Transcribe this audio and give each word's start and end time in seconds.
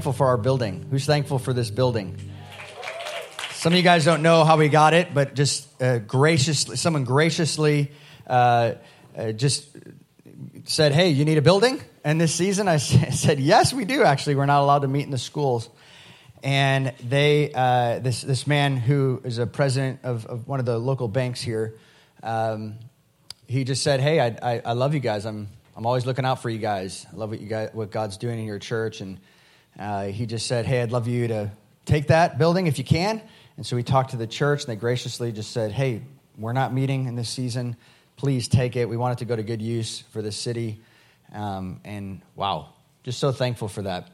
thankful 0.00 0.12
for 0.14 0.28
our 0.28 0.38
building? 0.38 0.86
Who's 0.90 1.04
thankful 1.04 1.38
for 1.38 1.52
this 1.52 1.70
building? 1.70 2.16
Some 3.50 3.74
of 3.74 3.76
you 3.76 3.82
guys 3.82 4.02
don't 4.02 4.22
know 4.22 4.44
how 4.44 4.56
we 4.56 4.70
got 4.70 4.94
it, 4.94 5.12
but 5.12 5.34
just 5.34 5.68
uh, 5.82 5.98
graciously, 5.98 6.76
someone 6.76 7.04
graciously 7.04 7.92
uh, 8.26 8.76
uh, 9.14 9.32
just 9.32 9.68
said, 10.64 10.92
Hey, 10.92 11.10
you 11.10 11.26
need 11.26 11.36
a 11.36 11.42
building? 11.42 11.82
And 12.02 12.18
this 12.18 12.34
season 12.34 12.66
I 12.66 12.76
said, 12.78 13.40
Yes, 13.40 13.74
we 13.74 13.84
do 13.84 14.02
actually. 14.02 14.36
We're 14.36 14.46
not 14.46 14.62
allowed 14.62 14.78
to 14.78 14.88
meet 14.88 15.04
in 15.04 15.10
the 15.10 15.18
schools. 15.18 15.68
And 16.42 16.94
they, 17.06 17.52
uh, 17.52 17.98
this, 17.98 18.22
this 18.22 18.46
man 18.46 18.78
who 18.78 19.20
is 19.22 19.36
a 19.36 19.46
president 19.46 20.00
of, 20.02 20.24
of 20.24 20.48
one 20.48 20.60
of 20.60 20.64
the 20.64 20.78
local 20.78 21.08
banks 21.08 21.42
here, 21.42 21.76
um, 22.22 22.76
he 23.46 23.64
just 23.64 23.82
said, 23.82 24.00
Hey, 24.00 24.18
I, 24.18 24.28
I, 24.42 24.62
I 24.64 24.72
love 24.72 24.94
you 24.94 25.00
guys. 25.00 25.26
I'm, 25.26 25.48
I'm 25.76 25.84
always 25.84 26.06
looking 26.06 26.24
out 26.24 26.40
for 26.40 26.48
you 26.48 26.58
guys. 26.58 27.06
I 27.12 27.16
love 27.16 27.28
what, 27.28 27.40
you 27.42 27.48
guys, 27.48 27.68
what 27.74 27.90
God's 27.90 28.16
doing 28.16 28.38
in 28.38 28.46
your 28.46 28.58
church. 28.58 29.02
And 29.02 29.20
uh, 29.78 30.06
he 30.06 30.26
just 30.26 30.46
said, 30.46 30.66
Hey, 30.66 30.82
I'd 30.82 30.92
love 30.92 31.08
you 31.08 31.28
to 31.28 31.50
take 31.84 32.08
that 32.08 32.38
building 32.38 32.66
if 32.66 32.78
you 32.78 32.84
can. 32.84 33.22
And 33.56 33.66
so 33.66 33.76
we 33.76 33.82
talked 33.82 34.10
to 34.10 34.16
the 34.16 34.26
church, 34.26 34.64
and 34.64 34.70
they 34.70 34.76
graciously 34.76 35.32
just 35.32 35.50
said, 35.52 35.72
Hey, 35.72 36.02
we're 36.38 36.52
not 36.52 36.72
meeting 36.72 37.06
in 37.06 37.14
this 37.14 37.28
season. 37.28 37.76
Please 38.16 38.48
take 38.48 38.76
it. 38.76 38.88
We 38.88 38.96
want 38.96 39.12
it 39.12 39.18
to 39.20 39.24
go 39.24 39.36
to 39.36 39.42
good 39.42 39.62
use 39.62 40.00
for 40.12 40.22
the 40.22 40.32
city. 40.32 40.80
Um, 41.32 41.80
and 41.84 42.22
wow, 42.34 42.70
just 43.02 43.18
so 43.18 43.32
thankful 43.32 43.68
for 43.68 43.82
that. 43.82 44.08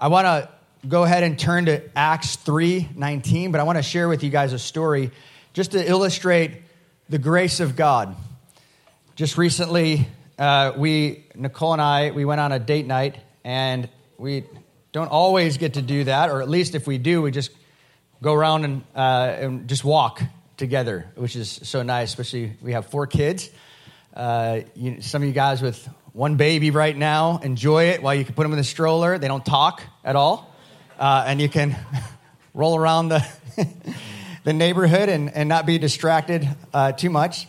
I 0.00 0.08
want 0.08 0.26
to 0.26 0.48
go 0.88 1.04
ahead 1.04 1.22
and 1.22 1.38
turn 1.38 1.66
to 1.66 1.82
Acts 1.96 2.36
3 2.36 2.90
19, 2.94 3.52
but 3.52 3.60
I 3.60 3.64
want 3.64 3.78
to 3.78 3.82
share 3.82 4.08
with 4.08 4.22
you 4.22 4.30
guys 4.30 4.52
a 4.52 4.58
story 4.58 5.10
just 5.52 5.72
to 5.72 5.88
illustrate 5.88 6.62
the 7.08 7.18
grace 7.18 7.60
of 7.60 7.76
God. 7.76 8.14
Just 9.14 9.38
recently, 9.38 10.06
uh, 10.38 10.72
we, 10.76 11.24
Nicole 11.34 11.72
and 11.72 11.80
I, 11.80 12.10
we 12.10 12.24
went 12.24 12.40
on 12.40 12.52
a 12.52 12.58
date 12.58 12.86
night, 12.86 13.16
and 13.44 13.88
we 14.18 14.44
don't 14.96 15.12
always 15.12 15.58
get 15.58 15.74
to 15.74 15.82
do 15.82 16.04
that, 16.04 16.30
or 16.30 16.40
at 16.40 16.48
least 16.48 16.74
if 16.74 16.86
we 16.86 16.96
do, 16.96 17.20
we 17.20 17.30
just 17.30 17.50
go 18.22 18.32
around 18.32 18.64
and, 18.64 18.82
uh, 18.94 19.36
and 19.38 19.68
just 19.68 19.84
walk 19.84 20.22
together, 20.56 21.12
which 21.16 21.36
is 21.36 21.60
so 21.64 21.82
nice, 21.82 22.08
especially 22.08 22.54
we 22.62 22.72
have 22.72 22.86
four 22.86 23.06
kids. 23.06 23.50
Uh, 24.14 24.60
you, 24.74 25.02
some 25.02 25.20
of 25.20 25.28
you 25.28 25.34
guys 25.34 25.60
with 25.60 25.86
one 26.14 26.36
baby 26.36 26.70
right 26.70 26.96
now 26.96 27.40
enjoy 27.42 27.90
it 27.90 28.02
while 28.02 28.14
you 28.14 28.24
can 28.24 28.34
put 28.34 28.44
them 28.44 28.52
in 28.52 28.56
the 28.56 28.64
stroller. 28.64 29.18
They 29.18 29.28
don't 29.28 29.44
talk 29.44 29.82
at 30.02 30.16
all. 30.16 30.50
Uh, 30.98 31.24
and 31.26 31.42
you 31.42 31.50
can 31.50 31.76
roll 32.54 32.74
around 32.74 33.10
the, 33.10 33.22
the 34.44 34.54
neighborhood 34.54 35.10
and, 35.10 35.30
and 35.34 35.46
not 35.46 35.66
be 35.66 35.76
distracted 35.76 36.48
uh, 36.72 36.92
too 36.92 37.10
much. 37.10 37.46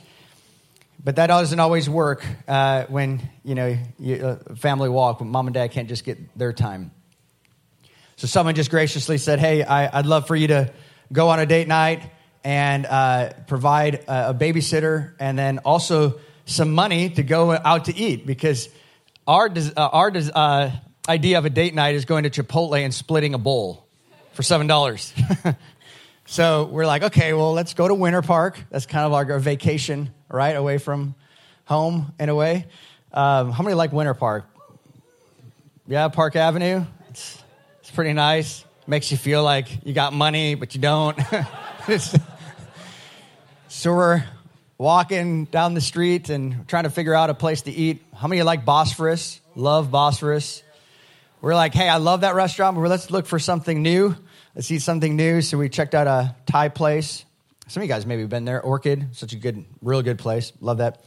But 1.02 1.16
that 1.16 1.28
doesn't 1.28 1.61
always 1.61 1.89
work 1.89 2.26
uh, 2.45 2.84
when 2.89 3.22
you 3.45 3.56
know 3.56 3.78
you, 4.00 4.38
family 4.58 4.89
walk. 4.89 5.22
When 5.22 5.30
mom 5.30 5.48
and 5.48 5.54
dad 5.54 5.72
can't 5.72 5.88
just 5.88 6.04
get 6.04 6.38
their 6.38 6.52
time. 6.52 6.92
So 8.18 8.26
someone 8.26 8.56
just 8.56 8.72
graciously 8.72 9.20
said, 9.20 9.38
"Hey, 9.38 9.62
I, 9.62 9.96
would 9.96 10.08
love 10.08 10.26
for 10.26 10.36
you 10.36 10.48
to 10.48 10.73
go 11.14 11.30
on 11.30 11.40
a 11.40 11.46
date 11.46 11.68
night 11.68 12.02
and 12.44 12.84
uh, 12.88 13.34
provide 13.46 13.94
a, 14.08 14.30
a 14.30 14.34
babysitter, 14.34 15.14
and 15.20 15.38
then 15.38 15.60
also 15.60 16.20
some 16.45 16.73
money 16.73 17.12
to 17.12 17.22
go 17.22 17.52
out 17.52 17.86
to 17.86 17.95
eat 17.95 18.26
because 18.26 18.70
our 19.28 19.52
uh, 19.56 19.90
our 19.94 20.12
uh, 20.34 20.72
idea 21.08 21.38
of 21.38 21.45
a 21.45 21.52
date 21.52 21.76
night 21.76 21.94
is 21.94 22.06
going 22.06 22.23
to 22.23 22.32
Chipotle 22.32 22.84
and 22.84 22.92
splitting 22.92 23.36
a 23.36 23.38
bowl 23.38 23.86
for 24.34 24.42
seven 24.42 24.66
dollars." 24.66 25.14
so 26.26 26.66
we're 26.72 26.88
like, 26.88 27.04
okay, 27.04 27.34
well, 27.34 27.54
let's 27.54 27.76
go 27.76 27.88
to 27.88 27.94
Winter 27.94 28.23
Park. 28.23 28.60
That's 28.72 28.88
kind 28.88 29.06
of 29.06 29.14
our 29.14 29.38
vacation, 29.38 30.10
right, 30.28 30.56
away 30.56 30.80
from 30.80 31.14
home 31.66 32.14
in 32.20 32.30
a 32.30 32.36
way. 32.36 32.66
Um, 33.14 33.52
how 33.52 33.62
many 33.62 33.76
like 33.76 33.92
Winter 33.92 34.16
Park? 34.16 34.50
Yeah, 35.86 36.08
Park 36.08 36.36
Avenue. 36.36 36.84
It's, 37.88 37.96
pretty 37.96 38.12
nice. 38.12 38.66
Makes 38.86 39.12
you 39.12 39.18
feel 39.18 39.44
like 39.44 39.86
you 39.86 39.94
got 39.94 40.12
money, 40.12 40.56
but 40.56 40.76
you 40.76 40.82
don't. 40.82 41.18
so 43.70 43.96
we're 43.96 44.26
walking 44.78 45.45
down 45.45 45.73
the 45.73 45.80
street 45.80 46.28
and 46.28 46.67
trying 46.67 46.84
to 46.84 46.89
figure 46.89 47.14
out 47.14 47.30
a 47.30 47.34
place 47.34 47.61
to 47.61 47.72
eat. 47.72 48.04
How 48.14 48.28
many 48.28 48.44
like 48.44 48.66
Bosphorus? 48.66 49.39
Love 49.56 49.89
Bosphorus. 49.89 50.64
We're 51.39 51.56
like, 51.56 51.73
hey, 51.73 51.88
I 51.88 51.95
love 51.95 52.22
that 52.22 52.36
restaurant, 52.36 52.76
but 52.76 52.82
let's 52.89 53.10
look 53.10 53.26
for 53.26 53.39
something 53.39 53.82
new. 53.82 54.17
Let's 54.54 54.70
eat 54.70 54.82
something 54.82 55.16
new. 55.16 55.42
So 55.42 55.58
we 55.58 55.70
checked 55.70 55.95
out 55.95 56.08
a 56.08 56.36
Thai 56.45 56.67
place. 56.67 57.23
Some 57.70 57.84
of 57.84 57.88
you 57.88 57.94
guys 57.94 58.06
maybe 58.06 58.26
been 58.26 58.44
there. 58.44 58.61
Orchid, 58.61 59.16
such 59.16 59.32
a 59.32 59.38
good, 59.38 59.64
real 59.82 60.02
good 60.02 60.20
place. 60.20 60.52
Love 60.60 60.80
that. 60.80 61.06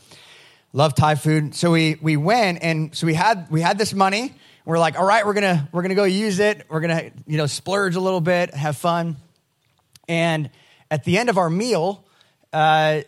Love 0.73 0.95
Thai 0.95 1.17
food. 1.17 1.55
So 1.55 1.73
we 1.73 1.99
we 2.01 2.17
went 2.17 2.63
and 2.63 2.95
so 2.97 3.07
we 3.07 3.13
had 3.13 3.51
we 3.51 3.61
had 3.61 3.77
this 3.77 3.93
money. 3.93 4.35
We're 4.65 4.79
like, 4.79 4.99
all 4.99 5.07
right, 5.07 5.25
we're 5.25 5.35
gonna 5.35 5.69
we're 5.73 5.83
gonna 5.83 5.95
go 5.95 6.05
use 6.05 6.39
it. 6.39 6.67
We're 6.69 6.81
gonna 6.81 7.11
you 7.27 7.39
know 7.39 7.47
splurge 7.47 7.97
a 7.97 8.01
little 8.01 8.21
bit, 8.21 8.55
have 8.55 8.77
fun. 8.77 9.17
And 10.09 10.51
at 10.91 11.05
the 11.05 11.19
end 11.19 11.31
of 11.31 11.39
our 11.39 11.49
meal, 11.49 12.05
uh, 12.53 13.03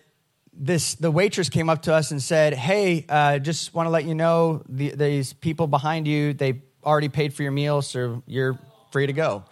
this 0.52 0.94
the 0.94 1.10
waitress 1.10 1.48
came 1.48 1.68
up 1.68 1.82
to 1.82 1.94
us 1.94 2.10
and 2.10 2.22
said, 2.22 2.54
"Hey, 2.54 3.04
uh, 3.08 3.38
just 3.38 3.74
want 3.74 3.86
to 3.86 3.90
let 3.90 4.04
you 4.04 4.14
know 4.14 4.62
the, 4.68 4.90
these 4.90 5.32
people 5.32 5.66
behind 5.66 6.06
you 6.06 6.32
they 6.32 6.62
already 6.84 7.08
paid 7.08 7.34
for 7.34 7.42
your 7.42 7.52
meal, 7.52 7.82
so 7.82 8.22
you're 8.26 8.58
free 8.90 9.06
to 9.06 9.12
go." 9.12 9.44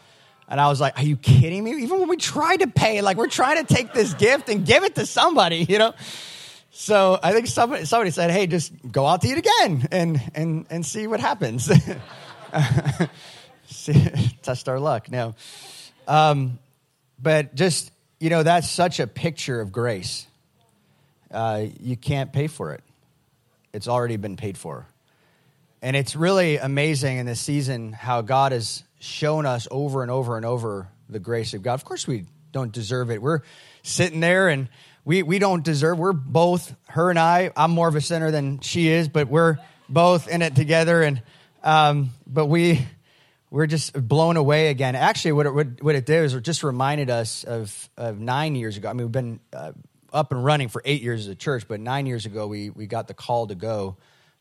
And 0.48 0.60
I 0.60 0.68
was 0.68 0.80
like, 0.80 0.98
"Are 0.98 1.04
you 1.04 1.16
kidding 1.16 1.62
me? 1.62 1.82
Even 1.82 2.00
when 2.00 2.08
we 2.08 2.16
tried 2.16 2.60
to 2.60 2.66
pay, 2.66 3.02
like 3.02 3.18
we're 3.18 3.28
trying 3.28 3.64
to 3.64 3.74
take 3.74 3.92
this 3.92 4.14
gift 4.14 4.48
and 4.48 4.64
give 4.64 4.84
it 4.84 4.94
to 4.94 5.06
somebody, 5.06 5.64
you 5.68 5.78
know." 5.78 5.94
So 6.70 7.18
I 7.22 7.32
think 7.32 7.48
somebody 7.48 7.84
somebody 7.84 8.10
said, 8.10 8.30
"Hey, 8.30 8.46
just 8.46 8.72
go 8.90 9.06
out 9.06 9.22
to 9.22 9.28
eat 9.28 9.38
again 9.38 9.88
and 9.90 10.20
and 10.34 10.66
and 10.70 10.86
see 10.86 11.06
what 11.06 11.20
happens." 11.20 11.64
see, 13.66 14.10
test 14.42 14.68
our 14.68 14.78
luck. 14.78 15.10
No, 15.10 15.34
um, 16.06 16.58
but 17.20 17.54
just 17.54 17.90
you 18.20 18.30
know, 18.30 18.42
that's 18.42 18.70
such 18.70 19.00
a 19.00 19.06
picture 19.06 19.60
of 19.60 19.72
grace. 19.72 20.26
Uh, 21.30 21.66
you 21.80 21.96
can't 21.96 22.32
pay 22.32 22.46
for 22.46 22.74
it, 22.74 22.82
it's 23.72 23.88
already 23.88 24.16
been 24.16 24.36
paid 24.36 24.58
for. 24.58 24.86
And 25.82 25.96
it's 25.96 26.14
really 26.14 26.58
amazing 26.58 27.16
in 27.16 27.24
this 27.24 27.40
season 27.40 27.92
how 27.92 28.20
God 28.20 28.52
has 28.52 28.84
shown 28.98 29.46
us 29.46 29.66
over 29.70 30.02
and 30.02 30.10
over 30.10 30.36
and 30.36 30.44
over 30.44 30.88
the 31.08 31.18
grace 31.18 31.54
of 31.54 31.62
God. 31.62 31.74
Of 31.74 31.86
course, 31.86 32.06
we 32.06 32.26
don't 32.52 32.70
deserve 32.70 33.10
it. 33.10 33.22
We're 33.22 33.40
sitting 33.82 34.20
there 34.20 34.50
and 34.50 34.68
we, 35.04 35.22
we 35.22 35.38
don't 35.38 35.64
deserve 35.64 35.98
we're 35.98 36.12
both 36.12 36.74
her 36.88 37.10
and 37.10 37.18
i 37.18 37.50
i'm 37.56 37.70
more 37.70 37.88
of 37.88 37.96
a 37.96 38.00
sinner 38.00 38.30
than 38.30 38.60
she 38.60 38.88
is 38.88 39.08
but 39.08 39.28
we're 39.28 39.56
both 39.88 40.28
in 40.28 40.42
it 40.42 40.54
together 40.54 41.02
and 41.02 41.22
um, 41.62 42.10
but 42.26 42.46
we 42.46 42.86
we're 43.50 43.66
just 43.66 43.92
blown 43.92 44.36
away 44.36 44.68
again. 44.68 44.94
Actually, 44.94 45.32
what 45.32 45.46
it, 45.46 45.82
what 45.82 45.94
it 45.94 46.06
did 46.06 46.24
is 46.24 46.34
it 46.34 46.42
just 46.42 46.62
reminded 46.62 47.10
us 47.10 47.44
of, 47.44 47.90
of 47.96 48.18
nine 48.18 48.54
years 48.54 48.76
ago. 48.76 48.88
I 48.88 48.92
mean, 48.92 49.06
we've 49.06 49.12
been 49.12 49.40
uh, 49.52 49.72
up 50.12 50.32
and 50.32 50.44
running 50.44 50.68
for 50.68 50.80
eight 50.84 51.02
years 51.02 51.22
as 51.22 51.26
a 51.26 51.34
church, 51.34 51.66
but 51.66 51.80
nine 51.80 52.06
years 52.06 52.26
ago 52.26 52.46
we, 52.46 52.70
we 52.70 52.86
got 52.86 53.08
the 53.08 53.14
call 53.14 53.48
to 53.48 53.56
go 53.56 53.96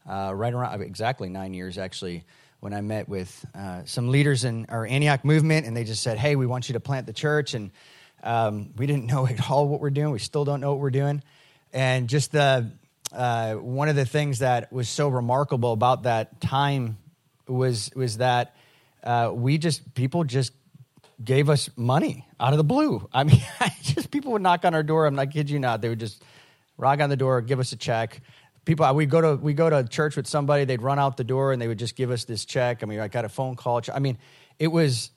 uh, 0.07 0.31
right 0.33 0.53
around 0.53 0.81
exactly 0.81 1.29
nine 1.29 1.53
years 1.53 1.77
actually 1.77 2.23
when 2.59 2.73
I 2.73 2.81
met 2.81 3.07
with 3.07 3.45
uh, 3.55 3.83
some 3.85 4.09
leaders 4.09 4.43
in 4.43 4.65
our 4.69 4.85
Antioch 4.85 5.23
movement, 5.23 5.65
and 5.65 5.77
they 5.77 5.85
just 5.85 6.03
said, 6.03 6.17
"Hey, 6.17 6.35
we 6.35 6.45
want 6.45 6.67
you 6.67 6.73
to 6.73 6.81
plant 6.81 7.05
the 7.05 7.13
church." 7.13 7.53
And 7.53 7.71
um, 8.23 8.71
we 8.77 8.85
didn't 8.85 9.05
know 9.05 9.27
at 9.27 9.49
all 9.49 9.67
what 9.67 9.79
we're 9.79 9.89
doing. 9.89 10.11
We 10.11 10.19
still 10.19 10.45
don't 10.45 10.61
know 10.61 10.71
what 10.71 10.79
we're 10.79 10.89
doing. 10.89 11.23
And 11.73 12.09
just 12.09 12.31
the 12.31 12.71
uh, 13.11 13.55
one 13.55 13.89
of 13.89 13.95
the 13.95 14.05
things 14.05 14.39
that 14.39 14.71
was 14.71 14.87
so 14.87 15.07
remarkable 15.07 15.73
about 15.73 16.03
that 16.03 16.39
time 16.41 16.97
was 17.47 17.91
was 17.95 18.17
that 18.17 18.55
uh, 19.03 19.31
we 19.33 19.57
just 19.57 19.93
people 19.93 20.23
just 20.23 20.53
gave 21.23 21.49
us 21.49 21.69
money 21.75 22.25
out 22.39 22.53
of 22.53 22.57
the 22.57 22.63
blue. 22.63 23.07
I 23.13 23.23
mean, 23.23 23.41
just 23.81 24.11
people 24.11 24.33
would 24.33 24.41
knock 24.41 24.65
on 24.65 24.73
our 24.73 24.83
door. 24.83 25.05
I'm 25.05 25.15
not 25.15 25.31
kidding 25.31 25.53
you 25.53 25.59
not. 25.59 25.81
They 25.81 25.89
would 25.89 25.99
just 25.99 26.23
rock 26.77 26.99
on 26.99 27.09
the 27.09 27.17
door, 27.17 27.41
give 27.41 27.59
us 27.59 27.71
a 27.71 27.75
check. 27.75 28.21
People, 28.65 28.93
we 28.93 29.05
go 29.05 29.21
to 29.21 29.35
we 29.35 29.53
go 29.53 29.69
to 29.69 29.87
church 29.87 30.15
with 30.15 30.27
somebody. 30.27 30.65
They'd 30.65 30.81
run 30.81 30.99
out 30.99 31.17
the 31.17 31.23
door 31.23 31.53
and 31.53 31.61
they 31.61 31.67
would 31.67 31.79
just 31.79 31.95
give 31.95 32.11
us 32.11 32.25
this 32.25 32.45
check. 32.45 32.83
I 32.83 32.85
mean, 32.85 32.99
I 32.99 33.07
got 33.07 33.25
a 33.25 33.29
phone 33.29 33.55
call. 33.55 33.81
I 33.93 33.99
mean, 33.99 34.17
it 34.59 34.67
was 34.67 35.11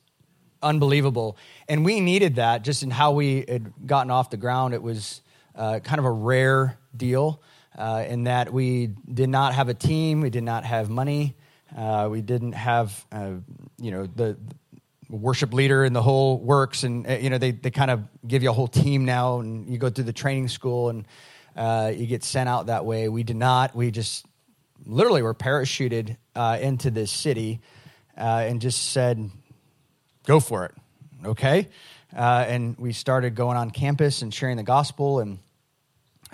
unbelievable, 0.62 1.36
and 1.68 1.84
we 1.84 2.00
needed 2.00 2.36
that 2.36 2.62
just 2.62 2.82
in 2.82 2.90
how 2.90 3.12
we 3.12 3.44
had 3.48 3.72
gotten 3.86 4.10
off 4.10 4.30
the 4.30 4.36
ground. 4.36 4.74
It 4.74 4.82
was 4.82 5.20
uh, 5.54 5.80
kind 5.80 5.98
of 5.98 6.04
a 6.04 6.10
rare 6.10 6.78
deal 6.96 7.42
uh, 7.76 8.04
in 8.08 8.24
that 8.24 8.52
we 8.52 8.88
did 9.12 9.28
not 9.28 9.54
have 9.54 9.68
a 9.68 9.74
team, 9.74 10.20
we 10.20 10.30
did 10.30 10.44
not 10.44 10.64
have 10.64 10.88
money. 10.90 11.34
Uh, 11.76 12.08
we 12.10 12.20
didn't 12.20 12.52
have, 12.52 13.06
uh, 13.12 13.30
you 13.78 13.90
know, 13.90 14.06
the, 14.06 14.36
the 15.08 15.16
worship 15.16 15.54
leader 15.54 15.84
and 15.84 15.96
the 15.96 16.02
whole 16.02 16.38
works, 16.38 16.84
and 16.84 17.06
uh, 17.06 17.12
you 17.14 17.30
know, 17.30 17.38
they 17.38 17.50
they 17.50 17.70
kind 17.70 17.90
of 17.90 18.02
give 18.26 18.42
you 18.42 18.50
a 18.50 18.52
whole 18.52 18.68
team 18.68 19.06
now, 19.06 19.40
and 19.40 19.68
you 19.70 19.78
go 19.78 19.88
through 19.88 20.04
the 20.04 20.12
training 20.12 20.48
school, 20.48 20.90
and 20.90 21.06
uh, 21.56 21.90
you 21.94 22.06
get 22.06 22.24
sent 22.24 22.48
out 22.48 22.66
that 22.66 22.84
way. 22.84 23.08
We 23.08 23.22
did 23.22 23.36
not. 23.36 23.74
We 23.74 23.90
just 23.90 24.26
literally 24.84 25.22
were 25.22 25.34
parachuted 25.34 26.16
into 26.60 26.90
this 26.90 27.10
city, 27.10 27.60
and 28.16 28.60
just 28.60 28.92
said, 28.92 29.30
"Go 30.24 30.40
for 30.40 30.64
it." 30.64 30.74
Okay, 31.24 31.68
uh, 32.16 32.44
and 32.48 32.76
we 32.78 32.92
started 32.92 33.34
going 33.34 33.56
on 33.56 33.70
campus 33.70 34.22
and 34.22 34.32
sharing 34.32 34.56
the 34.56 34.62
gospel, 34.62 35.20
and 35.20 35.38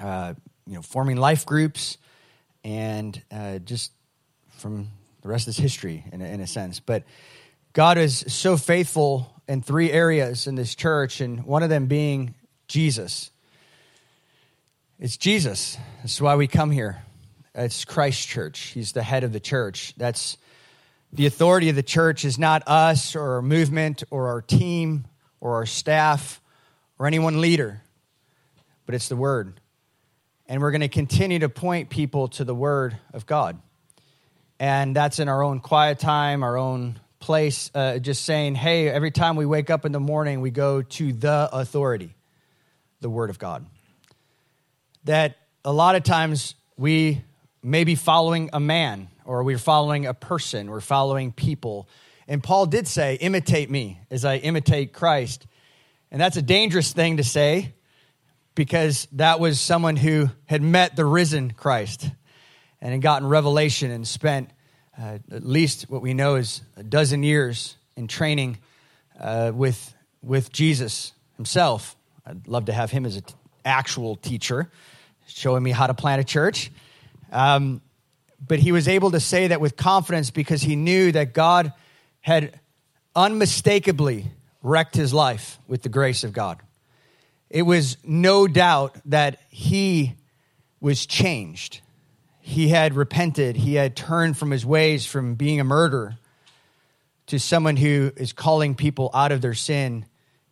uh, 0.01 0.35
you 0.67 0.75
know, 0.75 0.83
forming 0.83 1.17
life 1.17 1.47
groups, 1.47 1.99
and 2.65 3.21
uh, 3.31 3.59
just 3.59 3.93
from 4.59 4.89
the 5.23 5.29
rest 5.29 5.49
is 5.49 5.57
history 5.57 6.05
in 6.13 6.21
a, 6.21 6.25
in 6.27 6.41
a 6.41 6.47
sense. 6.47 6.81
But 6.81 7.05
God 7.73 7.99
is 7.99 8.25
so 8.29 8.57
faithful 8.57 9.33
in 9.47 9.63
three 9.63 9.91
areas 9.91 10.47
in 10.47 10.55
this 10.55 10.75
church, 10.75 11.21
and 11.21 11.45
one 11.45 11.63
of 11.63 11.71
them 11.71 11.87
being 11.87 12.35
Jesus. 12.67 13.31
It's 14.99 15.17
Jesus. 15.17 15.79
That's 16.03 16.21
why 16.21 16.35
we 16.37 16.47
come 16.47 16.71
here. 16.71 17.03
It's 17.55 17.85
Christ 17.85 18.29
Church. 18.29 18.59
He's 18.59 18.93
the 18.93 19.03
head 19.03 19.25
of 19.25 19.33
the 19.33 19.41
church. 19.41 19.95
That's 19.97 20.37
the 21.13 21.27
authority 21.27 21.69
of 21.69 21.77
the 21.77 21.83
church 21.83 22.25
is 22.25 22.39
not 22.39 22.63
us 22.67 23.17
or 23.17 23.35
our 23.35 23.43
movement 23.43 24.05
or 24.11 24.29
our 24.29 24.43
team 24.43 25.07
or 25.41 25.55
our 25.55 25.67
staff 25.67 26.41
or 26.99 27.07
any 27.07 27.19
one 27.19 27.41
leader, 27.41 27.83
but 28.87 28.95
it's 28.95 29.09
the 29.09 29.17
Word. 29.17 29.61
And 30.47 30.61
we're 30.61 30.71
going 30.71 30.83
to 30.83 30.89
continue 30.89 31.39
to 31.41 31.49
point 31.49 31.91
people 31.91 32.29
to 32.29 32.45
the 32.45 32.55
Word 32.55 32.97
of 33.13 33.27
God. 33.27 33.59
And 34.59 34.95
that's 34.95 35.19
in 35.19 35.29
our 35.29 35.43
own 35.43 35.61
quiet 35.61 35.99
time, 35.99 36.43
our 36.43 36.57
own 36.57 36.99
place, 37.21 37.71
uh, 37.75 37.99
just 37.99 38.25
saying, 38.25 38.55
hey, 38.55 38.89
every 38.89 39.11
time 39.11 39.37
we 39.37 39.47
wake 39.47 39.71
up 39.71 39.85
in 39.85 39.93
the 39.93 40.01
morning, 40.01 40.41
we 40.41 40.51
go 40.51 40.83
to 40.83 41.13
the 41.13 41.49
authority, 41.53 42.15
the 43.01 43.11
Word 43.11 43.31
of 43.31 43.39
God. 43.39 43.67
That 45.05 45.37
a 45.65 45.73
lot 45.73 45.95
of 45.95 46.03
times 46.03 46.55
we 46.77 47.23
may 47.63 47.85
be 47.85 47.95
following 47.95 48.51
a 48.53 48.61
man 48.61 49.09
or 49.29 49.43
we're 49.43 49.59
following 49.59 50.07
a 50.07 50.15
person, 50.15 50.71
we're 50.71 50.81
following 50.81 51.33
people. 51.33 51.87
And 52.27 52.43
Paul 52.43 52.65
did 52.65 52.89
say, 52.89 53.17
imitate 53.17 53.69
me 53.69 54.01
as 54.11 54.25
I 54.25 54.39
imitate 54.39 54.95
Christ. 54.95 55.47
And 56.11 56.19
that's 56.19 56.39
a 56.39 56.43
dangerous 56.43 56.95
thing 56.95 57.19
to 57.19 57.25
say 57.25 57.75
because 58.55 59.07
that 59.13 59.39
was 59.39 59.61
someone 59.61 59.97
who 59.97 60.31
had 60.47 60.63
met 60.63 60.97
the 60.97 61.05
risen 61.05 61.51
Christ 61.51 62.11
and 62.81 62.93
had 62.93 63.03
gotten 63.03 63.29
revelation 63.29 63.91
and 63.91 64.09
spent 64.09 64.49
uh, 64.99 65.19
at 65.31 65.45
least 65.45 65.91
what 65.91 66.01
we 66.01 66.15
know 66.15 66.37
is 66.37 66.63
a 66.79 66.83
dozen 66.83 67.23
years 67.23 67.77
in 67.97 68.09
training 68.09 68.57
uh, 69.21 69.53
with, 69.55 69.95
with 70.23 70.51
Jesus 70.51 71.13
himself. 71.37 71.97
I'd 72.25 72.49
love 72.49 72.65
to 72.65 72.73
have 72.73 72.91
him 72.91 73.05
as 73.05 73.17
an 73.17 73.25
t- 73.25 73.35
actual 73.63 74.17
teacher, 74.17 74.71
showing 75.27 75.63
me 75.63 75.71
how 75.71 75.87
to 75.87 75.93
plant 75.93 76.23
a 76.23 76.25
church. 76.25 76.73
Um, 77.31 77.83
but 78.41 78.59
he 78.59 78.73
was 78.73 78.89
able 78.89 79.11
to 79.11 79.21
say 79.21 79.49
that 79.49 79.61
with 79.61 79.77
confidence 79.77 80.31
because 80.31 80.63
he 80.63 80.77
knew 80.77 81.13
that 81.13 81.33
God 81.33 81.73
had 82.21 82.59
unmistakably 83.15 84.27
wrecked 84.63 84.95
his 84.95 85.13
life 85.13 85.59
with 85.67 85.83
the 85.83 85.89
grace 85.89 86.25
of 86.25 86.33
God. 86.33 86.59
It 87.51 87.63
was 87.63 87.97
no 88.05 88.47
doubt 88.47 88.97
that 89.07 89.41
he 89.51 90.15
was 90.81 91.07
changed 91.07 91.81
he 92.49 92.69
had 92.69 92.95
repented, 92.95 93.57
he 93.57 93.75
had 93.75 93.95
turned 93.95 94.39
from 94.39 94.51
his 94.51 94.65
ways 94.65 95.05
from 95.05 95.35
being 95.35 95.61
a 95.61 95.65
murderer 95.65 96.17
to 97.27 97.39
someone 97.39 97.77
who 97.77 98.11
is 98.17 98.33
calling 98.33 98.75
people 98.75 99.11
out 99.13 99.33
of 99.33 99.43
their 99.43 99.53
sin 99.53 100.07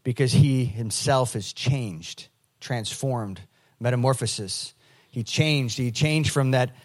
because 0.04 0.30
he 0.30 0.66
himself 0.66 1.32
has 1.32 1.54
changed, 1.54 2.28
transformed, 2.60 3.40
metamorphosis. 3.80 4.74
He 5.08 5.22
changed. 5.24 5.78
He 5.78 5.90
changed 5.90 6.32
from 6.32 6.50
that 6.50 6.76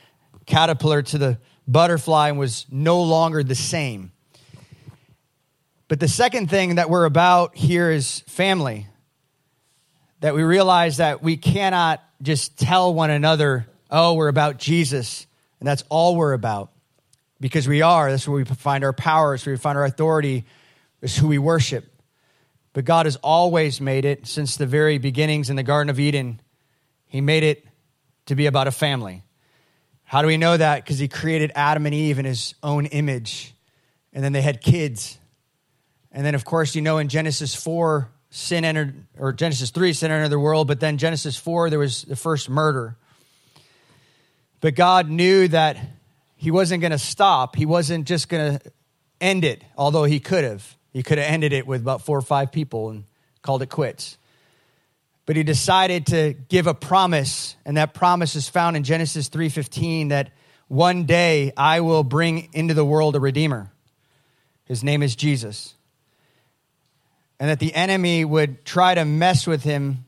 caterpillar 0.51 1.01
to 1.01 1.17
the 1.17 1.39
butterfly 1.65 2.27
and 2.27 2.37
was 2.37 2.65
no 2.69 3.01
longer 3.01 3.41
the 3.41 3.55
same. 3.55 4.11
But 5.87 6.01
the 6.01 6.09
second 6.09 6.49
thing 6.49 6.75
that 6.75 6.89
we're 6.89 7.05
about 7.05 7.55
here 7.55 7.89
is 7.89 8.19
family. 8.27 8.87
That 10.19 10.35
we 10.35 10.43
realize 10.43 10.97
that 10.97 11.23
we 11.23 11.37
cannot 11.37 12.03
just 12.21 12.59
tell 12.59 12.93
one 12.93 13.09
another 13.09 13.65
oh, 13.93 14.13
we're 14.13 14.29
about 14.29 14.57
Jesus, 14.57 15.27
and 15.59 15.67
that's 15.67 15.83
all 15.89 16.15
we're 16.15 16.31
about. 16.31 16.71
Because 17.41 17.67
we 17.67 17.81
are. 17.81 18.09
That's 18.09 18.25
where 18.25 18.37
we 18.37 18.45
find 18.45 18.85
our 18.85 18.93
power, 18.93 19.33
that's 19.33 19.45
where 19.45 19.53
we 19.53 19.57
find 19.57 19.77
our 19.77 19.83
authority, 19.83 20.45
is 21.01 21.17
who 21.17 21.27
we 21.27 21.39
worship. 21.39 21.85
But 22.71 22.85
God 22.85 23.05
has 23.05 23.17
always 23.17 23.81
made 23.81 24.05
it, 24.05 24.27
since 24.27 24.55
the 24.55 24.65
very 24.65 24.97
beginnings 24.97 25.49
in 25.49 25.57
the 25.57 25.63
Garden 25.63 25.89
of 25.89 25.99
Eden, 25.99 26.39
He 27.07 27.19
made 27.19 27.43
it 27.43 27.65
to 28.27 28.35
be 28.35 28.45
about 28.45 28.67
a 28.67 28.71
family. 28.71 29.23
How 30.11 30.21
do 30.21 30.27
we 30.27 30.35
know 30.35 30.57
that? 30.57 30.83
Because 30.83 30.99
He 30.99 31.07
created 31.07 31.53
Adam 31.55 31.85
and 31.85 31.95
Eve 31.95 32.19
in 32.19 32.25
His 32.25 32.53
own 32.61 32.85
image, 32.87 33.53
and 34.11 34.21
then 34.21 34.33
they 34.33 34.41
had 34.41 34.59
kids. 34.59 35.17
And 36.11 36.25
then, 36.25 36.35
of 36.35 36.43
course, 36.43 36.75
you 36.75 36.81
know, 36.81 36.97
in 36.97 37.07
Genesis 37.07 37.55
4, 37.55 38.09
sin 38.29 38.65
entered, 38.65 39.05
or 39.17 39.31
Genesis 39.31 39.69
3, 39.69 39.93
sin 39.93 40.11
entered 40.11 40.27
the 40.27 40.37
world, 40.37 40.67
but 40.67 40.81
then 40.81 40.97
Genesis 40.97 41.37
4, 41.37 41.69
there 41.69 41.79
was 41.79 42.01
the 42.01 42.17
first 42.17 42.49
murder. 42.49 42.97
But 44.59 44.75
God 44.75 45.09
knew 45.09 45.47
that 45.47 45.77
He 46.35 46.51
wasn't 46.51 46.81
going 46.81 46.91
to 46.91 46.99
stop. 46.99 47.55
He 47.55 47.65
wasn't 47.65 48.05
just 48.05 48.27
going 48.27 48.59
to 48.59 48.71
end 49.21 49.45
it, 49.45 49.63
although 49.77 50.03
He 50.03 50.19
could 50.19 50.43
have. 50.43 50.75
He 50.91 51.03
could 51.03 51.19
have 51.19 51.31
ended 51.31 51.53
it 51.53 51.65
with 51.65 51.79
about 51.79 52.01
four 52.01 52.17
or 52.17 52.21
five 52.21 52.51
people 52.51 52.89
and 52.89 53.05
called 53.41 53.61
it 53.61 53.69
quits. 53.69 54.17
But 55.25 55.35
He 55.35 55.43
decided 55.43 56.07
to 56.07 56.33
give 56.49 56.67
a 56.67 56.73
promise, 56.73 57.55
and 57.65 57.77
that 57.77 57.93
promise 57.93 58.35
is 58.35 58.49
found 58.49 58.75
in 58.75 58.83
Genesis 58.83 59.29
3:15 59.29 60.09
that 60.09 60.31
one 60.67 61.03
day 61.05 61.51
I 61.57 61.81
will 61.81 62.03
bring 62.03 62.49
into 62.53 62.73
the 62.73 62.85
world 62.85 63.15
a 63.15 63.19
redeemer. 63.19 63.71
His 64.65 64.83
name 64.83 65.03
is 65.03 65.15
Jesus. 65.15 65.73
And 67.39 67.49
that 67.49 67.59
the 67.59 67.73
enemy 67.73 68.23
would 68.23 68.63
try 68.63 68.95
to 68.95 69.03
mess 69.03 69.45
with 69.45 69.63
him, 69.63 70.05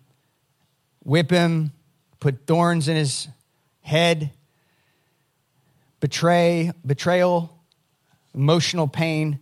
whip 1.03 1.29
him, 1.31 1.73
put 2.19 2.47
thorns 2.47 2.87
in 2.87 2.95
his 2.95 3.27
head, 3.81 4.31
betray, 5.99 6.71
betrayal, 6.85 7.57
emotional 8.33 8.87
pain, 8.87 9.39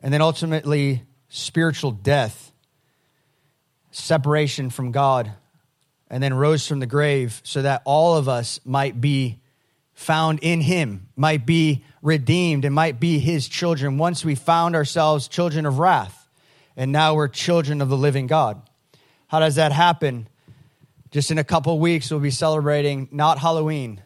and 0.00 0.12
then 0.12 0.22
ultimately 0.22 1.02
spiritual 1.28 1.90
death, 1.90 2.45
separation 3.96 4.70
from 4.70 4.92
God, 4.92 5.32
and 6.08 6.22
then 6.22 6.34
rose 6.34 6.66
from 6.66 6.80
the 6.80 6.86
grave 6.86 7.40
so 7.44 7.62
that 7.62 7.82
all 7.84 8.16
of 8.16 8.28
us 8.28 8.60
might 8.64 9.00
be 9.00 9.40
found 9.94 10.40
in 10.42 10.60
Him, 10.60 11.08
might 11.16 11.46
be 11.46 11.84
redeemed, 12.02 12.64
and 12.64 12.74
might 12.74 13.00
be 13.00 13.18
His 13.18 13.48
children 13.48 13.98
once 13.98 14.24
we 14.24 14.34
found 14.34 14.76
ourselves 14.76 15.28
children 15.28 15.66
of 15.66 15.78
wrath, 15.78 16.28
and 16.76 16.92
now 16.92 17.14
we're 17.14 17.28
children 17.28 17.80
of 17.80 17.88
the 17.88 17.96
living 17.96 18.26
God. 18.26 18.60
How 19.28 19.40
does 19.40 19.54
that 19.54 19.72
happen? 19.72 20.28
Just 21.10 21.30
in 21.30 21.38
a 21.38 21.44
couple 21.44 21.78
weeks, 21.78 22.10
we'll 22.10 22.20
be 22.20 22.30
celebrating 22.30 23.08
not 23.10 23.38
Halloween, 23.38 24.02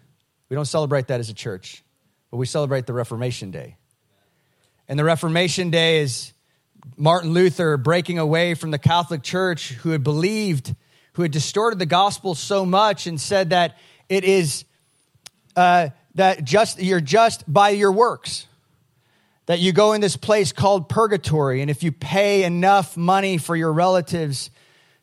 we 0.49 0.55
don't 0.55 0.67
celebrate 0.67 1.09
that 1.09 1.21
as 1.21 1.29
a 1.29 1.35
church, 1.35 1.83
but 2.31 2.37
we 2.37 2.47
celebrate 2.47 2.87
the 2.87 2.93
Reformation 2.93 3.51
Day. 3.51 3.77
And 4.89 4.99
the 4.99 5.05
Reformation 5.05 5.71
Day 5.71 6.01
is 6.01 6.33
Martin 6.97 7.33
Luther 7.33 7.77
breaking 7.77 8.19
away 8.19 8.55
from 8.55 8.71
the 8.71 8.79
Catholic 8.79 9.23
Church 9.23 9.71
who 9.71 9.91
had 9.91 10.03
believed, 10.03 10.75
who 11.15 11.23
had 11.23 11.31
distorted 11.31 11.79
the 11.79 11.87
gospel 11.87 12.35
so 12.35 12.67
much 12.67 13.07
and 13.07 13.21
said 13.21 13.51
that 13.51 13.79
it 14.09 14.25
is 14.25 14.65
uh, 15.57 15.89
that 16.15 16.45
just 16.45 16.83
you're 16.83 17.01
just 17.01 17.51
by 17.51 17.71
your 17.71 17.93
works. 17.93 18.47
That 19.47 19.59
you 19.59 19.73
go 19.73 19.95
in 19.95 20.01
this 20.01 20.17
place 20.17 20.53
called 20.53 20.89
purgatory, 20.89 21.61
and 21.61 21.71
if 21.71 21.83
you 21.83 21.91
pay 21.91 22.45
enough 22.45 22.97
money 22.97 23.37
for 23.37 23.57
your 23.57 23.73
relatives, 23.73 24.51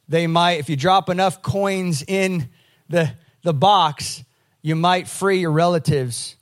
they 0.08 0.26
might, 0.26 0.60
if 0.60 0.70
you 0.70 0.78
drop 0.78 1.10
enough 1.10 1.42
coins 1.42 2.04
in 2.08 2.48
the, 2.88 3.12
the 3.44 3.54
box, 3.54 4.24
you 4.62 4.76
might 4.76 5.08
free 5.08 5.40
your 5.40 5.52
relatives 5.52 6.38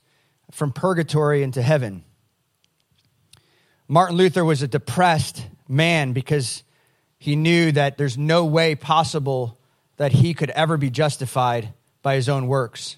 from 0.52 0.72
purgatory 0.72 1.42
into 1.42 1.62
heaven. 1.62 2.04
Martin 3.88 4.16
Luther 4.16 4.44
was 4.44 4.62
a 4.62 4.68
depressed 4.68 5.46
man 5.68 6.12
because 6.12 6.62
he 7.18 7.36
knew 7.36 7.72
that 7.72 7.98
there's 7.98 8.18
no 8.18 8.44
way 8.44 8.74
possible 8.74 9.58
that 9.96 10.12
he 10.12 10.34
could 10.34 10.50
ever 10.50 10.76
be 10.76 10.90
justified 10.90 11.72
by 12.02 12.14
his 12.14 12.28
own 12.28 12.46
works. 12.46 12.96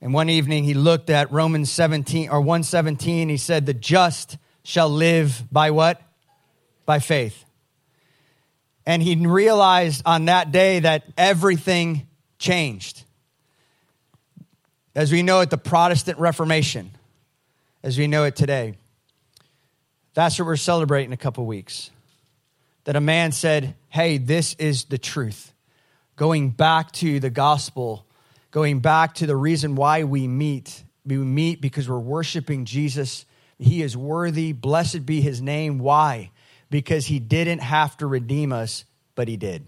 And 0.00 0.12
one 0.12 0.28
evening 0.28 0.64
he 0.64 0.74
looked 0.74 1.10
at 1.10 1.32
Romans 1.32 1.70
17 1.70 2.28
or 2.28 2.40
117 2.40 3.28
he 3.28 3.36
said 3.36 3.66
the 3.66 3.74
just 3.74 4.36
shall 4.62 4.88
live 4.88 5.42
by 5.50 5.70
what? 5.70 6.00
By 6.84 6.98
faith. 6.98 7.44
And 8.84 9.02
he 9.02 9.16
realized 9.16 10.02
on 10.04 10.26
that 10.26 10.52
day 10.52 10.80
that 10.80 11.04
everything 11.16 12.06
changed 12.38 13.02
as 14.96 15.12
we 15.12 15.22
know 15.22 15.40
it, 15.40 15.50
the 15.50 15.58
Protestant 15.58 16.18
Reformation, 16.18 16.90
as 17.82 17.98
we 17.98 18.06
know 18.06 18.24
it 18.24 18.34
today. 18.34 18.78
That's 20.16 20.38
what 20.38 20.46
we're 20.46 20.56
celebrating 20.56 21.10
in 21.10 21.12
a 21.12 21.18
couple 21.18 21.44
weeks. 21.44 21.90
That 22.84 22.96
a 22.96 23.02
man 23.02 23.32
said, 23.32 23.74
Hey, 23.90 24.16
this 24.16 24.54
is 24.54 24.84
the 24.84 24.96
truth. 24.96 25.52
Going 26.16 26.48
back 26.48 26.90
to 26.92 27.20
the 27.20 27.28
gospel, 27.28 28.06
going 28.50 28.80
back 28.80 29.16
to 29.16 29.26
the 29.26 29.36
reason 29.36 29.74
why 29.76 30.04
we 30.04 30.26
meet. 30.26 30.84
We 31.04 31.18
meet 31.18 31.60
because 31.60 31.86
we're 31.86 31.98
worshiping 31.98 32.64
Jesus. 32.64 33.26
He 33.58 33.82
is 33.82 33.94
worthy. 33.94 34.54
Blessed 34.54 35.04
be 35.04 35.20
his 35.20 35.42
name. 35.42 35.78
Why? 35.78 36.30
Because 36.70 37.04
he 37.04 37.18
didn't 37.18 37.58
have 37.58 37.98
to 37.98 38.06
redeem 38.06 38.54
us, 38.54 38.86
but 39.16 39.28
he 39.28 39.36
did. 39.36 39.66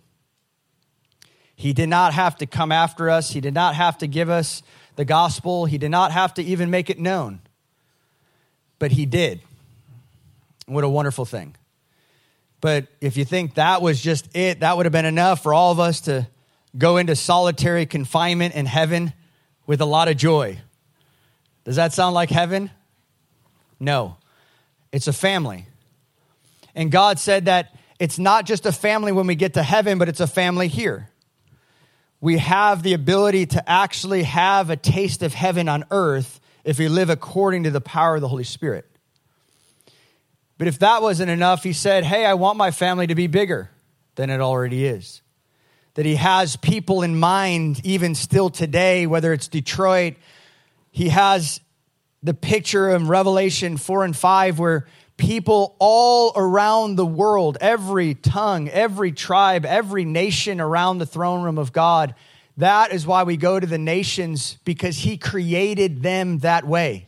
He 1.55 1.75
did 1.75 1.90
not 1.90 2.14
have 2.14 2.38
to 2.38 2.47
come 2.47 2.73
after 2.73 3.11
us. 3.11 3.33
He 3.33 3.43
did 3.43 3.52
not 3.52 3.75
have 3.75 3.99
to 3.99 4.07
give 4.07 4.31
us 4.31 4.62
the 4.97 5.05
gospel. 5.05 5.67
He 5.67 5.76
did 5.76 5.90
not 5.90 6.11
have 6.11 6.33
to 6.35 6.43
even 6.43 6.71
make 6.71 6.88
it 6.88 6.99
known, 6.99 7.40
but 8.78 8.93
he 8.93 9.05
did. 9.05 9.43
What 10.68 10.84
a 10.84 10.88
wonderful 10.88 11.25
thing. 11.25 11.56
But 12.60 12.88
if 13.00 13.16
you 13.16 13.25
think 13.25 13.54
that 13.54 13.82
was 13.82 14.00
just 14.00 14.37
it, 14.37 14.60
that 14.60 14.76
would 14.76 14.87
have 14.87 14.92
been 14.92 15.04
enough 15.04 15.42
for 15.42 15.54
all 15.54 15.72
of 15.72 15.80
us 15.80 16.02
to 16.02 16.28
go 16.76 16.96
into 16.96 17.16
solitary 17.16 17.87
confinement 17.87 18.54
in 18.54 18.66
heaven 18.66 19.12
with 19.66 19.80
a 19.80 19.87
lot 19.87 20.08
of 20.08 20.16
joy. 20.16 20.58
Does 21.64 21.76
that 21.76 21.92
sound 21.92 22.14
like 22.14 22.30
heaven? 22.30 22.70
No. 23.80 24.16
It's 24.92 25.06
a 25.06 25.12
family. 25.12 25.66
And 26.75 26.90
God 26.90 27.18
said 27.18 27.46
that 27.46 27.75
it's 27.98 28.18
not 28.18 28.46
just 28.46 28.66
a 28.66 28.72
family 28.72 29.12
when 29.12 29.26
we 29.26 29.34
get 29.34 29.54
to 29.54 29.62
heaven, 29.62 29.98
but 29.98 30.08
it's 30.08 30.20
a 30.20 30.26
family 30.26 30.68
here. 30.68 31.08
We 32.20 32.38
have 32.38 32.82
the 32.82 32.94
ability 32.94 33.46
to 33.46 33.70
actually 33.70 34.25
have 34.25 34.70
a 34.70 34.76
taste 34.76 35.22
of 35.22 35.34
heaven 35.34 35.68
on 35.68 35.84
earth 35.90 36.40
if 36.64 36.78
we 36.78 36.88
live 36.88 37.10
according 37.10 37.64
to 37.64 37.70
the 37.70 37.80
power 37.80 38.16
of 38.16 38.20
the 38.20 38.28
Holy 38.28 38.44
Spirit. 38.44 38.87
But 40.59 40.67
if 40.67 40.81
that 40.81 41.03
wasn't 41.03 41.31
enough, 41.31 41.62
he 41.62 41.73
said, 41.73 42.05
Hey, 42.05 42.27
I 42.27 42.35
want 42.35 42.59
my 42.59 42.73
family 42.73 43.07
to 43.07 43.15
be 43.15 43.29
bigger 43.29 43.71
than 44.17 44.29
it 44.29 44.41
already 44.41 44.85
is. 44.85 45.23
That 45.95 46.05
he 46.05 46.17
has 46.17 46.57
people 46.57 47.03
in 47.03 47.19
mind, 47.19 47.81
even 47.85 48.15
still 48.15 48.50
today, 48.50 49.07
whether 49.07 49.33
it's 49.33 49.49
Detroit, 49.49 50.15
he 50.91 51.09
has 51.09 51.61
the 52.23 52.35
picture 52.35 52.91
in 52.91 53.07
Revelation 53.07 53.77
4 53.77 54.05
and 54.05 54.17
5 54.17 54.59
where 54.59 54.87
people 55.17 55.77
all 55.79 56.33
around 56.35 56.97
the 56.97 57.07
world, 57.07 57.59
every 57.61 58.15
tongue, 58.15 58.69
every 58.69 59.12
tribe, 59.12 59.65
every 59.65 60.05
nation 60.05 60.61
around 60.61 60.99
the 60.99 61.07
throne 61.07 61.43
room 61.43 61.59
of 61.59 61.73
God, 61.73 62.15
that 62.57 62.93
is 62.93 63.07
why 63.07 63.25
we 63.25 63.37
go 63.37 63.59
to 63.59 63.67
the 63.67 63.79
nations 63.79 64.59
because 64.65 64.99
he 64.99 65.17
created 65.19 66.03
them 66.03 66.38
that 66.38 66.67
way. 66.67 67.08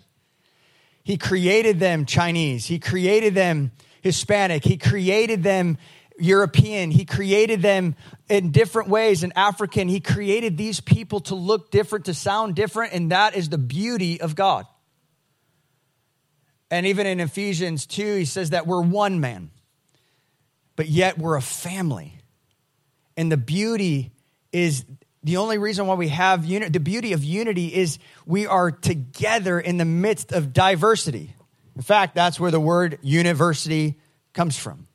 He 1.03 1.17
created 1.17 1.81
them 1.81 2.05
Chinese. 2.05 2.67
He 2.67 2.79
created 2.79 3.35
them 3.35 3.73
Hispanic. 4.03 4.65
He 4.65 4.77
created 4.77 5.43
them 5.43 5.79
European. 6.19 6.91
He 6.91 7.05
created 7.05 7.63
them 7.63 7.95
in 8.29 8.51
different 8.51 8.89
ways 8.89 9.23
in 9.23 9.33
African. 9.35 9.89
He 9.89 10.01
created 10.01 10.57
these 10.57 10.81
people 10.81 11.21
to 11.21 11.35
look 11.35 11.71
different, 11.71 12.05
to 12.07 12.15
sound 12.15 12.55
different, 12.55 12.93
and 12.93 13.11
that 13.11 13.35
is 13.35 13.49
the 13.49 13.59
beauty 13.59 14.21
of 14.21 14.35
God. 14.35 14.67
And 16.71 16.87
even 16.87 17.07
in 17.07 17.19
Ephesians 17.21 17.87
2, 17.87 18.17
he 18.17 18.25
says 18.25 18.51
that 18.51 18.67
we're 18.67 18.83
one 18.83 19.21
man, 19.21 19.51
but 20.77 20.89
yet 20.89 21.19
we're 21.19 21.37
a 21.37 21.43
family. 21.43 22.19
And 23.17 23.33
the 23.33 23.37
beauty 23.37 24.13
is 24.53 24.85
the 25.23 25.37
only 25.37 25.59
reason 25.59 25.87
why 25.87 25.95
we 25.95 26.09
have 26.09 26.45
unity, 26.45 26.71
the 26.71 26.81
beauty 26.81 27.13
of 27.13 27.23
unity 27.23 27.75
is 27.75 27.99
we 28.25 28.47
are 28.47 28.71
together 28.71 29.61
in 29.61 29.77
the 29.77 29.85
midst 29.85 30.33
of 30.33 30.53
diversity. 30.53 31.35
In 31.77 31.83
fact, 31.83 32.15
that's 32.15 32.41
where 32.41 32.51
the 32.51 32.61
word 32.61 32.99
university 33.03 33.99
comes 34.33 34.59
from. 34.59 34.87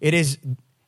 It 0.00 0.14
is 0.14 0.38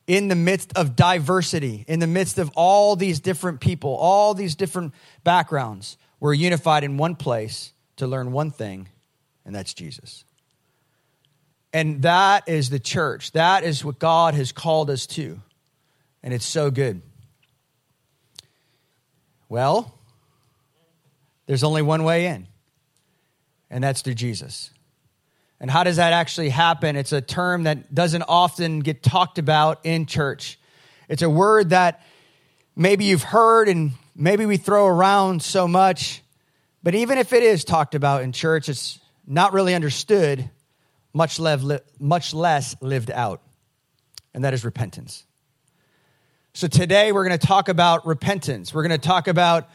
in 0.07 0.27
the 0.27 0.35
midst 0.35 0.73
of 0.75 0.95
diversity, 0.95 1.85
in 1.87 1.99
the 1.99 2.07
midst 2.07 2.37
of 2.37 2.51
all 2.55 2.95
these 2.95 3.19
different 3.19 3.61
people, 3.61 3.95
all 3.95 4.33
these 4.33 4.55
different 4.55 4.93
backgrounds. 5.23 5.97
We're 6.19 6.33
unified 6.33 6.83
in 6.83 6.97
one 6.97 7.15
place 7.15 7.73
to 7.97 8.07
learn 8.07 8.31
one 8.31 8.51
thing, 8.51 8.89
and 9.45 9.55
that's 9.55 9.73
Jesus. 9.73 10.23
And 11.73 12.01
that 12.01 12.49
is 12.49 12.69
the 12.69 12.79
church. 12.79 13.31
That 13.31 13.63
is 13.63 13.85
what 13.85 13.99
God 13.99 14.33
has 14.33 14.51
called 14.51 14.89
us 14.89 15.05
to. 15.07 15.39
And 16.23 16.33
it's 16.33 16.45
so 16.45 16.69
good. 16.71 17.01
Well, 19.51 19.93
there's 21.45 21.65
only 21.65 21.81
one 21.81 22.05
way 22.05 22.27
in, 22.27 22.47
and 23.69 23.83
that's 23.83 24.01
through 24.01 24.13
Jesus. 24.13 24.69
And 25.59 25.69
how 25.69 25.83
does 25.83 25.97
that 25.97 26.13
actually 26.13 26.47
happen? 26.47 26.95
It's 26.95 27.11
a 27.11 27.19
term 27.19 27.63
that 27.63 27.93
doesn't 27.93 28.21
often 28.21 28.79
get 28.79 29.03
talked 29.03 29.39
about 29.39 29.81
in 29.83 30.05
church. 30.05 30.57
It's 31.09 31.21
a 31.21 31.29
word 31.29 31.71
that 31.71 32.01
maybe 32.77 33.03
you've 33.03 33.23
heard 33.23 33.67
and 33.67 33.91
maybe 34.15 34.45
we 34.45 34.55
throw 34.55 34.87
around 34.87 35.43
so 35.43 35.67
much, 35.67 36.23
but 36.81 36.95
even 36.95 37.17
if 37.17 37.33
it 37.33 37.43
is 37.43 37.65
talked 37.65 37.93
about 37.93 38.21
in 38.21 38.31
church, 38.31 38.69
it's 38.69 38.99
not 39.27 39.51
really 39.51 39.75
understood, 39.75 40.49
much, 41.11 41.41
much 41.99 42.33
less 42.33 42.77
lived 42.79 43.11
out. 43.11 43.41
And 44.33 44.45
that 44.45 44.53
is 44.53 44.63
repentance. 44.63 45.25
So 46.53 46.67
today 46.67 47.13
we're 47.13 47.25
going 47.25 47.39
to 47.39 47.47
talk 47.47 47.69
about 47.69 48.05
repentance. 48.05 48.73
We're 48.73 48.85
going 48.85 48.99
to 48.99 49.07
talk 49.07 49.29
about 49.29 49.69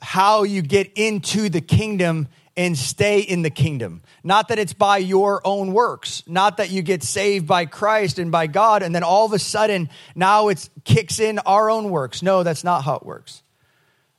how 0.00 0.42
you 0.42 0.60
get 0.60 0.90
into 0.96 1.48
the 1.48 1.60
kingdom 1.60 2.26
and 2.56 2.76
stay 2.76 3.20
in 3.20 3.42
the 3.42 3.50
kingdom. 3.50 4.02
Not 4.24 4.48
that 4.48 4.58
it's 4.58 4.72
by 4.72 4.98
your 4.98 5.40
own 5.44 5.72
works, 5.72 6.24
not 6.26 6.56
that 6.56 6.70
you 6.70 6.82
get 6.82 7.04
saved 7.04 7.46
by 7.46 7.66
Christ 7.66 8.18
and 8.18 8.32
by 8.32 8.48
God 8.48 8.82
and 8.82 8.92
then 8.92 9.04
all 9.04 9.24
of 9.24 9.34
a 9.34 9.38
sudden 9.38 9.88
now 10.16 10.48
it 10.48 10.68
kicks 10.82 11.20
in 11.20 11.38
our 11.40 11.70
own 11.70 11.90
works. 11.90 12.24
No, 12.24 12.42
that's 12.42 12.64
not 12.64 12.82
how 12.82 12.96
it 12.96 13.06
works 13.06 13.44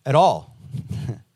at 0.05 0.15
all. 0.15 0.55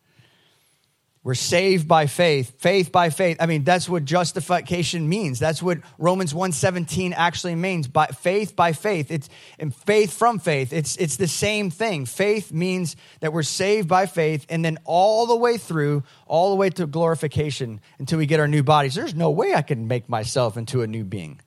We're 1.23 1.35
saved 1.35 1.87
by 1.87 2.07
faith, 2.07 2.59
faith 2.59 2.91
by 2.91 3.11
faith. 3.11 3.37
I 3.39 3.45
mean, 3.45 3.63
that's 3.63 3.87
what 3.87 4.05
justification 4.05 5.07
means. 5.07 5.37
That's 5.37 5.61
what 5.61 5.77
Romans 5.99 6.33
1:17 6.33 7.13
actually 7.15 7.53
means. 7.53 7.87
By 7.87 8.07
faith 8.07 8.55
by 8.55 8.73
faith. 8.73 9.11
It's 9.11 9.29
and 9.59 9.73
faith 9.73 10.13
from 10.13 10.39
faith. 10.39 10.73
It's 10.73 10.97
it's 10.97 11.17
the 11.17 11.27
same 11.27 11.69
thing. 11.69 12.07
Faith 12.07 12.51
means 12.51 12.95
that 13.19 13.33
we're 13.33 13.43
saved 13.43 13.87
by 13.87 14.07
faith 14.07 14.47
and 14.49 14.65
then 14.65 14.79
all 14.83 15.27
the 15.27 15.35
way 15.35 15.59
through, 15.59 16.01
all 16.25 16.49
the 16.49 16.55
way 16.55 16.71
to 16.71 16.87
glorification 16.87 17.81
until 17.99 18.17
we 18.17 18.25
get 18.25 18.39
our 18.39 18.47
new 18.47 18.63
bodies. 18.63 18.95
There's 18.95 19.13
no 19.13 19.29
way 19.29 19.53
I 19.53 19.61
can 19.61 19.87
make 19.87 20.09
myself 20.09 20.57
into 20.57 20.81
a 20.81 20.87
new 20.87 21.03
being. 21.03 21.39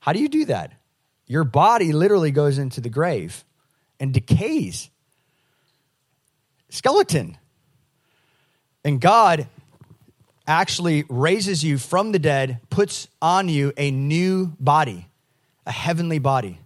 How 0.00 0.14
do 0.14 0.18
you 0.18 0.28
do 0.28 0.46
that? 0.46 0.72
Your 1.26 1.44
body 1.44 1.92
literally 1.92 2.30
goes 2.30 2.56
into 2.56 2.80
the 2.80 2.88
grave 2.88 3.44
and 4.00 4.14
decays. 4.14 4.88
Skeleton 6.70 7.36
and 8.84 9.00
God 9.00 9.46
actually 10.46 11.04
raises 11.08 11.62
you 11.62 11.78
from 11.78 12.12
the 12.12 12.18
dead, 12.18 12.60
puts 12.70 13.08
on 13.20 13.48
you 13.48 13.72
a 13.76 13.90
new 13.90 14.52
body, 14.58 15.08
a 15.66 15.72
heavenly 15.72 16.18
body 16.18 16.58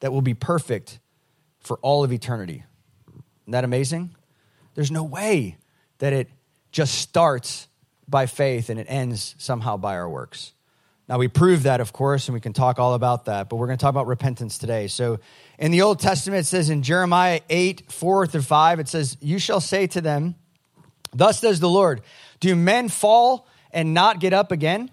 that 0.00 0.12
will 0.12 0.22
be 0.22 0.34
perfect 0.34 0.98
for 1.60 1.78
all 1.78 2.04
of 2.04 2.12
eternity. 2.12 2.62
Isn't 3.44 3.52
that 3.52 3.64
amazing? 3.64 4.14
There's 4.74 4.90
no 4.90 5.04
way 5.04 5.56
that 5.98 6.12
it 6.12 6.28
just 6.70 6.96
starts 6.96 7.68
by 8.08 8.26
faith 8.26 8.68
and 8.68 8.78
it 8.78 8.86
ends 8.88 9.34
somehow 9.38 9.76
by 9.76 9.96
our 9.96 10.08
works. 10.08 10.52
Now, 11.08 11.18
we 11.18 11.28
prove 11.28 11.62
that, 11.62 11.80
of 11.80 11.92
course, 11.92 12.26
and 12.26 12.34
we 12.34 12.40
can 12.40 12.52
talk 12.52 12.80
all 12.80 12.94
about 12.94 13.26
that, 13.26 13.48
but 13.48 13.56
we're 13.56 13.68
going 13.68 13.78
to 13.78 13.82
talk 13.82 13.90
about 13.90 14.08
repentance 14.08 14.58
today. 14.58 14.88
So, 14.88 15.20
in 15.56 15.70
the 15.70 15.82
Old 15.82 16.00
Testament, 16.00 16.40
it 16.40 16.46
says 16.46 16.68
in 16.68 16.82
Jeremiah 16.82 17.40
8, 17.48 17.90
4 17.92 18.26
through 18.26 18.42
5, 18.42 18.80
it 18.80 18.88
says, 18.88 19.16
You 19.20 19.38
shall 19.38 19.60
say 19.60 19.86
to 19.86 20.00
them, 20.00 20.34
Thus 21.16 21.40
says 21.40 21.60
the 21.60 21.68
Lord 21.68 22.02
Do 22.40 22.54
men 22.54 22.88
fall 22.88 23.46
and 23.70 23.94
not 23.94 24.20
get 24.20 24.32
up 24.32 24.52
again? 24.52 24.90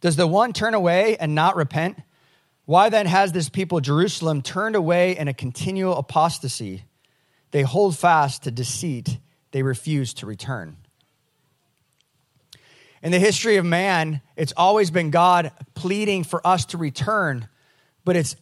Does 0.00 0.16
the 0.16 0.26
one 0.26 0.52
turn 0.52 0.74
away 0.74 1.16
and 1.16 1.34
not 1.34 1.56
repent? 1.56 1.98
Why 2.66 2.88
then 2.88 3.06
has 3.06 3.32
this 3.32 3.48
people, 3.48 3.80
Jerusalem, 3.80 4.42
turned 4.42 4.74
away 4.74 5.16
in 5.16 5.28
a 5.28 5.34
continual 5.34 5.96
apostasy? 5.96 6.84
They 7.50 7.62
hold 7.62 7.96
fast 7.96 8.44
to 8.44 8.50
deceit, 8.50 9.18
they 9.52 9.62
refuse 9.62 10.14
to 10.14 10.26
return. 10.26 10.76
In 13.02 13.12
the 13.12 13.18
history 13.18 13.56
of 13.56 13.66
man, 13.66 14.22
it's 14.34 14.54
always 14.56 14.90
been 14.90 15.10
God 15.10 15.52
pleading 15.74 16.24
for 16.24 16.44
us 16.46 16.64
to 16.66 16.78
return, 16.78 17.48
but 18.04 18.16
it's 18.16 18.34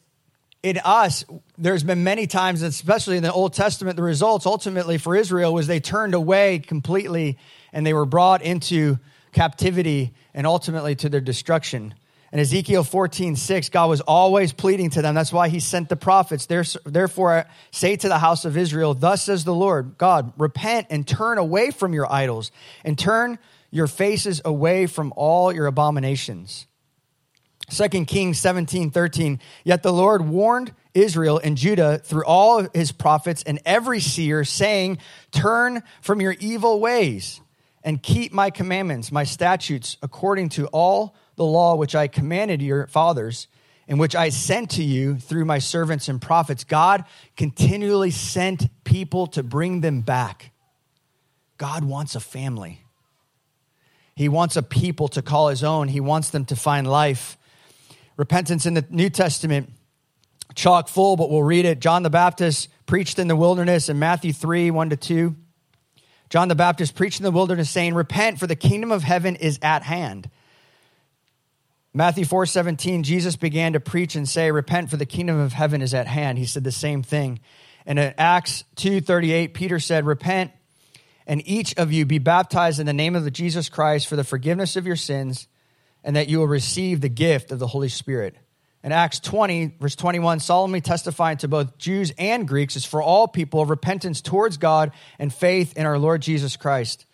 in 0.62 0.78
us, 0.85 1.25
there's 1.59 1.83
been 1.83 2.04
many 2.04 2.26
times, 2.26 2.62
especially 2.62 3.16
in 3.16 3.23
the 3.23 3.33
Old 3.33 3.52
Testament, 3.52 3.97
the 3.97 4.02
results 4.02 4.47
ultimately 4.47 4.97
for 4.97 5.16
Israel 5.16 5.52
was 5.52 5.66
they 5.66 5.81
turned 5.81 6.14
away 6.14 6.61
completely 6.61 7.38
and 7.73 7.85
they 7.85 7.95
were 7.95 8.07
brought 8.07 8.42
into 8.42 8.99
captivity 9.33 10.14
and 10.35 10.47
ultimately 10.47 10.95
to 10.97 11.09
their 11.09 11.21
destruction. 11.21 11.95
In 12.33 12.38
Ezekiel 12.38 12.85
14, 12.85 13.37
6, 13.37 13.69
God 13.71 13.90
was 13.90 14.00
always 14.00 14.52
pleading 14.52 14.90
to 14.90 15.02
them. 15.02 15.14
That's 15.14 15.33
why 15.33 15.49
he 15.49 15.61
sent 15.61 15.88
the 15.88 15.97
prophets. 15.97 16.47
Therefore, 16.47 17.45
say 17.73 17.97
to 17.97 18.09
the 18.09 18.19
house 18.19 18.45
of 18.45 18.57
Israel, 18.57 18.95
Thus 18.95 19.23
says 19.23 19.45
the 19.45 19.54
Lord 19.54 19.97
God, 19.99 20.33
repent 20.38 20.87
and 20.90 21.07
turn 21.07 21.38
away 21.38 21.73
from 21.73 21.92
your 21.92 22.11
idols 22.11 22.50
and 22.85 22.99
turn 22.99 23.38
your 23.71 23.87
faces 23.87 24.40
away 24.45 24.87
from 24.87 25.12
all 25.16 25.52
your 25.52 25.66
abominations. 25.66 26.66
2 27.73 28.05
Kings 28.05 28.38
17, 28.38 28.91
13. 28.91 29.41
Yet 29.64 29.83
the 29.83 29.93
Lord 29.93 30.29
warned 30.29 30.75
Israel 30.93 31.41
and 31.43 31.57
Judah 31.57 31.99
through 31.99 32.25
all 32.26 32.67
his 32.75 32.93
prophets 32.93 33.43
and 33.45 33.61
every 33.64 33.99
seer, 34.00 34.45
saying, 34.45 34.99
Turn 35.31 35.83
from 36.02 36.21
your 36.21 36.37
evil 36.38 36.81
ways 36.81 37.41
and 37.83 38.02
keep 38.02 38.33
my 38.33 38.50
commandments, 38.50 39.11
my 39.11 39.25
statutes, 39.25 39.97
according 40.02 40.50
to 40.50 40.67
all 40.67 41.17
the 41.37 41.45
law 41.45 41.75
which 41.75 41.95
I 41.95 42.09
commanded 42.09 42.61
your 42.61 42.87
fathers 42.88 43.49
and 43.88 43.99
which 43.99 44.14
I 44.14 44.29
sent 44.29 44.73
to 44.73 44.85
you 44.85 45.17
through 45.17 45.47
my 45.47 45.59
servants 45.59 46.09
and 46.09 46.21
prophets. 46.21 46.64
God 46.64 47.05
continually 47.38 48.11
sent 48.11 48.69
people 48.85 49.29
to 49.29 49.43
bring 49.43 49.81
them 49.81 50.02
back. 50.02 50.52
God 51.57 51.85
wants 51.85 52.14
a 52.14 52.21
family. 52.21 52.83
He 54.14 54.29
wants 54.29 54.57
a 54.57 54.62
people 54.62 55.09
to 55.09 55.23
call 55.23 55.49
his 55.49 55.64
own. 55.64 55.88
He 55.88 56.00
wants 56.00 56.29
them 56.29 56.45
to 56.47 56.57
find 56.57 56.87
life. 56.87 57.38
Repentance 58.16 58.66
in 58.66 58.75
the 58.75 58.85
New 58.90 59.11
Testament, 59.11 59.71
chock 60.54 60.88
full, 60.88 61.16
but 61.16 61.31
we'll 61.31 61.42
read 61.42 61.64
it. 61.64 61.81
John 61.81 62.02
the 62.02 62.11
Baptist 62.11 62.69
preached 62.87 63.19
in 63.19 63.28
the 63.28 63.37
wilderness 63.37 63.88
in 63.88 63.99
Matthew 63.99 64.33
3 64.33 64.71
1 64.71 64.90
to 64.90 64.97
2. 64.97 65.37
John 66.28 66.49
the 66.49 66.54
Baptist 66.54 66.95
preached 66.95 67.21
in 67.21 67.25
the 67.25 67.31
wilderness, 67.31 67.71
saying, 67.71 67.95
Repent, 67.95 68.38
for 68.38 68.47
the 68.47 68.57
kingdom 68.57 68.90
of 68.90 69.02
heaven 69.02 69.37
is 69.37 69.59
at 69.62 69.83
hand. 69.83 70.31
Matthew 71.95 72.25
4 72.25 72.47
17, 72.47 73.02
Jesus 73.02 73.37
began 73.37 73.75
to 73.75 73.81
preach 73.81 74.14
and 74.14 74.28
say, 74.28 74.50
Repent, 74.50 74.90
for 74.90 74.97
the 74.97 75.07
kingdom 75.07 75.38
of 75.38 75.52
heaven 75.52 75.83
is 75.83 75.92
at 75.92 76.07
hand. 76.07 76.38
He 76.38 76.47
said 76.47 76.64
the 76.64 76.73
same 76.73 77.02
thing. 77.02 77.40
And 77.85 77.99
in 77.99 78.14
Acts 78.16 78.64
2 78.76 79.00
38, 79.00 79.54
Peter 79.54 79.78
said, 79.78 80.07
Repent 80.07 80.52
and 81.26 81.42
each 81.47 81.75
of 81.76 81.92
you 81.92 82.04
be 82.04 82.19
baptized 82.19 82.81
in 82.81 82.87
the 82.87 82.92
name 82.92 83.14
of 83.14 83.31
Jesus 83.33 83.69
Christ 83.69 84.07
for 84.07 84.16
the 84.16 84.25
forgiveness 84.25 84.76
of 84.76 84.87
your 84.87 84.97
sins, 84.97 85.47
and 86.04 86.16
that 86.16 86.28
you 86.28 86.38
will 86.38 86.49
receive 86.49 87.00
the 87.00 87.09
gift 87.09 87.52
of 87.52 87.59
the 87.59 87.66
Holy 87.66 87.88
Spirit. 87.88 88.37
In 88.85 88.90
Acts 88.90 89.21
20, 89.21 89.76
verse 89.80 89.94
21, 89.94 90.40
solemnly 90.40 90.80
testifying 90.80 91.37
to 91.38 91.49
both 91.49 91.78
Jews 91.78 92.12
and 92.18 92.49
Greeks 92.49 92.75
is 92.75 92.85
for 92.85 93.00
all 93.00 93.28
people 93.28 93.61
of 93.61 93.71
repentance 93.71 94.21
towards 94.21 94.56
God 94.56 94.90
and 95.21 95.32
faith 95.32 95.76
in 95.76 95.87
our 95.87 95.99
Lord 95.99 96.21
Jesus 96.21 96.56
Christ. 96.56 97.06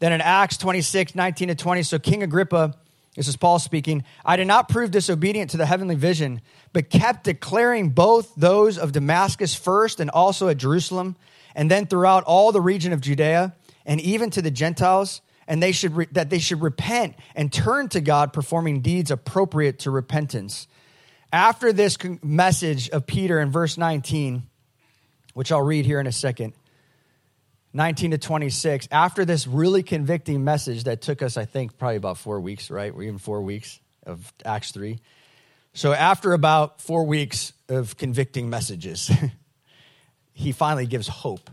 Then 0.00 0.12
in 0.12 0.20
Acts 0.20 0.56
26, 0.56 1.14
19 1.14 1.48
to 1.48 1.54
20, 1.54 1.82
so 1.84 1.98
King 2.00 2.24
Agrippa, 2.24 2.74
this 3.14 3.28
is 3.28 3.36
Paul 3.36 3.60
speaking, 3.60 4.04
I 4.24 4.36
did 4.36 4.48
not 4.48 4.68
prove 4.68 4.90
disobedient 4.90 5.52
to 5.52 5.56
the 5.56 5.66
heavenly 5.66 5.94
vision, 5.94 6.42
but 6.72 6.90
kept 6.90 7.24
declaring 7.24 7.90
both 7.90 8.34
those 8.36 8.76
of 8.76 8.92
Damascus 8.92 9.54
first 9.54 10.00
and 10.00 10.10
also 10.10 10.48
at 10.48 10.56
Jerusalem 10.56 11.16
and 11.54 11.70
then 11.70 11.86
throughout 11.86 12.24
all 12.24 12.52
the 12.52 12.60
region 12.60 12.92
of 12.92 13.00
Judea 13.00 13.54
and 13.86 14.00
even 14.00 14.30
to 14.30 14.42
the 14.42 14.50
Gentiles, 14.50 15.22
and 15.48 15.62
they 15.62 15.72
should 15.72 15.96
re- 15.96 16.08
that 16.12 16.30
they 16.30 16.38
should 16.38 16.60
repent 16.60 17.16
and 17.34 17.52
turn 17.52 17.88
to 17.90 18.00
God, 18.00 18.32
performing 18.32 18.80
deeds 18.80 19.10
appropriate 19.10 19.80
to 19.80 19.90
repentance. 19.90 20.66
After 21.32 21.72
this 21.72 21.98
message 22.22 22.88
of 22.90 23.06
Peter 23.06 23.40
in 23.40 23.50
verse 23.50 23.76
19, 23.76 24.44
which 25.34 25.52
I'll 25.52 25.62
read 25.62 25.84
here 25.84 26.00
in 26.00 26.06
a 26.06 26.12
second, 26.12 26.54
19 27.72 28.12
to 28.12 28.18
26, 28.18 28.88
after 28.90 29.24
this 29.24 29.46
really 29.46 29.82
convicting 29.82 30.44
message 30.44 30.84
that 30.84 31.02
took 31.02 31.20
us, 31.20 31.36
I 31.36 31.44
think, 31.44 31.76
probably 31.76 31.96
about 31.96 32.16
four 32.16 32.40
weeks, 32.40 32.70
right? 32.70 32.92
Or 32.92 33.02
even 33.02 33.18
four 33.18 33.42
weeks 33.42 33.80
of 34.06 34.32
Acts 34.44 34.72
3. 34.72 34.98
So, 35.74 35.92
after 35.92 36.32
about 36.32 36.80
four 36.80 37.04
weeks 37.04 37.52
of 37.68 37.98
convicting 37.98 38.48
messages, 38.48 39.10
he 40.32 40.52
finally 40.52 40.86
gives 40.86 41.06
hope. 41.06 41.50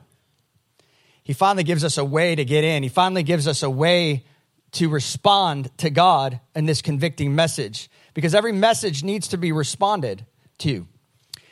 He 1.24 1.34
finally 1.34 1.64
gives 1.64 1.84
us 1.84 1.98
a 1.98 2.06
way 2.06 2.36
to 2.36 2.44
get 2.44 2.64
in. 2.64 2.84
He 2.84 2.90
finally 2.90 3.24
gives 3.24 3.48
us 3.48 3.64
a 3.64 3.70
way 3.70 4.26
to 4.74 4.90
respond 4.90 5.76
to 5.78 5.90
God 5.90 6.40
in 6.56 6.66
this 6.66 6.82
convicting 6.82 7.36
message 7.36 7.90
because 8.14 8.36
every 8.36 8.52
message 8.52 9.04
needs 9.04 9.30
to 9.30 9.38
be 9.38 9.52
responded 9.52 10.26
to. 10.60 10.88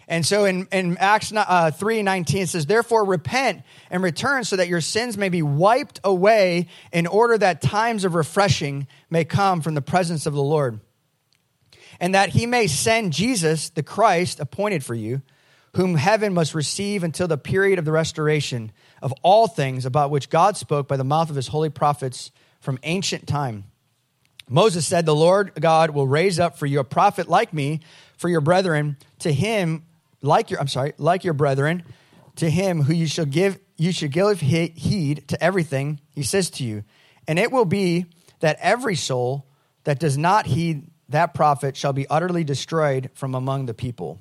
And 0.08 0.26
so 0.26 0.44
in, 0.44 0.68
in 0.74 0.98
Acts 0.98 1.32
uh, 1.34 1.72
3 1.72 2.04
19, 2.04 2.42
it 2.42 2.50
says, 2.50 2.66
Therefore 2.66 3.06
repent 3.06 3.62
and 3.90 4.04
return 4.04 4.44
so 4.44 4.58
that 4.58 4.68
your 4.68 4.82
sins 4.82 5.18
may 5.18 5.30
be 5.30 5.42
wiped 5.42 6.02
away 6.04 6.68
in 6.92 7.08
order 7.08 7.38
that 7.38 7.62
times 7.62 8.04
of 8.04 8.14
refreshing 8.14 8.88
may 9.10 9.24
come 9.24 9.62
from 9.62 9.74
the 9.74 9.82
presence 9.82 10.26
of 10.26 10.34
the 10.34 10.42
Lord. 10.42 10.82
And 12.02 12.14
that 12.14 12.30
he 12.30 12.46
may 12.46 12.68
send 12.68 13.14
Jesus, 13.14 13.70
the 13.70 13.84
Christ, 13.84 14.42
appointed 14.42 14.84
for 14.84 14.96
you 14.96 15.22
whom 15.76 15.96
heaven 15.96 16.34
must 16.34 16.54
receive 16.54 17.04
until 17.04 17.28
the 17.28 17.38
period 17.38 17.80
of 17.80 17.86
the 17.86 17.92
restoration 17.92 18.72
of 19.02 19.14
all 19.22 19.48
things 19.48 19.86
about 19.86 20.12
which 20.12 20.30
God 20.30 20.58
spoke 20.58 20.88
by 20.88 20.98
the 20.98 21.04
mouth 21.04 21.30
of 21.30 21.36
his 21.36 21.48
holy 21.48 21.70
prophets 21.70 22.32
from 22.60 22.78
ancient 22.84 23.28
time. 23.28 23.66
Moses 24.50 24.86
said, 24.86 25.06
The 25.06 25.16
Lord 25.16 25.54
God 25.60 25.92
will 25.92 26.08
raise 26.08 26.40
up 26.40 26.58
for 26.58 26.66
you 26.66 26.80
a 26.80 26.84
prophet 26.84 27.30
like 27.30 27.54
me 27.54 27.80
for 28.18 28.28
your 28.28 28.42
brethren, 28.42 28.98
to 29.20 29.32
him, 29.32 29.84
like 30.22 30.52
your, 30.52 30.60
I'm 30.60 30.68
sorry, 30.68 30.94
like 30.98 31.24
your 31.24 31.34
brethren, 31.34 31.84
to 32.36 32.50
him 32.50 32.84
who 32.84 32.94
you 32.94 33.08
shall 33.08 33.26
give, 33.26 33.58
you 33.78 33.92
should 33.92 34.12
give 34.12 34.42
heed 34.42 35.28
to 35.30 35.42
everything 35.44 36.00
he 36.14 36.24
says 36.24 36.50
to 36.52 36.64
you. 36.64 36.84
And 37.28 37.40
it 37.40 37.52
will 37.52 37.66
be 37.66 38.06
that 38.42 38.58
every 38.60 38.96
soul 38.96 39.48
that 39.86 40.00
does 40.00 40.18
not 40.18 40.46
heed 40.46 40.88
that 41.10 41.34
prophet 41.34 41.76
shall 41.76 41.94
be 41.94 42.08
utterly 42.08 42.44
destroyed 42.44 43.10
from 43.14 43.36
among 43.36 43.66
the 43.66 43.74
people. 43.74 44.20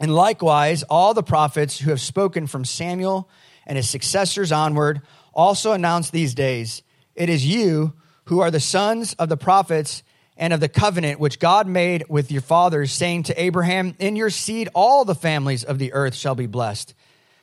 And 0.00 0.14
likewise, 0.14 0.82
all 0.84 1.14
the 1.14 1.22
prophets 1.22 1.78
who 1.78 1.90
have 1.90 2.00
spoken 2.00 2.46
from 2.46 2.64
Samuel 2.64 3.28
and 3.66 3.76
his 3.76 3.88
successors 3.88 4.52
onward 4.52 5.00
also 5.32 5.72
announce 5.72 6.10
these 6.10 6.34
days 6.34 6.82
it 7.14 7.30
is 7.30 7.46
you 7.46 7.94
who 8.26 8.40
are 8.40 8.50
the 8.50 8.60
sons 8.60 9.14
of 9.14 9.28
the 9.28 9.36
prophets 9.36 10.02
and 10.36 10.52
of 10.52 10.60
the 10.60 10.68
covenant 10.68 11.18
which 11.18 11.38
God 11.38 11.66
made 11.66 12.04
with 12.08 12.30
your 12.30 12.42
fathers, 12.42 12.92
saying 12.92 13.24
to 13.24 13.40
Abraham, 13.40 13.94
In 13.98 14.16
your 14.16 14.28
seed 14.28 14.68
all 14.74 15.04
the 15.04 15.14
families 15.14 15.64
of 15.64 15.78
the 15.78 15.94
earth 15.94 16.14
shall 16.14 16.34
be 16.34 16.46
blessed. 16.46 16.94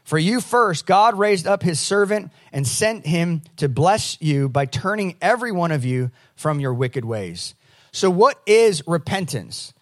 For 0.04 0.20
you 0.20 0.42
first, 0.42 0.86
God 0.86 1.18
raised 1.18 1.48
up 1.48 1.64
his 1.64 1.80
servant 1.80 2.32
and 2.52 2.68
sent 2.68 3.06
him 3.06 3.42
to 3.58 3.70
bless 3.70 4.22
you 4.22 4.50
by 4.50 4.66
turning 4.66 5.16
every 5.22 5.52
one 5.52 5.72
of 5.72 5.86
you 5.86 6.12
from 6.36 6.60
your 6.60 6.74
wicked 6.74 7.06
ways. 7.06 7.56
So, 7.92 8.10
what 8.10 8.40
is 8.46 8.84
repentance? 8.86 9.74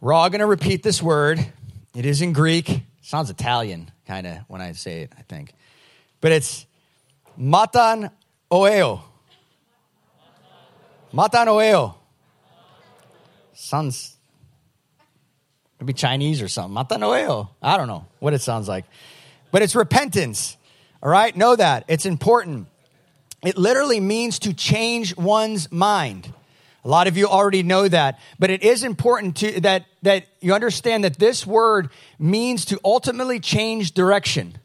We're 0.00 0.12
all 0.12 0.28
going 0.28 0.40
to 0.40 0.46
repeat 0.46 0.82
this 0.82 1.02
word 1.02 1.44
it 1.94 2.06
is 2.06 2.22
in 2.22 2.32
Greek. 2.32 2.82
Sounds 3.02 3.30
Italian, 3.30 3.90
kind 4.06 4.26
of, 4.26 4.38
when 4.48 4.60
I 4.60 4.72
say 4.72 5.02
it, 5.02 5.12
I 5.18 5.22
think. 5.22 5.52
But 6.20 6.32
it's 6.32 6.66
matan 7.36 8.10
oeo. 8.52 9.04
Metanoeo. 11.14 11.94
Sounds 13.52 14.16
maybe 15.78 15.92
Chinese 15.92 16.42
or 16.42 16.48
something. 16.48 16.74
Metanoeo. 16.74 17.48
I 17.62 17.76
don't 17.76 17.86
know 17.86 18.06
what 18.18 18.34
it 18.34 18.40
sounds 18.40 18.66
like. 18.66 18.84
But 19.52 19.62
it's 19.62 19.76
repentance. 19.76 20.56
All 21.00 21.08
right? 21.08 21.36
Know 21.36 21.54
that. 21.54 21.84
It's 21.86 22.06
important. 22.06 22.66
It 23.44 23.56
literally 23.56 24.00
means 24.00 24.40
to 24.40 24.52
change 24.52 25.16
one's 25.16 25.70
mind. 25.70 26.32
A 26.84 26.88
lot 26.88 27.06
of 27.06 27.16
you 27.16 27.26
already 27.26 27.62
know 27.62 27.88
that, 27.88 28.18
but 28.38 28.50
it 28.50 28.62
is 28.62 28.84
important 28.84 29.36
to, 29.38 29.60
that, 29.62 29.86
that 30.02 30.26
you 30.40 30.52
understand 30.52 31.04
that 31.04 31.18
this 31.18 31.46
word 31.46 31.88
means 32.18 32.66
to 32.66 32.78
ultimately 32.84 33.40
change 33.40 33.92
direction, 33.92 34.58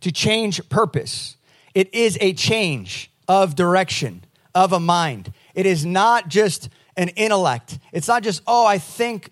to 0.00 0.10
change 0.10 0.68
purpose. 0.68 1.36
It 1.72 1.94
is 1.94 2.18
a 2.20 2.32
change 2.32 3.12
of 3.28 3.54
direction, 3.54 4.24
of 4.52 4.72
a 4.72 4.80
mind. 4.80 5.32
It 5.54 5.64
is 5.64 5.86
not 5.86 6.28
just 6.28 6.68
an 6.96 7.10
intellect. 7.10 7.78
It's 7.92 8.08
not 8.08 8.24
just, 8.24 8.42
oh, 8.48 8.66
I 8.66 8.78
think 8.78 9.30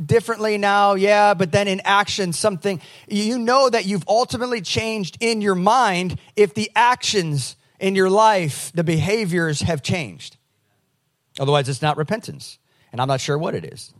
differently 0.00 0.58
now, 0.58 0.94
yeah, 0.94 1.34
but 1.34 1.50
then 1.50 1.66
in 1.66 1.80
action, 1.84 2.32
something. 2.32 2.80
You 3.08 3.36
know 3.36 3.68
that 3.68 3.84
you've 3.84 4.04
ultimately 4.06 4.60
changed 4.60 5.18
in 5.20 5.40
your 5.40 5.56
mind 5.56 6.20
if 6.36 6.54
the 6.54 6.70
actions 6.76 7.56
in 7.80 7.96
your 7.96 8.10
life, 8.10 8.70
the 8.74 8.84
behaviors 8.84 9.62
have 9.62 9.82
changed. 9.82 10.36
Otherwise, 11.38 11.68
it's 11.68 11.82
not 11.82 11.96
repentance. 11.96 12.58
And 12.92 13.00
I'm 13.00 13.08
not 13.08 13.20
sure 13.20 13.38
what 13.38 13.54
it 13.54 13.64
is. 13.64 13.94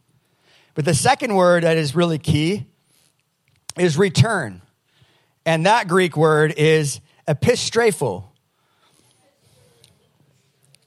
But 0.74 0.84
the 0.84 0.94
second 0.94 1.34
word 1.34 1.64
that 1.64 1.76
is 1.76 1.94
really 1.94 2.18
key 2.18 2.66
is 3.78 3.96
return. 3.96 4.62
And 5.46 5.66
that 5.66 5.88
Greek 5.88 6.16
word 6.16 6.54
is 6.56 7.00
epistrapho. 7.26 8.24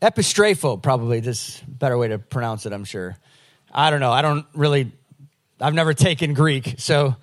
Epistrapho, 0.02 0.82
probably 0.82 1.22
this 1.22 1.62
better 1.62 1.98
way 1.98 2.10
to 2.10 2.20
pronounce 2.20 2.66
it, 2.66 2.74
I'm 2.74 2.84
sure. 2.84 3.18
I 3.72 3.90
don't 3.90 4.02
know. 4.02 4.12
I 4.12 4.22
don't 4.22 4.46
really, 4.54 4.92
I've 5.62 5.74
never 5.74 5.94
taken 5.94 6.34
Greek. 6.34 6.76
So, 6.78 7.16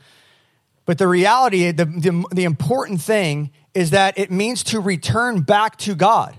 but 0.86 0.98
the 0.98 1.06
reality, 1.06 1.70
the, 1.72 1.84
the, 1.84 2.24
the 2.32 2.44
important 2.44 3.00
thing 3.00 3.50
is 3.74 3.90
that 3.90 4.18
it 4.18 4.30
means 4.30 4.64
to 4.64 4.80
return 4.80 5.42
back 5.42 5.76
to 5.78 5.94
God. 5.94 6.36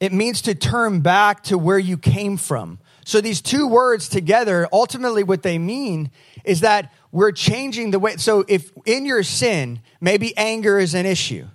It 0.00 0.12
means 0.12 0.42
to 0.42 0.54
turn 0.54 1.00
back 1.00 1.42
to 1.44 1.58
where 1.58 1.78
you 1.78 1.98
came 1.98 2.36
from. 2.36 2.78
So 3.04 3.20
these 3.20 3.40
two 3.40 3.66
words 3.66 4.08
together, 4.08 4.68
ultimately 4.72 5.22
what 5.22 5.42
they 5.42 5.58
mean 5.58 6.10
is 6.44 6.60
that 6.60 6.92
we're 7.10 7.32
changing 7.32 7.90
the 7.90 7.98
way. 7.98 8.16
So 8.16 8.44
if 8.46 8.70
in 8.84 9.06
your 9.06 9.22
sin, 9.22 9.80
maybe 10.00 10.36
anger 10.36 10.78
is 10.78 10.94
an 10.94 11.06
issue 11.06 11.46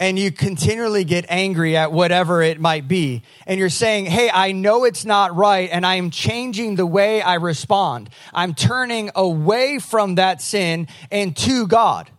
and 0.00 0.18
you 0.18 0.30
continually 0.30 1.04
get 1.04 1.24
angry 1.28 1.76
at 1.76 1.92
whatever 1.92 2.42
it 2.42 2.60
might 2.60 2.88
be, 2.88 3.22
and 3.46 3.60
you're 3.60 3.70
saying, 3.70 4.06
Hey, 4.06 4.28
I 4.28 4.52
know 4.52 4.84
it's 4.84 5.04
not 5.04 5.36
right, 5.36 5.70
and 5.70 5.86
I 5.86 5.94
am 5.96 6.10
changing 6.10 6.74
the 6.74 6.86
way 6.86 7.22
I 7.22 7.34
respond. 7.34 8.10
I'm 8.32 8.54
turning 8.54 9.10
away 9.14 9.78
from 9.78 10.16
that 10.16 10.42
sin 10.42 10.88
and 11.10 11.36
to 11.38 11.66
God 11.66 12.10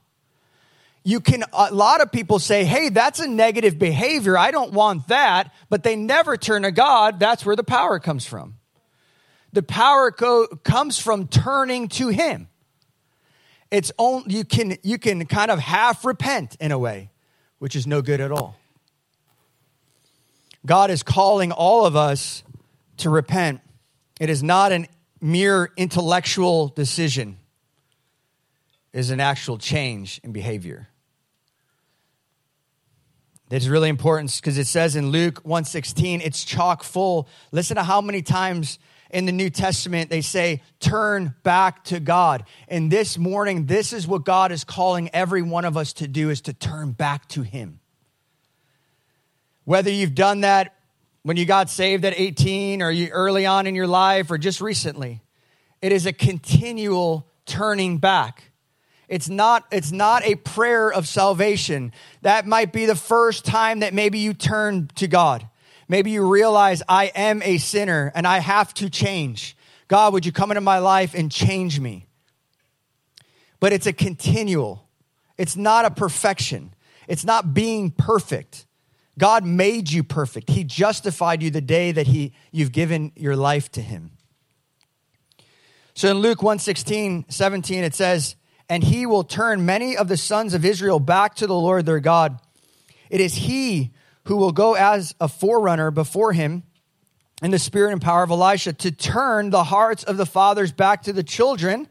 you 1.07 1.19
can, 1.19 1.43
a 1.53 1.71
lot 1.71 2.01
of 2.01 2.11
people 2.11 2.39
say, 2.39 2.65
hey, 2.65 2.89
that's 2.89 3.19
a 3.19 3.27
negative 3.27 3.77
behavior. 3.77 4.35
I 4.35 4.49
don't 4.49 4.73
want 4.73 5.07
that. 5.09 5.53
But 5.69 5.83
they 5.83 5.95
never 5.95 6.35
turn 6.35 6.63
to 6.63 6.71
God. 6.71 7.19
That's 7.19 7.45
where 7.45 7.55
the 7.55 7.63
power 7.63 7.99
comes 7.99 8.25
from. 8.25 8.55
The 9.53 9.61
power 9.61 10.11
co- 10.11 10.47
comes 10.63 10.97
from 10.97 11.27
turning 11.27 11.89
to 11.89 12.07
Him. 12.07 12.49
It's 13.69 13.91
only, 13.99 14.33
you 14.33 14.45
can, 14.45 14.77
you 14.81 14.97
can 14.97 15.27
kind 15.27 15.51
of 15.51 15.59
half 15.59 16.05
repent 16.05 16.57
in 16.59 16.71
a 16.71 16.79
way, 16.79 17.11
which 17.59 17.75
is 17.75 17.85
no 17.85 18.01
good 18.01 18.19
at 18.19 18.31
all. 18.31 18.55
God 20.65 20.89
is 20.89 21.03
calling 21.03 21.51
all 21.51 21.85
of 21.85 21.95
us 21.95 22.41
to 22.97 23.11
repent. 23.11 23.61
It 24.19 24.31
is 24.31 24.41
not 24.41 24.71
a 24.71 24.87
mere 25.21 25.71
intellectual 25.77 26.69
decision, 26.69 27.37
it 28.91 28.99
is 28.99 29.11
an 29.11 29.19
actual 29.19 29.59
change 29.59 30.19
in 30.23 30.31
behavior. 30.31 30.89
It's 33.51 33.67
really 33.67 33.89
important 33.89 34.35
because 34.35 34.57
it 34.57 34.65
says 34.65 34.95
in 34.95 35.09
Luke 35.09 35.39
116, 35.43 36.21
it's 36.21 36.43
chock 36.43 36.83
full. 36.83 37.27
Listen 37.51 37.75
to 37.75 37.83
how 37.83 38.01
many 38.01 38.23
times 38.23 38.79
in 39.11 39.27
the 39.27 39.31
New 39.31 39.51
Testament 39.51 40.09
they 40.09 40.21
say, 40.21 40.63
turn 40.79 41.35
back 41.43 41.83
to 41.85 41.99
God. 41.99 42.45
And 42.67 42.91
this 42.91 43.19
morning, 43.19 43.67
this 43.67 43.93
is 43.93 44.07
what 44.07 44.25
God 44.25 44.51
is 44.51 44.63
calling 44.63 45.09
every 45.13 45.43
one 45.43 45.63
of 45.63 45.77
us 45.77 45.93
to 45.93 46.07
do 46.07 46.31
is 46.31 46.41
to 46.41 46.53
turn 46.53 46.91
back 46.91 47.27
to 47.29 47.43
Him. 47.43 47.79
Whether 49.63 49.91
you've 49.91 50.15
done 50.15 50.41
that 50.41 50.75
when 51.21 51.37
you 51.37 51.45
got 51.45 51.69
saved 51.69 52.05
at 52.05 52.13
18 52.17 52.81
or 52.81 52.91
you 52.91 53.07
early 53.07 53.45
on 53.45 53.67
in 53.67 53.75
your 53.75 53.87
life 53.87 54.29
or 54.31 54.37
just 54.37 54.61
recently, 54.61 55.21
it 55.81 55.91
is 55.91 56.05
a 56.05 56.13
continual 56.13 57.27
turning 57.45 57.99
back. 57.99 58.51
It's 59.07 59.29
not, 59.29 59.65
it's 59.71 59.91
not 59.91 60.23
a 60.25 60.35
prayer 60.35 60.91
of 60.91 61.07
salvation. 61.07 61.91
That 62.21 62.45
might 62.45 62.73
be 62.73 62.85
the 62.85 62.95
first 62.95 63.45
time 63.45 63.79
that 63.79 63.93
maybe 63.93 64.19
you 64.19 64.33
turn 64.33 64.89
to 64.95 65.07
God. 65.07 65.47
Maybe 65.87 66.11
you 66.11 66.27
realize 66.27 66.81
I 66.89 67.05
am 67.15 67.41
a 67.43 67.57
sinner 67.57 68.11
and 68.15 68.25
I 68.25 68.39
have 68.39 68.73
to 68.75 68.89
change. 68.89 69.55
God, 69.87 70.13
would 70.13 70.25
you 70.25 70.31
come 70.31 70.51
into 70.51 70.61
my 70.61 70.79
life 70.79 71.13
and 71.13 71.31
change 71.31 71.79
me? 71.79 72.07
But 73.59 73.73
it's 73.73 73.85
a 73.85 73.93
continual, 73.93 74.87
it's 75.37 75.55
not 75.55 75.85
a 75.85 75.91
perfection, 75.91 76.73
it's 77.07 77.25
not 77.25 77.53
being 77.53 77.91
perfect. 77.91 78.65
God 79.17 79.45
made 79.45 79.91
you 79.91 80.03
perfect. 80.03 80.49
He 80.49 80.65
justified 80.65 81.41
you 81.41 81.49
the 81.49 81.61
day 81.61 81.93
that 81.93 82.07
he, 82.07 82.33
you've 82.51 82.73
given 82.73 83.13
your 83.15 83.37
life 83.37 83.71
to 83.73 83.81
him. 83.81 84.11
So 85.93 86.11
in 86.11 86.17
Luke 86.17 86.43
116, 86.43 87.25
17, 87.29 87.83
it 87.85 87.95
says, 87.95 88.35
and 88.69 88.83
he 88.83 89.05
will 89.05 89.23
turn 89.23 89.65
many 89.65 89.95
of 89.95 90.07
the 90.07 90.17
sons 90.17 90.53
of 90.53 90.65
Israel 90.65 90.99
back 90.99 91.35
to 91.35 91.47
the 91.47 91.53
Lord 91.53 91.85
their 91.85 91.99
God. 91.99 92.39
It 93.09 93.21
is 93.21 93.35
he 93.35 93.91
who 94.25 94.37
will 94.37 94.51
go 94.51 94.73
as 94.73 95.13
a 95.19 95.27
forerunner 95.27 95.91
before 95.91 96.33
him 96.33 96.63
in 97.41 97.51
the 97.51 97.59
spirit 97.59 97.91
and 97.91 98.01
power 98.01 98.23
of 98.23 98.31
Elisha 98.31 98.73
to 98.73 98.91
turn 98.91 99.49
the 99.49 99.65
hearts 99.65 100.03
of 100.03 100.17
the 100.17 100.25
fathers 100.25 100.71
back 100.71 101.03
to 101.03 101.13
the 101.13 101.23
children 101.23 101.87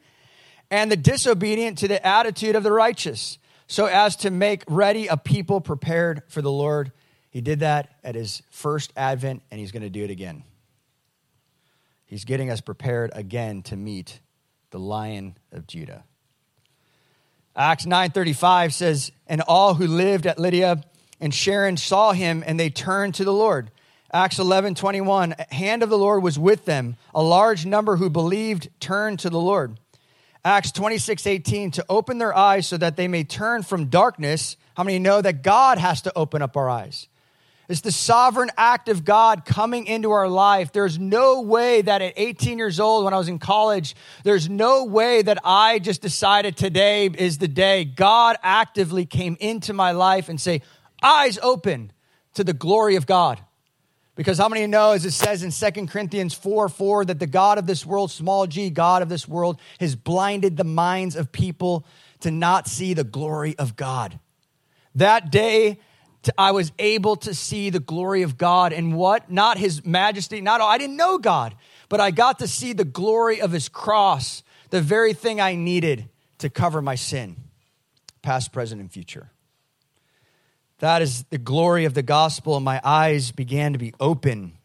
and 0.71 0.91
the 0.91 0.97
disobedient 0.97 1.79
to 1.79 1.89
the 1.89 2.05
attitude 2.05 2.57
of 2.57 2.63
the 2.63 2.73
righteous, 2.73 3.39
so 3.67 3.87
as 3.87 4.17
to 4.17 4.31
make 4.31 4.65
ready 4.67 5.07
a 5.07 5.17
people 5.17 5.61
prepared 5.61 6.23
for 6.29 6.43
the 6.43 6.51
Lord. 6.51 6.91
He 7.31 7.41
did 7.41 7.61
that 7.61 7.91
at 8.03 8.15
his 8.15 8.43
first 8.51 8.93
advent, 8.97 9.43
and 9.51 9.61
he's 9.61 9.73
going 9.73 9.83
to 9.83 9.91
do 9.91 10.03
it 10.03 10.11
again. 10.11 10.43
He's 12.07 12.25
getting 12.25 12.51
us 12.51 12.61
prepared 12.61 13.11
again 13.15 13.63
to 13.65 13.77
meet 13.77 14.21
the 14.71 14.79
lion 14.79 15.37
of 15.53 15.67
Judah. 15.67 16.05
Acts 17.57 17.87
9:35 17.87 18.75
says, 18.75 19.12
"And 19.27 19.40
all 19.43 19.75
who 19.75 19.87
lived 19.87 20.27
at 20.27 20.38
Lydda 20.38 20.83
and 21.21 21.33
Sharon 21.33 21.77
saw 21.77 22.12
him 22.12 22.43
and 22.47 22.59
they 22.59 22.71
turned 22.71 23.14
to 23.14 23.25
the 23.25 23.33
Lord." 23.33 23.71
Acts 24.12 24.38
11:21, 24.38 25.35
"Hand 25.51 25.83
of 25.83 25.88
the 25.88 25.99
Lord 25.99 26.23
was 26.23 26.38
with 26.38 26.64
them. 26.64 26.97
A 27.14 27.23
large 27.23 27.64
number 27.64 27.97
who 27.97 28.11
believed 28.11 28.69
turned 28.81 29.19
to 29.21 29.31
the 29.31 29.40
Lord." 29.40 29.79
Acts 30.45 30.73
26:18, 30.73 31.71
"To 31.71 31.85
open 31.88 32.19
their 32.19 32.37
eyes 32.37 32.67
so 32.67 32.77
that 32.77 32.97
they 32.97 33.09
may 33.09 33.25
turn 33.25 33.62
from 33.62 33.87
darkness." 33.87 34.57
How 34.77 34.83
many 34.83 34.99
know 34.99 35.23
that 35.23 35.43
God 35.43 35.79
has 35.79 36.03
to 36.03 36.12
open 36.17 36.43
up 36.43 36.57
our 36.57 36.69
eyes? 36.69 37.07
It's 37.68 37.81
the 37.81 37.92
sovereign 37.92 38.50
act 38.59 38.88
of 38.88 39.05
God 39.05 39.46
coming 39.46 39.87
into 39.87 40.11
our 40.11 40.29
life. 40.29 40.72
There's 40.72 40.98
no 40.98 41.40
way 41.40 41.81
that 41.81 42.03
at 42.03 42.12
18 42.16 42.59
years 42.59 42.79
old, 42.79 43.05
when 43.05 43.14
I 43.14 43.16
was 43.16 43.29
in 43.29 43.38
college, 43.38 43.96
there's 44.22 44.50
no 44.50 44.85
way 44.85 45.22
that 45.22 45.38
I 45.44 45.79
just 45.79 46.03
decided 46.03 46.57
today 46.57 47.07
is 47.07 47.38
the 47.38 47.48
day. 47.48 47.85
God 47.87 48.37
actively 48.42 49.07
came 49.07 49.37
into 49.40 49.72
my 49.72 49.92
life 49.92 50.29
and 50.29 50.38
say, 50.38 50.61
eyes 51.03 51.38
open 51.42 51.90
to 52.35 52.44
the 52.44 52.53
glory 52.53 52.96
of 52.96 53.07
God. 53.07 53.40
Because 54.16 54.38
how 54.38 54.48
many 54.48 54.66
know, 54.66 54.92
as 54.92 55.05
it 55.05 55.11
says 55.11 55.42
in 55.42 55.50
2 55.50 55.87
Corinthians 55.87 56.35
4 56.35 56.68
4, 56.68 57.07
that 57.07 57.18
the 57.18 57.27
God 57.27 57.59
of 57.59 57.66
this 57.66 57.85
world, 57.85 58.11
small 58.11 58.46
g, 58.46 58.70
God 58.70 59.03
of 59.03 59.09
this 59.09 59.27
world, 59.27 59.61
has 59.81 59.96
blinded 59.96 60.57
the 60.57 60.64
minds 60.64 61.16
of 61.16 61.33
people 61.33 61.85
to 62.20 62.31
not 62.31 62.68
see 62.68 62.94
the 62.94 63.05
glory 63.05 63.59
of 63.59 63.74
God. 63.74 64.20
That 64.94 65.33
day, 65.33 65.81
I 66.39 66.53
was 66.53 66.73
able 66.79 67.17
to 67.17 67.35
see 67.35 67.71
the 67.71 67.81
glory 67.81 68.23
of 68.23 68.39
God 68.39 68.73
and 68.73 68.95
what? 68.95 69.31
Not 69.31 69.59
his 69.59 69.85
majesty, 69.85 70.41
not 70.41 70.61
all. 70.61 70.69
I 70.69 70.79
didn't 70.79 70.97
know 70.97 71.19
God, 71.19 71.55
but 71.89 72.01
I 72.01 72.11
got 72.11 72.39
to 72.41 72.49
see 72.49 72.73
the 72.73 72.85
glory 72.85 73.41
of 73.41 73.53
his 73.53 73.69
cross, 73.69 74.43
the 74.71 74.81
very 74.81 75.13
thing 75.13 75.41
I 75.41 75.55
needed 75.55 76.09
to 76.39 76.51
cover 76.51 76.83
my 76.83 76.95
sin, 76.95 77.37
past, 78.23 78.53
present, 78.53 78.81
and 78.81 78.91
future. 78.91 79.31
That 80.79 81.03
is 81.03 81.25
the 81.25 81.39
glory 81.39 81.85
of 81.85 81.95
the 81.95 82.03
gospel, 82.03 82.57
and 82.57 82.65
my 82.65 82.81
eyes 82.85 83.31
began 83.31 83.73
to 83.73 83.79
be 83.79 83.95
open, 84.01 84.59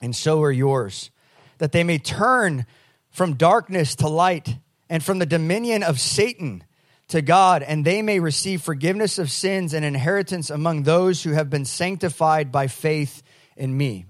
and 0.00 0.14
so 0.14 0.42
are 0.42 0.52
yours, 0.52 1.10
that 1.58 1.72
they 1.72 1.84
may 1.84 1.98
turn 1.98 2.66
from 3.10 3.34
darkness 3.34 3.94
to 3.96 4.08
light 4.08 4.56
and 4.88 5.02
from 5.02 5.18
the 5.18 5.26
dominion 5.26 5.82
of 5.82 6.00
Satan 6.00 6.64
to 7.08 7.22
God, 7.22 7.62
and 7.62 7.84
they 7.84 8.02
may 8.02 8.20
receive 8.20 8.62
forgiveness 8.62 9.18
of 9.18 9.30
sins 9.30 9.74
and 9.74 9.84
inheritance 9.84 10.50
among 10.50 10.82
those 10.82 11.22
who 11.22 11.32
have 11.32 11.50
been 11.50 11.64
sanctified 11.64 12.50
by 12.50 12.66
faith 12.66 13.22
in 13.56 13.76
me. 13.76 14.06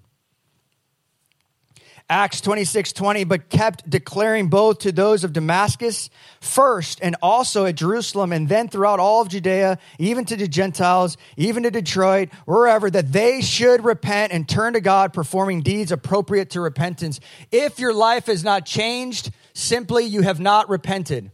Acts 2.11 2.43
26 2.43 2.93
20, 2.93 3.25
but 3.25 3.49
kept 3.49 3.89
declaring 3.89 4.49
both 4.49 4.81
to 4.81 4.93
those 4.93 5.25
of 5.25 5.33
Damascus 5.33 6.11
first 6.39 6.99
and 7.01 7.17
also 7.23 7.65
at 7.65 7.77
Jerusalem 7.77 8.31
and 8.31 8.47
then 8.47 8.69
throughout 8.69 9.01
all 9.01 9.23
of 9.23 9.29
Judea, 9.29 9.79
even 9.99 10.27
to 10.27 10.37
the 10.37 10.47
Gentiles, 10.47 11.17
even 11.39 11.63
to 11.63 11.71
Detroit, 11.71 12.29
wherever, 12.45 12.91
that 12.91 13.11
they 13.11 13.41
should 13.41 13.83
repent 13.87 14.35
and 14.35 14.47
turn 14.47 14.75
to 14.75 14.83
God, 14.83 15.15
performing 15.15 15.63
deeds 15.63 15.93
appropriate 15.93 16.51
to 16.51 16.61
repentance. 16.61 17.21
If 17.51 17.79
your 17.79 17.95
life 17.95 18.27
has 18.27 18.45
not 18.45 18.67
changed, 18.67 19.31
simply 19.55 20.05
you 20.05 20.21
have 20.21 20.39
not 20.39 20.69
repented. 20.69 21.31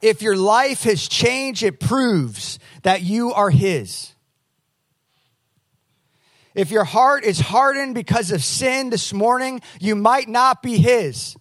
If 0.00 0.22
your 0.22 0.36
life 0.36 0.84
has 0.84 1.08
changed, 1.08 1.62
it 1.62 1.80
proves 1.80 2.58
that 2.82 3.02
you 3.02 3.32
are 3.32 3.50
His. 3.50 4.12
If 6.54 6.70
your 6.70 6.84
heart 6.84 7.24
is 7.24 7.40
hardened 7.40 7.94
because 7.94 8.30
of 8.30 8.42
sin 8.42 8.90
this 8.90 9.12
morning, 9.12 9.60
you 9.80 9.94
might 9.94 10.28
not 10.28 10.62
be 10.62 10.78
His. 10.78 11.36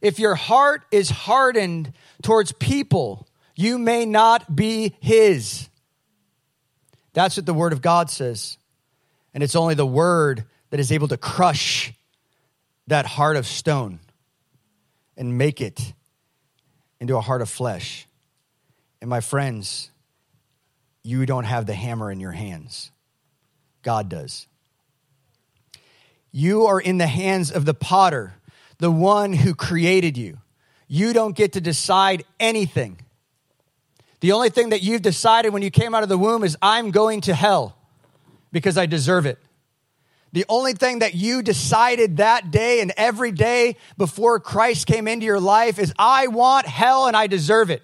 If 0.00 0.18
your 0.18 0.34
heart 0.34 0.84
is 0.90 1.10
hardened 1.10 1.92
towards 2.22 2.52
people, 2.52 3.26
you 3.56 3.78
may 3.78 4.06
not 4.06 4.54
be 4.54 4.96
His. 5.00 5.68
That's 7.12 7.36
what 7.36 7.46
the 7.46 7.54
Word 7.54 7.72
of 7.72 7.80
God 7.80 8.10
says. 8.10 8.58
And 9.32 9.42
it's 9.42 9.56
only 9.56 9.74
the 9.74 9.86
Word 9.86 10.44
that 10.70 10.80
is 10.80 10.92
able 10.92 11.08
to 11.08 11.16
crush 11.16 11.92
that 12.86 13.06
heart 13.06 13.36
of 13.36 13.46
stone 13.46 14.00
and 15.16 15.38
make 15.38 15.60
it 15.60 15.92
into 17.04 17.18
a 17.18 17.20
heart 17.20 17.42
of 17.42 17.50
flesh. 17.50 18.08
And 19.02 19.10
my 19.10 19.20
friends, 19.20 19.90
you 21.02 21.26
don't 21.26 21.44
have 21.44 21.66
the 21.66 21.74
hammer 21.74 22.10
in 22.10 22.18
your 22.18 22.32
hands. 22.32 22.90
God 23.82 24.08
does. 24.08 24.46
You 26.32 26.64
are 26.64 26.80
in 26.80 26.96
the 26.96 27.06
hands 27.06 27.52
of 27.52 27.66
the 27.66 27.74
potter, 27.74 28.36
the 28.78 28.90
one 28.90 29.34
who 29.34 29.54
created 29.54 30.16
you. 30.16 30.38
You 30.88 31.12
don't 31.12 31.36
get 31.36 31.52
to 31.52 31.60
decide 31.60 32.24
anything. 32.40 32.98
The 34.20 34.32
only 34.32 34.48
thing 34.48 34.70
that 34.70 34.82
you've 34.82 35.02
decided 35.02 35.52
when 35.52 35.60
you 35.60 35.70
came 35.70 35.94
out 35.94 36.04
of 36.04 36.08
the 36.08 36.16
womb 36.16 36.42
is, 36.42 36.56
I'm 36.62 36.90
going 36.90 37.20
to 37.22 37.34
hell 37.34 37.76
because 38.50 38.78
I 38.78 38.86
deserve 38.86 39.26
it. 39.26 39.38
The 40.34 40.44
only 40.48 40.72
thing 40.72 40.98
that 40.98 41.14
you 41.14 41.42
decided 41.42 42.16
that 42.16 42.50
day 42.50 42.80
and 42.80 42.92
every 42.96 43.30
day 43.30 43.76
before 43.96 44.40
Christ 44.40 44.88
came 44.88 45.06
into 45.06 45.24
your 45.24 45.38
life 45.38 45.78
is, 45.78 45.94
I 45.96 46.26
want 46.26 46.66
hell 46.66 47.06
and 47.06 47.16
I 47.16 47.28
deserve 47.28 47.70
it. 47.70 47.82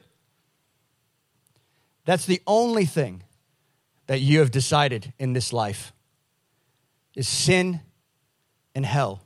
That's 2.06 2.26
the 2.26 2.42
only 2.48 2.86
thing 2.86 3.22
that 4.08 4.20
you 4.20 4.40
have 4.40 4.50
decided 4.50 5.12
in 5.16 5.32
this 5.32 5.52
life 5.52 5.92
is 7.14 7.28
sin 7.28 7.82
and 8.74 8.84
hell. 8.84 9.22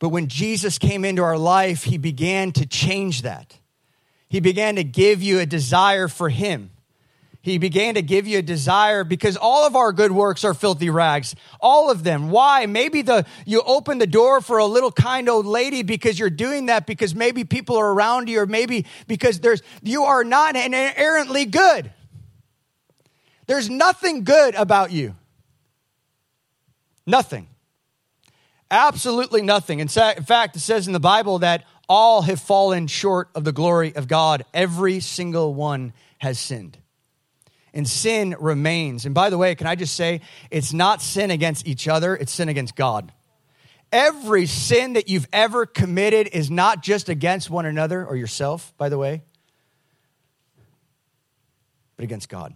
But 0.00 0.08
when 0.08 0.26
Jesus 0.26 0.78
came 0.78 1.04
into 1.04 1.22
our 1.22 1.38
life, 1.38 1.84
he 1.84 1.98
began 1.98 2.50
to 2.52 2.66
change 2.66 3.22
that. 3.22 3.56
He 4.28 4.40
began 4.40 4.74
to 4.74 4.82
give 4.82 5.22
you 5.22 5.38
a 5.38 5.46
desire 5.46 6.08
for 6.08 6.30
him. 6.30 6.72
He 7.46 7.58
began 7.58 7.94
to 7.94 8.02
give 8.02 8.26
you 8.26 8.38
a 8.38 8.42
desire 8.42 9.04
because 9.04 9.36
all 9.36 9.68
of 9.68 9.76
our 9.76 9.92
good 9.92 10.10
works 10.10 10.42
are 10.42 10.52
filthy 10.52 10.90
rags. 10.90 11.36
All 11.60 11.92
of 11.92 12.02
them. 12.02 12.28
Why? 12.30 12.66
Maybe 12.66 13.02
the 13.02 13.24
you 13.44 13.62
open 13.64 13.98
the 13.98 14.06
door 14.08 14.40
for 14.40 14.58
a 14.58 14.66
little 14.66 14.90
kind 14.90 15.28
old 15.28 15.46
lady 15.46 15.84
because 15.84 16.18
you're 16.18 16.28
doing 16.28 16.66
that 16.66 16.86
because 16.88 17.14
maybe 17.14 17.44
people 17.44 17.76
are 17.76 17.92
around 17.92 18.28
you 18.28 18.40
or 18.40 18.46
maybe 18.46 18.84
because 19.06 19.38
there's 19.38 19.62
you 19.80 20.02
are 20.02 20.24
not 20.24 20.56
inherently 20.56 21.44
good. 21.44 21.92
There's 23.46 23.70
nothing 23.70 24.24
good 24.24 24.56
about 24.56 24.90
you. 24.90 25.14
Nothing. 27.06 27.46
Absolutely 28.72 29.42
nothing. 29.42 29.78
In 29.78 29.86
fact, 29.86 30.56
it 30.56 30.58
says 30.58 30.88
in 30.88 30.92
the 30.92 30.98
Bible 30.98 31.38
that 31.38 31.62
all 31.88 32.22
have 32.22 32.40
fallen 32.40 32.88
short 32.88 33.28
of 33.36 33.44
the 33.44 33.52
glory 33.52 33.94
of 33.94 34.08
God. 34.08 34.44
Every 34.52 34.98
single 34.98 35.54
one 35.54 35.92
has 36.18 36.40
sinned. 36.40 36.78
And 37.76 37.86
sin 37.86 38.34
remains. 38.40 39.04
And 39.04 39.14
by 39.14 39.28
the 39.28 39.36
way, 39.36 39.54
can 39.54 39.66
I 39.66 39.74
just 39.74 39.94
say, 39.94 40.22
it's 40.50 40.72
not 40.72 41.02
sin 41.02 41.30
against 41.30 41.66
each 41.68 41.88
other, 41.88 42.16
it's 42.16 42.32
sin 42.32 42.48
against 42.48 42.74
God. 42.74 43.12
Every 43.92 44.46
sin 44.46 44.94
that 44.94 45.10
you've 45.10 45.28
ever 45.30 45.66
committed 45.66 46.28
is 46.32 46.50
not 46.50 46.82
just 46.82 47.10
against 47.10 47.50
one 47.50 47.66
another 47.66 48.02
or 48.02 48.16
yourself, 48.16 48.72
by 48.78 48.88
the 48.88 48.96
way, 48.96 49.24
but 51.96 52.04
against 52.04 52.30
God. 52.30 52.54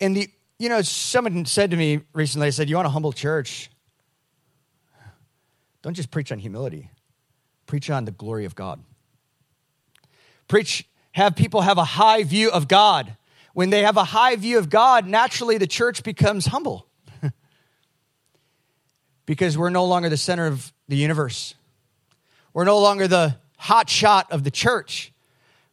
And 0.00 0.16
the, 0.16 0.30
you 0.60 0.68
know, 0.68 0.80
someone 0.82 1.44
said 1.44 1.72
to 1.72 1.76
me 1.76 2.02
recently, 2.12 2.46
I 2.46 2.50
said, 2.50 2.70
You 2.70 2.76
want 2.76 2.86
a 2.86 2.90
humble 2.90 3.12
church? 3.12 3.68
Don't 5.82 5.94
just 5.94 6.12
preach 6.12 6.30
on 6.30 6.38
humility, 6.38 6.88
preach 7.66 7.90
on 7.90 8.04
the 8.04 8.12
glory 8.12 8.44
of 8.44 8.54
God. 8.54 8.80
Preach, 10.46 10.86
have 11.12 11.36
people 11.36 11.60
have 11.62 11.78
a 11.78 11.84
high 11.84 12.22
view 12.24 12.50
of 12.50 12.68
God. 12.68 13.16
When 13.54 13.70
they 13.70 13.82
have 13.82 13.96
a 13.96 14.04
high 14.04 14.36
view 14.36 14.58
of 14.58 14.70
God, 14.70 15.06
naturally 15.06 15.58
the 15.58 15.66
church 15.66 16.02
becomes 16.02 16.46
humble 16.46 16.86
because 19.26 19.58
we're 19.58 19.70
no 19.70 19.84
longer 19.84 20.08
the 20.08 20.16
center 20.16 20.46
of 20.46 20.72
the 20.88 20.96
universe. 20.96 21.54
We're 22.54 22.64
no 22.64 22.78
longer 22.78 23.06
the 23.08 23.36
hot 23.58 23.88
shot 23.88 24.32
of 24.32 24.44
the 24.44 24.50
church. 24.50 25.12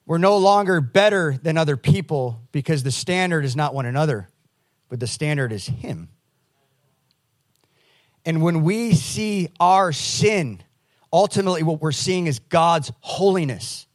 We're 0.06 0.17
no 0.17 0.38
longer 0.38 0.82
better 0.82 1.38
than 1.41 1.58
other 1.58 1.78
people 1.78 2.41
because 2.52 2.84
the 2.84 2.91
standard 2.91 3.45
is 3.45 3.56
not 3.56 3.73
one 3.73 3.86
another, 3.86 4.30
but 4.89 4.99
the 4.99 5.08
standard 5.08 5.52
is 5.52 5.67
Him. 5.67 6.10
And 8.25 8.41
when 8.41 8.63
we 8.63 8.93
see 8.93 9.49
our 9.60 9.91
sin, 9.91 10.62
ultimately 11.12 11.63
what 11.63 11.82
we're 11.82 11.91
seeing 11.91 12.28
is 12.28 12.39
God's 12.39 12.91
holiness. 13.02 13.88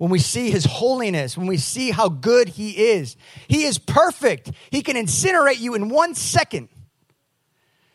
When 0.00 0.10
we 0.10 0.18
see 0.18 0.50
his 0.50 0.64
holiness, 0.64 1.36
when 1.36 1.46
we 1.46 1.58
see 1.58 1.90
how 1.90 2.08
good 2.08 2.48
he 2.48 2.70
is, 2.70 3.18
he 3.48 3.64
is 3.64 3.76
perfect. 3.76 4.50
He 4.70 4.80
can 4.80 4.96
incinerate 4.96 5.60
you 5.60 5.74
in 5.74 5.90
one 5.90 6.14
second. 6.14 6.70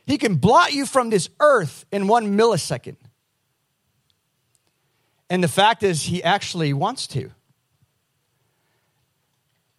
He 0.05 0.19
can 0.19 0.35
blot 0.35 0.71
you 0.71 0.85
from 0.85 1.09
this 1.09 1.29
earth 1.39 1.83
in 1.91 2.07
one 2.07 2.37
millisecond. 2.37 2.97
And 5.31 5.43
the 5.43 5.47
fact 5.47 5.81
is, 5.81 6.03
he 6.03 6.23
actually 6.23 6.73
wants 6.73 7.07
to. 7.07 7.31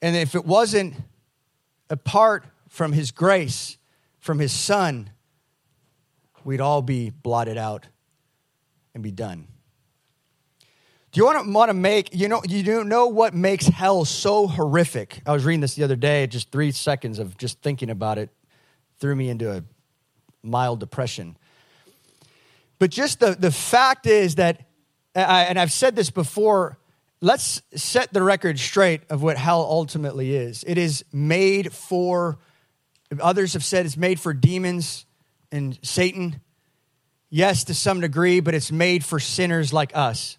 And 0.03 0.17
if 0.17 0.35
it 0.35 0.45
wasn't 0.45 0.97
apart 1.89 2.45
from 2.69 2.93
his 2.93 3.12
grace, 3.12 3.79
from 4.19 4.41
his 4.41 4.51
son, 4.51 5.11
we'd 6.43 6.61
all 6.61 6.83
be 6.83 7.11
blotted 7.11 7.57
out 7.57 7.87
and 8.95 9.05
be 9.05 9.12
done. 9.12 9.47
Do 11.17 11.21
you 11.23 11.25
want 11.25 11.47
to, 11.47 11.51
want 11.51 11.71
to 11.71 11.75
make, 11.75 12.15
you 12.15 12.29
know, 12.29 12.43
you 12.47 12.63
don't 12.63 12.91
know 12.91 13.07
what 13.07 13.33
makes 13.33 13.67
hell 13.67 14.05
so 14.05 14.47
horrific? 14.47 15.23
I 15.25 15.33
was 15.33 15.47
reading 15.47 15.63
this 15.63 15.75
the 15.75 15.83
other 15.83 15.97
day, 15.97 16.27
just 16.27 16.53
three 16.53 16.73
seconds 16.73 17.19
of 17.19 17.39
just 17.39 17.63
thinking 17.63 17.89
about 17.89 18.19
it 18.19 18.29
threw 18.99 19.17
me 19.17 19.31
into 19.31 19.51
a 19.51 19.65
mild 20.43 20.79
depression. 20.79 21.39
But 22.79 22.91
just 22.91 23.21
the, 23.21 23.31
the 23.31 23.51
fact 23.51 24.07
is 24.07 24.35
that, 24.35 24.67
and 25.15 25.59
I've 25.59 25.73
said 25.73 25.97
this 25.97 26.11
before, 26.11 26.77
let's 27.23 27.63
set 27.75 28.13
the 28.13 28.23
record 28.23 28.59
straight 28.59 29.01
of 29.09 29.23
what 29.23 29.39
hell 29.39 29.63
ultimately 29.63 30.37
is. 30.37 30.65
It 30.67 30.77
is 30.77 31.03
made 31.15 31.73
for, 31.73 32.37
others 33.19 33.55
have 33.55 33.65
said 33.65 33.87
it's 33.87 33.97
made 33.97 34.21
for 34.21 34.35
demons 34.35 35.07
and 35.51 35.79
Satan. 35.81 36.43
Yes, 37.31 37.65
to 37.65 37.75
some 37.75 38.03
degree, 38.03 38.41
but 38.41 38.53
it's 38.53 38.71
made 38.71 39.03
for 39.03 39.19
sinners 39.19 39.73
like 39.73 39.93
us. 39.97 40.37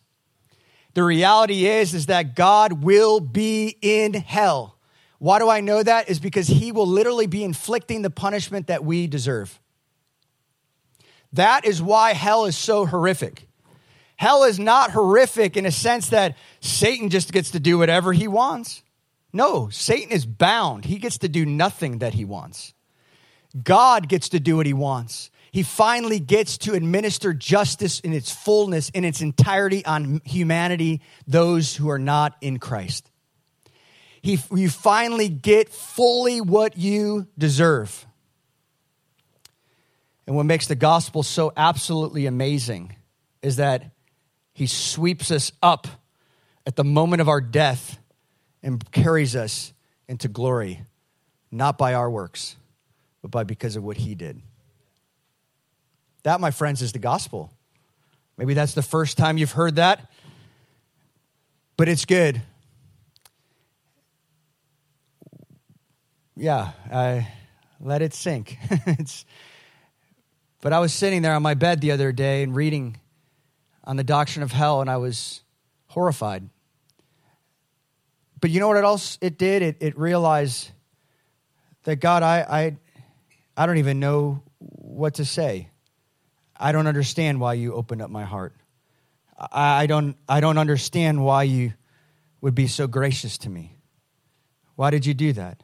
The 0.98 1.04
reality 1.04 1.68
is, 1.68 1.94
is 1.94 2.08
that 2.08 2.34
God 2.36 2.82
will 2.82 3.20
be 3.20 3.78
in 3.84 4.16
hell. 4.16 4.80
Why 5.20 5.38
do 5.38 5.48
I 5.48 5.62
know 5.62 5.84
that? 5.84 6.10
Is 6.10 6.20
because 6.20 6.48
he 6.48 6.72
will 6.72 6.88
literally 6.88 7.28
be 7.28 7.44
inflicting 7.44 8.02
the 8.02 8.10
punishment 8.10 8.66
that 8.66 8.84
we 8.84 9.06
deserve. 9.06 9.62
That 11.34 11.66
is 11.66 11.84
why 11.84 12.14
hell 12.14 12.46
is 12.46 12.58
so 12.58 12.88
horrific. 12.88 13.48
Hell 14.16 14.44
is 14.44 14.58
not 14.58 14.90
horrific 14.90 15.56
in 15.56 15.68
a 15.68 15.72
sense 15.72 16.10
that 16.10 16.36
Satan 16.62 17.12
just 17.12 17.32
gets 17.32 17.52
to 17.52 17.60
do 17.60 17.78
whatever 17.78 18.12
he 18.12 18.28
wants. 18.28 18.82
No, 19.32 19.70
Satan 19.70 20.10
is 20.10 20.26
bound. 20.26 20.86
He 20.86 20.98
gets 20.98 21.20
to 21.20 21.30
do 21.30 21.46
nothing 21.46 22.00
that 22.00 22.16
he 22.16 22.26
wants. 22.26 22.74
God 23.64 24.10
gets 24.10 24.30
to 24.30 24.40
do 24.40 24.58
what 24.58 24.66
he 24.66 24.74
wants. 24.74 25.30
He 25.58 25.64
finally 25.64 26.20
gets 26.20 26.60
to 26.60 26.76
administer 26.76 27.34
justice 27.34 28.00
in 28.00 28.14
its 28.14 28.32
fullness, 28.32 28.90
in 28.90 29.04
its 29.04 29.22
entirety 29.22 29.84
on 29.84 30.22
humanity, 30.24 31.02
those 31.26 31.76
who 31.76 31.90
are 31.90 31.98
not 31.98 32.36
in 32.42 32.60
Christ. 32.60 33.10
He, 34.22 34.38
you 34.54 34.70
finally 34.70 35.30
get 35.30 35.70
fully 35.70 36.42
what 36.42 36.78
you 36.78 37.26
deserve. 37.40 38.06
And 40.28 40.36
what 40.36 40.46
makes 40.46 40.68
the 40.68 40.76
gospel 40.76 41.24
so 41.24 41.52
absolutely 41.58 42.28
amazing 42.28 42.96
is 43.42 43.56
that 43.56 43.96
he 44.54 44.68
sweeps 44.68 45.32
us 45.32 45.52
up 45.64 45.88
at 46.68 46.76
the 46.76 46.84
moment 46.84 47.20
of 47.20 47.30
our 47.30 47.42
death 47.42 47.98
and 48.62 48.92
carries 48.92 49.36
us 49.36 49.74
into 50.08 50.28
glory, 50.28 50.84
not 51.50 51.80
by 51.80 51.96
our 51.96 52.12
works, 52.12 52.56
but 53.24 53.32
by 53.32 53.44
because 53.44 53.76
of 53.76 53.84
what 53.84 53.98
he 53.98 54.14
did. 54.14 54.40
That, 56.28 56.42
my 56.42 56.52
friends, 56.52 56.82
is 56.82 56.92
the 56.92 57.00
gospel. 57.00 57.54
Maybe 58.36 58.54
that's 58.54 58.74
the 58.74 58.82
first 58.82 59.18
time 59.18 59.38
you've 59.38 59.54
heard 59.54 59.78
that, 59.78 60.12
but 61.78 61.88
it's 61.88 62.04
good. 62.04 62.42
Yeah, 66.36 66.74
I, 66.92 67.30
let 67.80 68.02
it 68.02 68.14
sink. 68.14 68.58
it's 68.88 69.24
but 70.60 70.74
I 70.74 70.80
was 70.80 70.94
sitting 70.94 71.22
there 71.22 71.34
on 71.34 71.42
my 71.42 71.54
bed 71.54 71.80
the 71.80 71.92
other 71.92 72.12
day 72.12 72.44
and 72.44 72.54
reading 72.54 73.00
on 73.86 73.96
the 73.96 74.04
doctrine 74.04 74.44
of 74.44 74.52
hell, 74.52 74.82
and 74.82 74.90
I 74.90 74.98
was 74.98 75.44
horrified. 75.86 76.50
But 78.42 78.50
you 78.50 78.60
know 78.60 78.68
what 78.68 78.84
else 78.84 79.18
it 79.22 79.38
did? 79.38 79.62
It, 79.62 79.78
it 79.80 79.98
realized 79.98 80.72
that 81.84 82.02
God, 82.02 82.22
I, 82.22 82.40
I, 82.42 82.78
I 83.56 83.66
don't 83.66 83.78
even 83.78 84.02
know 84.02 84.44
what 84.60 85.14
to 85.14 85.24
say. 85.24 85.70
I 86.60 86.72
don't 86.72 86.88
understand 86.88 87.40
why 87.40 87.54
you 87.54 87.74
opened 87.74 88.02
up 88.02 88.10
my 88.10 88.24
heart. 88.24 88.54
I, 89.38 89.84
I, 89.84 89.86
don't, 89.88 90.18
I 90.28 90.40
don't 90.40 90.58
understand 90.58 91.24
why 91.24 91.44
you 91.44 91.74
would 92.42 92.56
be 92.56 92.68
so 92.68 92.88
gracious 92.88 93.38
to 93.40 93.50
me. 93.50 93.76
Why 94.76 94.90
did 94.90 95.06
you 95.06 95.14
do 95.14 95.34
that? 95.34 95.62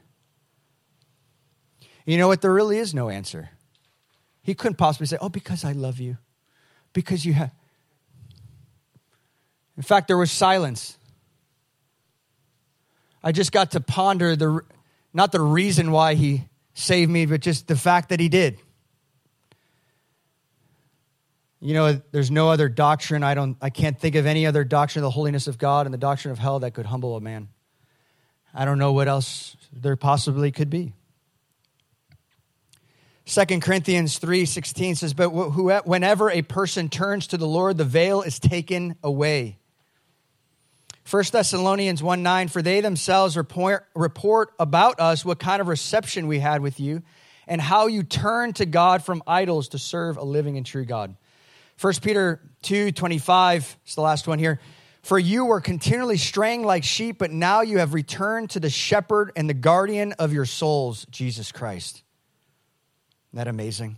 You 2.05 2.17
know 2.17 2.27
what? 2.27 2.41
There 2.41 2.53
really 2.53 2.77
is 2.77 2.93
no 2.93 3.09
answer. 3.09 3.49
He 4.41 4.53
couldn't 4.53 4.75
possibly 4.75 5.07
say, 5.07 5.17
Oh, 5.21 5.29
because 5.29 5.63
I 5.63 5.71
love 5.71 5.99
you. 5.99 6.17
Because 6.91 7.25
you 7.25 7.33
have. 7.33 7.51
In 9.77 9.83
fact, 9.83 10.07
there 10.07 10.17
was 10.17 10.31
silence. 10.31 10.97
I 13.23 13.31
just 13.31 13.51
got 13.51 13.71
to 13.71 13.79
ponder 13.79 14.35
the, 14.35 14.61
not 15.13 15.31
the 15.31 15.41
reason 15.41 15.91
why 15.91 16.15
he 16.15 16.43
saved 16.73 17.09
me, 17.09 17.25
but 17.25 17.41
just 17.41 17.67
the 17.67 17.75
fact 17.75 18.09
that 18.09 18.19
he 18.19 18.29
did. 18.29 18.59
You 21.63 21.73
know, 21.73 22.01
there's 22.11 22.29
no 22.29 22.49
other 22.49 22.67
doctrine. 22.67 23.23
I 23.23 23.35
don't 23.35 23.55
I 23.61 23.69
can't 23.69 23.97
think 23.97 24.15
of 24.15 24.25
any 24.25 24.45
other 24.45 24.65
doctrine 24.65 25.01
of 25.01 25.07
the 25.07 25.11
holiness 25.11 25.47
of 25.47 25.57
God 25.57 25.87
and 25.87 25.93
the 25.93 25.97
doctrine 25.97 26.33
of 26.33 26.37
hell 26.37 26.59
that 26.59 26.73
could 26.73 26.85
humble 26.85 27.15
a 27.15 27.21
man. 27.21 27.47
I 28.53 28.65
don't 28.65 28.77
know 28.77 28.91
what 28.91 29.07
else 29.07 29.55
there 29.71 29.95
possibly 29.95 30.51
could 30.51 30.69
be. 30.69 30.91
2 33.25 33.61
Corinthians 33.61 34.19
3:16 34.19 34.95
says, 34.95 35.13
"But 35.13 35.29
whenever 35.29 36.29
a 36.29 36.41
person 36.41 36.89
turns 36.89 37.27
to 37.27 37.37
the 37.37 37.47
Lord, 37.47 37.77
the 37.77 37.85
veil 37.85 38.21
is 38.21 38.39
taken 38.39 38.97
away." 39.01 39.57
1 41.05 41.31
Thessalonians 41.31 42.03
1 42.03 42.21
9, 42.21 42.49
for 42.49 42.61
they 42.61 42.81
themselves 42.81 43.37
report, 43.37 43.87
report 43.95 44.51
about 44.59 44.99
us 44.99 45.23
what 45.23 45.39
kind 45.39 45.61
of 45.61 45.69
reception 45.69 46.27
we 46.27 46.39
had 46.39 46.61
with 46.61 46.81
you 46.81 47.03
and 47.47 47.61
how 47.61 47.87
you 47.87 48.03
turned 48.03 48.57
to 48.57 48.65
God 48.65 49.01
from 49.01 49.23
idols 49.25 49.69
to 49.69 49.79
serve 49.79 50.17
a 50.17 50.23
living 50.23 50.57
and 50.57 50.65
true 50.65 50.83
God. 50.83 51.15
1 51.79 51.93
Peter 52.01 52.41
2 52.63 52.91
25 52.91 53.77
is 53.85 53.95
the 53.95 54.01
last 54.01 54.27
one 54.27 54.39
here. 54.39 54.59
For 55.01 55.19
you 55.19 55.45
were 55.45 55.59
continually 55.59 56.17
straying 56.17 56.63
like 56.63 56.85
sheep, 56.85 57.17
but 57.17 57.29
now 57.29 57.59
you 57.59 57.79
have 57.79 57.93
returned 57.93 58.51
to 58.51 58.61
the 58.61 58.69
shepherd 58.69 59.33
and 59.35 59.49
the 59.49 59.53
guardian 59.53 60.13
of 60.13 60.31
your 60.31 60.45
souls, 60.45 61.05
Jesus 61.11 61.51
Christ. 61.51 62.03
Isn't 63.33 63.37
that 63.37 63.47
amazing? 63.49 63.97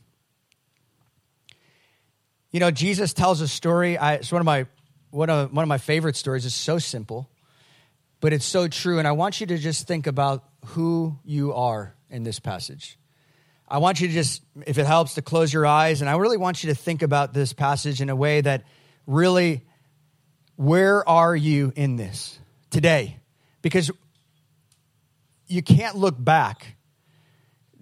You 2.50 2.60
know, 2.60 2.72
Jesus 2.72 3.14
tells 3.14 3.42
a 3.42 3.48
story. 3.48 3.98
I, 3.98 4.16
it's 4.16 4.32
one 4.32 4.42
of 4.42 4.46
my 4.46 4.66
one 5.12 5.30
of 5.30 5.54
one 5.54 5.62
of 5.62 5.70
my 5.70 5.78
favorite 5.78 6.16
stories. 6.16 6.46
It's 6.46 6.56
so 6.56 6.80
simple, 6.80 7.30
but 8.20 8.34
it's 8.34 8.46
so 8.46 8.68
true. 8.68 8.98
And 8.98 9.08
I 9.08 9.12
want 9.12 9.40
you 9.40 9.48
to 9.48 9.58
just 9.58 9.88
think 9.88 10.08
about 10.08 10.44
who 10.68 11.20
you 11.24 11.54
are 11.54 11.96
in 12.10 12.24
this 12.24 12.40
passage. 12.40 12.98
I 13.68 13.80
want 13.80 14.00
you 14.00 14.08
to 14.08 14.14
just, 14.14 14.44
if 14.68 14.78
it 14.78 14.86
helps, 14.86 15.16
to 15.16 15.22
close 15.22 15.52
your 15.52 15.66
eyes. 15.66 16.02
And 16.02 16.10
I 16.10 16.18
really 16.18 16.38
want 16.38 16.64
you 16.64 16.70
to 16.70 16.76
think 16.76 17.02
about 17.02 17.34
this 17.34 17.54
passage 17.54 18.02
in 18.02 18.10
a 18.10 18.16
way 18.16 18.42
that 18.42 18.64
really, 19.08 19.66
where 20.56 21.08
are 21.08 21.36
you 21.36 21.74
in 21.76 21.96
this 21.96 22.38
today? 22.70 23.18
Because 23.62 23.90
you 25.48 25.64
can't 25.64 25.96
look 25.96 26.16
back. 26.18 26.76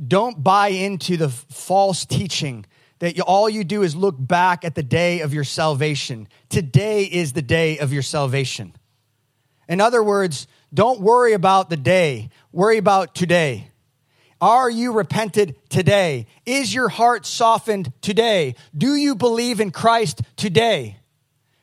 Don't 0.06 0.42
buy 0.42 0.70
into 0.70 1.18
the 1.18 1.30
false 1.30 2.06
teaching 2.06 2.66
that 3.00 3.20
all 3.20 3.50
you 3.50 3.66
do 3.66 3.84
is 3.84 3.96
look 3.96 4.16
back 4.18 4.64
at 4.64 4.76
the 4.76 4.84
day 4.84 5.20
of 5.20 5.34
your 5.34 5.44
salvation. 5.44 6.28
Today 6.48 7.04
is 7.04 7.34
the 7.34 7.42
day 7.42 7.80
of 7.80 7.92
your 7.92 8.02
salvation. 8.02 8.74
In 9.68 9.82
other 9.82 10.02
words, 10.02 10.48
don't 10.74 11.02
worry 11.02 11.34
about 11.34 11.70
the 11.70 11.78
day, 11.78 12.30
worry 12.52 12.78
about 12.78 13.14
today. 13.14 13.70
Are 14.44 14.70
you 14.70 14.92
repented 14.92 15.56
today? 15.70 16.28
Is 16.46 16.74
your 16.74 16.90
heart 16.90 17.26
softened 17.26 17.94
today? 18.02 18.56
Do 18.78 18.94
you 18.94 19.16
believe 19.16 19.62
in 19.62 19.72
Christ 19.72 20.22
today? 20.36 20.98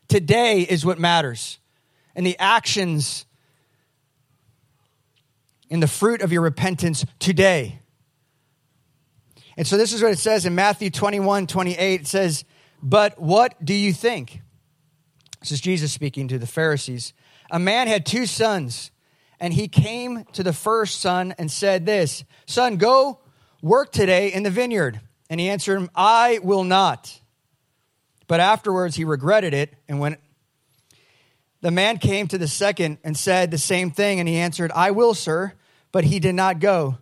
Today 0.09 0.63
is 0.63 0.83
what 0.83 0.99
matters. 0.99 1.59
And 2.15 2.25
the 2.25 2.39
actions 2.39 3.27
in 5.69 5.81
the 5.81 5.87
fruit 5.87 6.23
of 6.23 6.33
your 6.33 6.41
repentance 6.41 7.05
today. 7.19 7.81
And 9.59 9.67
so 9.67 9.77
this 9.77 9.93
is 9.93 10.03
what 10.03 10.13
it 10.13 10.19
says 10.19 10.47
in 10.47 10.55
Matthew 10.55 10.89
21 10.89 11.49
28. 11.49 12.01
It 12.01 12.07
says, 12.07 12.47
But 12.83 13.21
what 13.21 13.63
do 13.63 13.75
you 13.75 13.93
think? 13.93 14.41
This 15.41 15.53
is 15.53 15.61
Jesus 15.61 15.93
speaking 15.93 16.29
to 16.29 16.39
the 16.39 16.47
Pharisees. 16.47 17.13
A 17.51 17.59
man 17.59 17.89
had 17.89 18.07
two 18.07 18.25
sons. 18.25 18.91
And 19.41 19.55
he 19.55 19.69
came 19.69 20.25
to 20.35 20.43
the 20.43 20.53
first 20.53 21.01
son 21.01 21.35
and 21.39 21.51
said, 21.51 21.87
This, 21.87 22.25
son, 22.47 22.77
go 22.77 23.21
work 23.63 23.91
today 23.91 24.33
in 24.33 24.43
the 24.43 24.51
vineyard. 24.51 25.01
And 25.31 25.41
he 25.41 25.49
answered 25.49 25.77
him, 25.77 25.91
I 25.95 26.41
will 26.43 26.65
not. 26.65 27.19
But 28.29 28.41
afterwards 28.41 28.97
he 28.97 29.05
regretted 29.05 29.55
it. 29.55 29.75
And 29.89 29.99
went. 29.99 30.21
the 31.63 31.71
man 31.71 31.99
came 31.99 32.29
to 32.29 32.39
the 32.39 32.49
second 32.49 32.99
and 33.03 33.17
said 33.17 33.51
the 33.51 33.59
same 33.59 33.91
thing, 33.91 34.21
and 34.21 34.29
he 34.29 34.37
answered, 34.37 34.71
I 34.73 34.91
will, 34.91 35.15
sir. 35.15 35.55
But 35.93 36.05
he 36.05 36.21
did 36.21 36.35
not 36.35 36.61
go. 36.61 36.99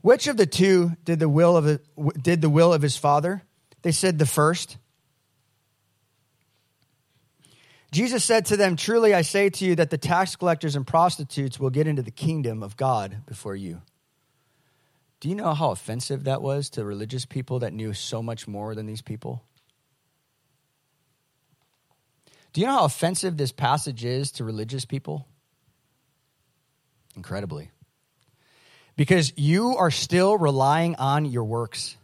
Which 0.00 0.26
of 0.26 0.36
the 0.36 0.46
two 0.46 0.92
did 1.04 1.18
the 1.18 1.28
will 1.28 1.56
of, 1.56 1.80
did 2.20 2.40
the 2.40 2.50
will 2.50 2.72
of 2.72 2.82
his 2.82 2.96
father? 2.96 3.42
They 3.82 3.92
said, 3.92 4.18
The 4.18 4.26
first. 4.26 4.78
Jesus 7.90 8.22
said 8.22 8.46
to 8.46 8.56
them, 8.56 8.76
Truly 8.76 9.14
I 9.14 9.22
say 9.22 9.48
to 9.50 9.64
you 9.64 9.74
that 9.76 9.90
the 9.90 9.98
tax 9.98 10.36
collectors 10.36 10.76
and 10.76 10.86
prostitutes 10.86 11.58
will 11.58 11.70
get 11.70 11.86
into 11.86 12.02
the 12.02 12.10
kingdom 12.10 12.62
of 12.62 12.76
God 12.76 13.22
before 13.26 13.56
you. 13.56 13.80
Do 15.20 15.28
you 15.28 15.34
know 15.34 15.54
how 15.54 15.70
offensive 15.70 16.24
that 16.24 16.42
was 16.42 16.70
to 16.70 16.84
religious 16.84 17.24
people 17.24 17.60
that 17.60 17.72
knew 17.72 17.92
so 17.92 18.22
much 18.22 18.46
more 18.46 18.74
than 18.74 18.86
these 18.86 19.02
people? 19.02 19.42
Do 22.52 22.60
you 22.60 22.66
know 22.66 22.74
how 22.74 22.84
offensive 22.84 23.36
this 23.36 23.52
passage 23.52 24.04
is 24.04 24.32
to 24.32 24.44
religious 24.44 24.84
people? 24.84 25.26
Incredibly. 27.16 27.70
Because 28.96 29.32
you 29.36 29.76
are 29.76 29.90
still 29.90 30.36
relying 30.36 30.96
on 30.96 31.24
your 31.24 31.44
works. 31.44 31.96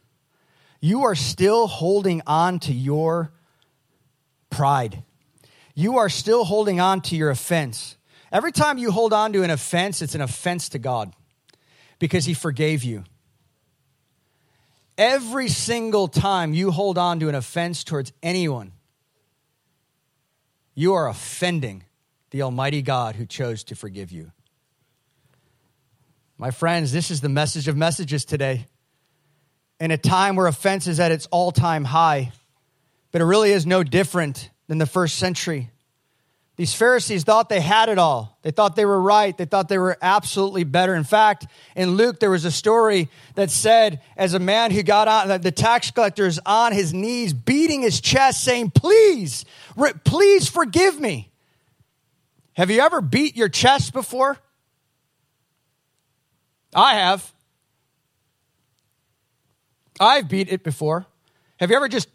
You 0.81 1.05
are 1.05 1.15
still 1.15 1.67
holding 1.67 2.23
on 2.27 2.59
to 2.61 2.73
your 2.73 3.33
pride 4.51 5.03
you 5.75 5.99
are 5.99 6.09
still 6.09 6.45
holding 6.45 6.81
on 6.81 7.01
to 7.03 7.17
your 7.17 7.31
offense. 7.31 7.97
Every 8.33 8.53
time 8.53 8.79
you 8.79 8.91
hold 8.91 9.13
on 9.13 9.33
to 9.33 9.43
an 9.43 9.51
offense, 9.51 10.03
it's 10.03 10.15
an 10.15 10.21
offense 10.21 10.71
to 10.71 10.79
God 10.79 11.13
because 11.99 12.25
He 12.25 12.35
forgave 12.35 12.85
you. 12.85 13.05
Every 14.97 15.49
single 15.49 16.07
time 16.07 16.55
you 16.55 16.71
hold 16.71 16.99
on 16.99 17.19
to 17.21 17.29
an 17.29 17.35
offense 17.35 17.83
towards 17.83 18.13
anyone, 18.23 18.73
you 20.75 20.95
are 20.95 21.09
offending 21.09 21.85
the 22.31 22.43
Almighty 22.43 22.83
God 22.83 23.17
who 23.17 23.27
chose 23.27 23.65
to 23.65 23.75
forgive 23.75 24.13
you. 24.13 24.33
My 26.39 26.51
friends, 26.51 26.93
this 26.93 27.11
is 27.11 27.21
the 27.21 27.29
message 27.29 27.69
of 27.69 27.77
messages 27.77 28.25
today. 28.25 28.67
In 29.81 29.91
a 29.91 29.99
time 29.99 30.37
where 30.37 30.47
offense 30.47 30.87
is 30.87 31.01
at 31.01 31.13
its 31.13 31.27
all 31.27 31.53
time 31.53 31.85
high, 31.85 32.33
but 33.13 33.21
it 33.21 33.25
really 33.25 33.51
is 33.51 33.67
no 33.67 33.83
different 33.83 34.51
than 34.67 34.79
the 34.79 34.87
first 34.87 35.17
century. 35.17 35.71
These 36.57 36.73
Pharisees 36.73 37.25
thought 37.25 37.49
they 37.49 37.61
had 37.61 37.89
it 37.89 37.99
all. 37.99 38.39
They 38.43 38.53
thought 38.53 38.77
they 38.77 38.85
were 38.85 39.01
right. 39.01 39.37
They 39.37 39.45
thought 39.45 39.69
they 39.69 39.79
were 39.79 39.99
absolutely 40.01 40.63
better. 40.63 40.95
In 40.95 41.03
fact, 41.03 41.47
in 41.75 41.97
Luke, 41.97 42.21
there 42.21 42.31
was 42.31 42.45
a 42.45 42.53
story 42.53 43.09
that 43.35 43.51
said, 43.51 44.01
as 44.17 44.35
a 44.35 44.39
man 44.39 44.71
who 44.71 44.85
got 44.85 45.09
on, 45.09 45.41
the 45.41 45.51
tax 45.51 45.91
collector 45.91 46.27
is 46.27 46.41
on 46.47 46.73
his 46.73 46.95
knees, 46.95 47.33
beating 47.33 47.83
his 47.83 48.01
chest, 48.01 48.45
saying, 48.45 48.71
Please, 48.71 49.45
please 50.05 50.49
forgive 50.49 51.01
me. 51.01 51.33
Have 52.53 52.71
you 52.71 52.81
ever 52.81 53.01
beat 53.01 53.37
your 53.37 53.49
chest 53.49 53.93
before? 53.93 54.39
I 56.73 56.95
have. 56.95 57.33
I've 59.99 60.29
beat 60.29 60.53
it 60.53 60.63
before. 60.63 61.07
Have 61.57 61.71
you 61.71 61.77
ever 61.77 61.89
just 61.89 62.09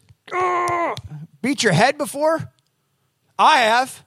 beat 1.41 1.63
your 1.63 1.73
head 1.73 1.97
before? 1.97 2.51
I 3.37 3.57
have. 3.59 4.03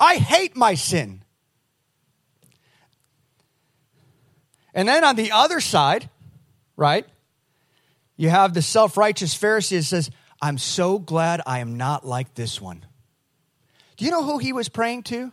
I 0.00 0.16
hate 0.16 0.56
my 0.56 0.74
sin. 0.74 1.22
And 4.74 4.86
then 4.86 5.02
on 5.04 5.16
the 5.16 5.32
other 5.32 5.60
side, 5.60 6.08
right, 6.76 7.04
you 8.16 8.28
have 8.30 8.54
the 8.54 8.62
self 8.62 8.96
righteous 8.96 9.36
Pharisee 9.36 9.78
that 9.78 9.84
says, 9.84 10.10
I'm 10.40 10.58
so 10.58 10.98
glad 10.98 11.40
I 11.46 11.58
am 11.58 11.76
not 11.76 12.06
like 12.06 12.34
this 12.34 12.60
one. 12.60 12.84
Do 13.96 14.04
you 14.04 14.10
know 14.10 14.22
who 14.22 14.38
he 14.38 14.52
was 14.52 14.68
praying 14.68 15.02
to? 15.04 15.32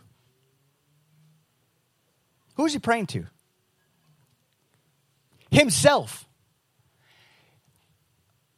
Who 2.56 2.62
was 2.64 2.72
he 2.72 2.78
praying 2.78 3.06
to? 3.06 3.26
Himself. 5.50 6.26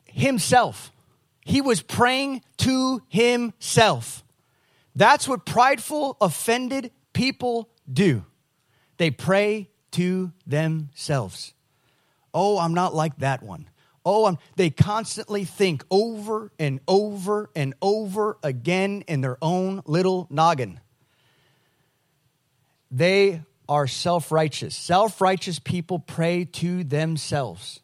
Himself. 0.06 0.90
He 1.48 1.62
was 1.62 1.80
praying 1.80 2.42
to 2.58 3.00
himself. 3.08 4.22
That's 4.94 5.26
what 5.26 5.46
prideful, 5.46 6.18
offended 6.20 6.90
people 7.14 7.70
do. 7.90 8.26
They 8.98 9.10
pray 9.10 9.70
to 9.92 10.32
themselves. 10.46 11.54
Oh, 12.34 12.58
I'm 12.58 12.74
not 12.74 12.94
like 12.94 13.16
that 13.20 13.42
one. 13.42 13.70
Oh, 14.04 14.26
I'm, 14.26 14.36
they 14.56 14.68
constantly 14.68 15.46
think 15.46 15.86
over 15.90 16.52
and 16.58 16.80
over 16.86 17.48
and 17.56 17.72
over 17.80 18.36
again 18.42 19.02
in 19.08 19.22
their 19.22 19.38
own 19.40 19.80
little 19.86 20.26
noggin. 20.28 20.80
They 22.90 23.40
are 23.66 23.86
self 23.86 24.30
righteous. 24.30 24.76
Self 24.76 25.22
righteous 25.22 25.58
people 25.58 25.98
pray 25.98 26.44
to 26.44 26.84
themselves. 26.84 27.80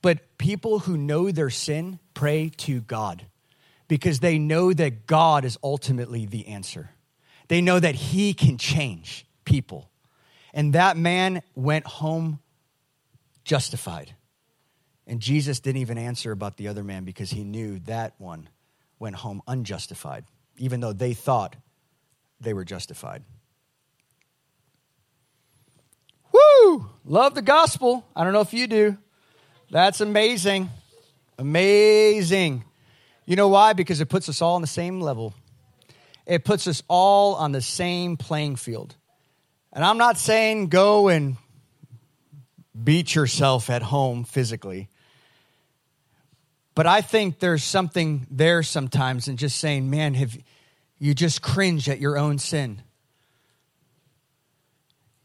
But 0.00 0.38
people 0.38 0.78
who 0.80 0.96
know 0.96 1.32
their 1.32 1.50
sin 1.50 1.98
pray 2.18 2.48
to 2.48 2.80
God 2.80 3.24
because 3.86 4.18
they 4.18 4.40
know 4.40 4.72
that 4.72 5.06
God 5.06 5.44
is 5.44 5.56
ultimately 5.62 6.26
the 6.26 6.48
answer. 6.48 6.90
They 7.46 7.60
know 7.60 7.78
that 7.78 7.94
He 7.94 8.34
can 8.34 8.58
change 8.58 9.24
people. 9.44 9.88
And 10.52 10.72
that 10.72 10.96
man 10.96 11.42
went 11.54 11.86
home 11.86 12.40
justified. 13.44 14.16
And 15.06 15.20
Jesus 15.20 15.60
didn't 15.60 15.80
even 15.80 15.96
answer 15.96 16.32
about 16.32 16.56
the 16.56 16.66
other 16.66 16.82
man 16.82 17.04
because 17.04 17.30
he 17.30 17.44
knew 17.44 17.78
that 17.86 18.14
one 18.18 18.48
went 18.98 19.14
home 19.14 19.40
unjustified, 19.46 20.24
even 20.56 20.80
though 20.80 20.92
they 20.92 21.14
thought 21.14 21.54
they 22.40 22.52
were 22.52 22.64
justified. 22.64 23.22
Woo! 26.32 26.90
Love 27.04 27.36
the 27.36 27.42
gospel. 27.42 28.04
I 28.16 28.24
don't 28.24 28.32
know 28.32 28.40
if 28.40 28.52
you 28.52 28.66
do. 28.66 28.98
That's 29.70 30.00
amazing. 30.00 30.70
Amazing. 31.38 32.64
You 33.24 33.36
know 33.36 33.48
why? 33.48 33.72
Because 33.72 34.00
it 34.00 34.08
puts 34.08 34.28
us 34.28 34.42
all 34.42 34.56
on 34.56 34.60
the 34.60 34.66
same 34.66 35.00
level. 35.00 35.34
It 36.26 36.44
puts 36.44 36.66
us 36.66 36.82
all 36.88 37.36
on 37.36 37.52
the 37.52 37.62
same 37.62 38.16
playing 38.16 38.56
field. 38.56 38.96
And 39.72 39.84
I'm 39.84 39.98
not 39.98 40.18
saying 40.18 40.68
go 40.68 41.08
and 41.08 41.36
beat 42.82 43.14
yourself 43.14 43.70
at 43.70 43.82
home 43.82 44.24
physically. 44.24 44.88
But 46.74 46.86
I 46.86 47.00
think 47.00 47.38
there's 47.38 47.64
something 47.64 48.26
there 48.30 48.62
sometimes 48.62 49.28
in 49.28 49.36
just 49.36 49.58
saying, 49.58 49.90
man, 49.90 50.14
have 50.14 50.36
you 50.98 51.14
just 51.14 51.42
cringe 51.42 51.88
at 51.88 52.00
your 52.00 52.18
own 52.18 52.38
sin? 52.38 52.82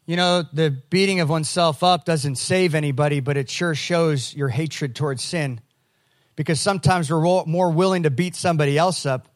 You 0.05 0.17
know, 0.17 0.43
the 0.51 0.69
beating 0.89 1.21
of 1.21 1.29
oneself 1.29 1.83
up 1.83 2.05
doesn't 2.05 2.35
save 2.35 2.75
anybody, 2.75 3.19
but 3.19 3.37
it 3.37 3.49
sure 3.49 3.73
shows 3.73 4.33
your 4.35 4.49
hatred 4.49 4.95
towards 4.95 5.23
sin 5.23 5.61
because 6.35 6.59
sometimes 6.59 7.11
we're 7.11 7.43
more 7.45 7.71
willing 7.71 8.03
to 8.03 8.09
beat 8.09 8.35
somebody 8.35 8.77
else 8.77 9.05
up. 9.05 9.27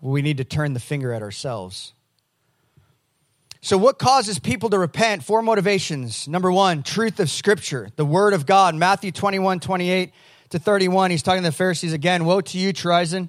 We 0.00 0.22
need 0.22 0.38
to 0.38 0.44
turn 0.44 0.72
the 0.72 0.80
finger 0.80 1.12
at 1.12 1.22
ourselves. 1.22 1.92
So, 3.60 3.76
what 3.76 3.98
causes 3.98 4.38
people 4.38 4.70
to 4.70 4.78
repent? 4.78 5.24
Four 5.24 5.42
motivations. 5.42 6.28
Number 6.28 6.52
one, 6.52 6.84
truth 6.84 7.18
of 7.18 7.28
Scripture, 7.28 7.88
the 7.96 8.04
Word 8.04 8.32
of 8.32 8.46
God. 8.46 8.76
Matthew 8.76 9.10
21, 9.10 9.58
28 9.58 10.12
to 10.50 10.58
31. 10.58 11.10
He's 11.10 11.22
talking 11.22 11.42
to 11.42 11.48
the 11.48 11.56
Pharisees 11.56 11.92
again. 11.92 12.24
Woe 12.24 12.40
to 12.42 12.58
you, 12.58 12.72
Chorazin. 12.72 13.28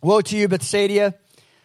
Woe 0.00 0.22
to 0.22 0.36
you, 0.36 0.48
Bethsaida. 0.48 1.14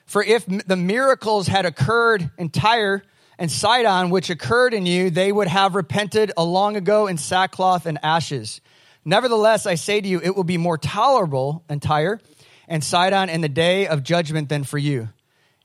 For 0.05 0.23
if 0.23 0.45
the 0.45 0.75
miracles 0.75 1.47
had 1.47 1.65
occurred 1.65 2.29
in 2.37 2.49
Tyre 2.49 3.03
and 3.39 3.51
Sidon, 3.51 4.09
which 4.09 4.29
occurred 4.29 4.73
in 4.73 4.85
you, 4.85 5.09
they 5.09 5.31
would 5.31 5.47
have 5.47 5.75
repented 5.75 6.31
a 6.35 6.43
long 6.43 6.75
ago 6.75 7.07
in 7.07 7.17
sackcloth 7.17 7.85
and 7.85 7.97
ashes. 8.03 8.61
Nevertheless, 9.07 9.65
I 9.65 9.75
say 9.75 10.01
to 10.01 10.07
you, 10.07 10.19
it 10.21 10.35
will 10.35 10.43
be 10.43 10.57
more 10.57 10.77
tolerable 10.77 11.63
in 11.69 11.79
Tyre 11.79 12.19
and 12.67 12.83
Sidon 12.83 13.29
in 13.29 13.39
the 13.39 13.47
day 13.47 13.87
of 13.87 14.03
judgment 14.03 14.49
than 14.49 14.65
for 14.65 14.77
you. 14.77 15.07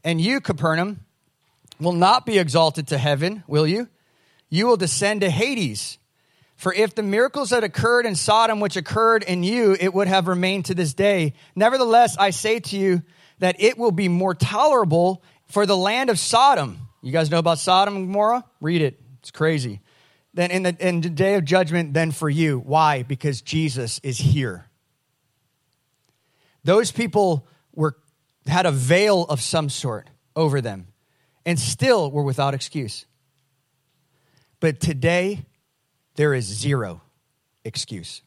And 0.04 0.20
you, 0.20 0.40
Capernaum, 0.40 1.00
will 1.80 1.90
not 1.90 2.24
be 2.24 2.38
exalted 2.38 2.86
to 2.86 2.98
heaven, 2.98 3.42
will 3.48 3.66
you? 3.66 3.88
You 4.48 4.68
will 4.68 4.76
descend 4.76 5.22
to 5.22 5.28
Hades. 5.28 5.98
For 6.54 6.72
if 6.72 6.94
the 6.94 7.02
miracles 7.02 7.50
that 7.50 7.64
occurred 7.64 8.06
in 8.06 8.14
Sodom, 8.14 8.60
which 8.60 8.76
occurred 8.76 9.24
in 9.24 9.42
you, 9.42 9.76
it 9.80 9.92
would 9.92 10.06
have 10.06 10.28
remained 10.28 10.66
to 10.66 10.76
this 10.76 10.94
day. 10.94 11.34
Nevertheless, 11.56 12.16
I 12.16 12.30
say 12.30 12.60
to 12.60 12.78
you 12.78 13.02
that 13.40 13.60
it 13.60 13.76
will 13.76 13.90
be 13.90 14.06
more 14.06 14.36
tolerable 14.36 15.20
for 15.48 15.66
the 15.66 15.76
land 15.76 16.10
of 16.10 16.18
Sodom. 16.20 16.78
You 17.02 17.10
guys 17.10 17.28
know 17.28 17.40
about 17.40 17.58
Sodom 17.58 17.96
and 17.96 18.06
Gomorrah? 18.06 18.44
Read 18.60 18.82
it. 18.82 19.00
It's 19.18 19.32
crazy. 19.32 19.80
Then 20.34 20.50
in 20.50 20.62
the, 20.62 20.76
in 20.78 21.00
the 21.00 21.10
day 21.10 21.34
of 21.34 21.44
judgment, 21.44 21.92
then 21.92 22.10
for 22.10 22.28
you. 22.28 22.58
Why? 22.58 23.02
Because 23.02 23.42
Jesus 23.42 24.00
is 24.02 24.18
here. 24.18 24.66
Those 26.64 26.90
people 26.90 27.46
were 27.74 27.96
had 28.46 28.66
a 28.66 28.72
veil 28.72 29.24
of 29.24 29.40
some 29.40 29.68
sort 29.68 30.08
over 30.34 30.60
them 30.60 30.88
and 31.44 31.58
still 31.58 32.10
were 32.10 32.22
without 32.22 32.54
excuse. 32.54 33.06
But 34.60 34.80
today, 34.80 35.44
there 36.16 36.34
is 36.34 36.44
zero 36.44 37.02
excuse. 37.64 38.22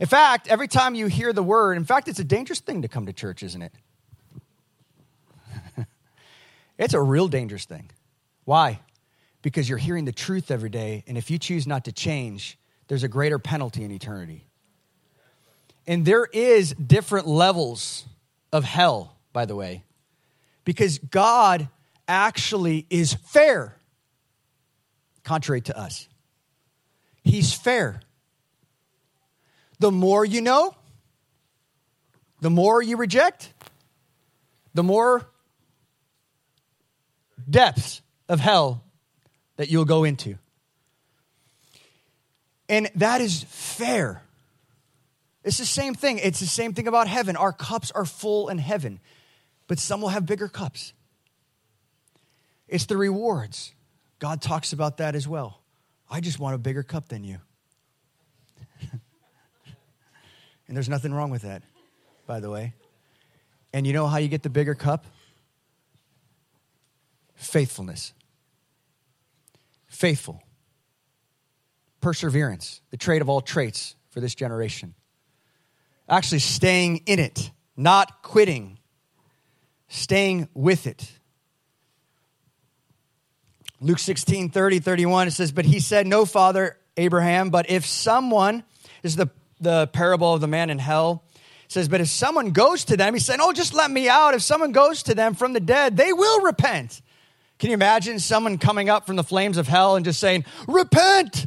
In 0.00 0.06
fact, 0.06 0.48
every 0.48 0.68
time 0.68 0.94
you 0.94 1.06
hear 1.06 1.32
the 1.32 1.42
word, 1.42 1.76
in 1.76 1.84
fact, 1.84 2.08
it's 2.08 2.18
a 2.18 2.24
dangerous 2.24 2.60
thing 2.60 2.82
to 2.82 2.88
come 2.88 3.06
to 3.06 3.12
church, 3.12 3.42
isn't 3.42 3.62
it? 3.62 3.72
it's 6.78 6.94
a 6.94 7.00
real 7.00 7.28
dangerous 7.28 7.64
thing. 7.64 7.90
Why? 8.44 8.80
Because 9.44 9.68
you're 9.68 9.76
hearing 9.76 10.06
the 10.06 10.12
truth 10.12 10.50
every 10.50 10.70
day, 10.70 11.04
and 11.06 11.18
if 11.18 11.30
you 11.30 11.38
choose 11.38 11.66
not 11.66 11.84
to 11.84 11.92
change, 11.92 12.58
there's 12.88 13.02
a 13.02 13.08
greater 13.08 13.38
penalty 13.38 13.84
in 13.84 13.90
eternity. 13.90 14.46
And 15.86 16.06
there 16.06 16.24
is 16.24 16.72
different 16.72 17.26
levels 17.26 18.06
of 18.54 18.64
hell, 18.64 19.18
by 19.34 19.44
the 19.44 19.54
way, 19.54 19.84
because 20.64 20.96
God 20.98 21.68
actually 22.08 22.86
is 22.88 23.12
fair, 23.12 23.76
contrary 25.24 25.60
to 25.60 25.78
us. 25.78 26.08
He's 27.22 27.52
fair. 27.52 28.00
The 29.78 29.92
more 29.92 30.24
you 30.24 30.40
know, 30.40 30.74
the 32.40 32.48
more 32.48 32.82
you 32.82 32.96
reject, 32.96 33.52
the 34.72 34.82
more 34.82 35.28
depths 37.50 38.00
of 38.26 38.40
hell 38.40 38.83
that 39.56 39.68
you'll 39.68 39.84
go 39.84 40.04
into. 40.04 40.38
And 42.68 42.90
that 42.96 43.20
is 43.20 43.44
fair. 43.44 44.22
It's 45.44 45.58
the 45.58 45.66
same 45.66 45.94
thing. 45.94 46.18
It's 46.18 46.40
the 46.40 46.46
same 46.46 46.72
thing 46.72 46.88
about 46.88 47.06
heaven. 47.06 47.36
Our 47.36 47.52
cups 47.52 47.90
are 47.90 48.06
full 48.06 48.48
in 48.48 48.58
heaven, 48.58 49.00
but 49.68 49.78
some 49.78 50.00
will 50.00 50.08
have 50.08 50.24
bigger 50.24 50.48
cups. 50.48 50.94
It's 52.66 52.86
the 52.86 52.96
rewards. 52.96 53.72
God 54.18 54.40
talks 54.40 54.72
about 54.72 54.96
that 54.98 55.14
as 55.14 55.28
well. 55.28 55.60
I 56.10 56.20
just 56.20 56.38
want 56.38 56.54
a 56.54 56.58
bigger 56.58 56.82
cup 56.82 57.08
than 57.08 57.24
you. 57.24 57.38
and 60.66 60.76
there's 60.76 60.88
nothing 60.88 61.12
wrong 61.12 61.30
with 61.30 61.42
that, 61.42 61.62
by 62.26 62.40
the 62.40 62.48
way. 62.48 62.72
And 63.74 63.86
you 63.86 63.92
know 63.92 64.06
how 64.06 64.16
you 64.16 64.28
get 64.28 64.42
the 64.42 64.50
bigger 64.50 64.74
cup? 64.74 65.04
Faithfulness. 67.34 68.14
Faithful. 69.94 70.42
Perseverance, 72.00 72.80
the 72.90 72.96
trait 72.96 73.22
of 73.22 73.28
all 73.28 73.40
traits 73.40 73.94
for 74.10 74.18
this 74.18 74.34
generation. 74.34 74.94
Actually, 76.08 76.40
staying 76.40 77.02
in 77.06 77.20
it, 77.20 77.52
not 77.76 78.22
quitting, 78.22 78.80
staying 79.86 80.48
with 80.52 80.88
it. 80.88 81.08
Luke 83.80 84.00
16, 84.00 84.50
30, 84.50 84.80
31, 84.80 85.28
it 85.28 85.30
says, 85.30 85.52
But 85.52 85.64
he 85.64 85.78
said, 85.78 86.08
No, 86.08 86.26
Father 86.26 86.76
Abraham, 86.96 87.50
but 87.50 87.70
if 87.70 87.86
someone, 87.86 88.64
is 89.04 89.14
the, 89.14 89.30
the 89.60 89.86
parable 89.86 90.34
of 90.34 90.40
the 90.40 90.48
man 90.48 90.70
in 90.70 90.80
hell, 90.80 91.22
says, 91.68 91.88
But 91.88 92.00
if 92.00 92.08
someone 92.08 92.50
goes 92.50 92.84
to 92.86 92.96
them, 92.96 93.14
he 93.14 93.20
said, 93.20 93.38
Oh, 93.40 93.52
just 93.52 93.72
let 93.72 93.92
me 93.92 94.08
out. 94.08 94.34
If 94.34 94.42
someone 94.42 94.72
goes 94.72 95.04
to 95.04 95.14
them 95.14 95.34
from 95.34 95.52
the 95.52 95.60
dead, 95.60 95.96
they 95.96 96.12
will 96.12 96.40
repent. 96.40 97.00
Can 97.58 97.70
you 97.70 97.74
imagine 97.74 98.18
someone 98.18 98.58
coming 98.58 98.88
up 98.88 99.06
from 99.06 99.16
the 99.16 99.22
flames 99.22 99.56
of 99.56 99.68
hell 99.68 99.96
and 99.96 100.04
just 100.04 100.20
saying, 100.20 100.44
Repent? 100.66 101.46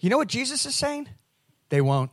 You 0.00 0.10
know 0.10 0.18
what 0.18 0.28
Jesus 0.28 0.66
is 0.66 0.74
saying? 0.74 1.08
They 1.68 1.80
won't. 1.80 2.10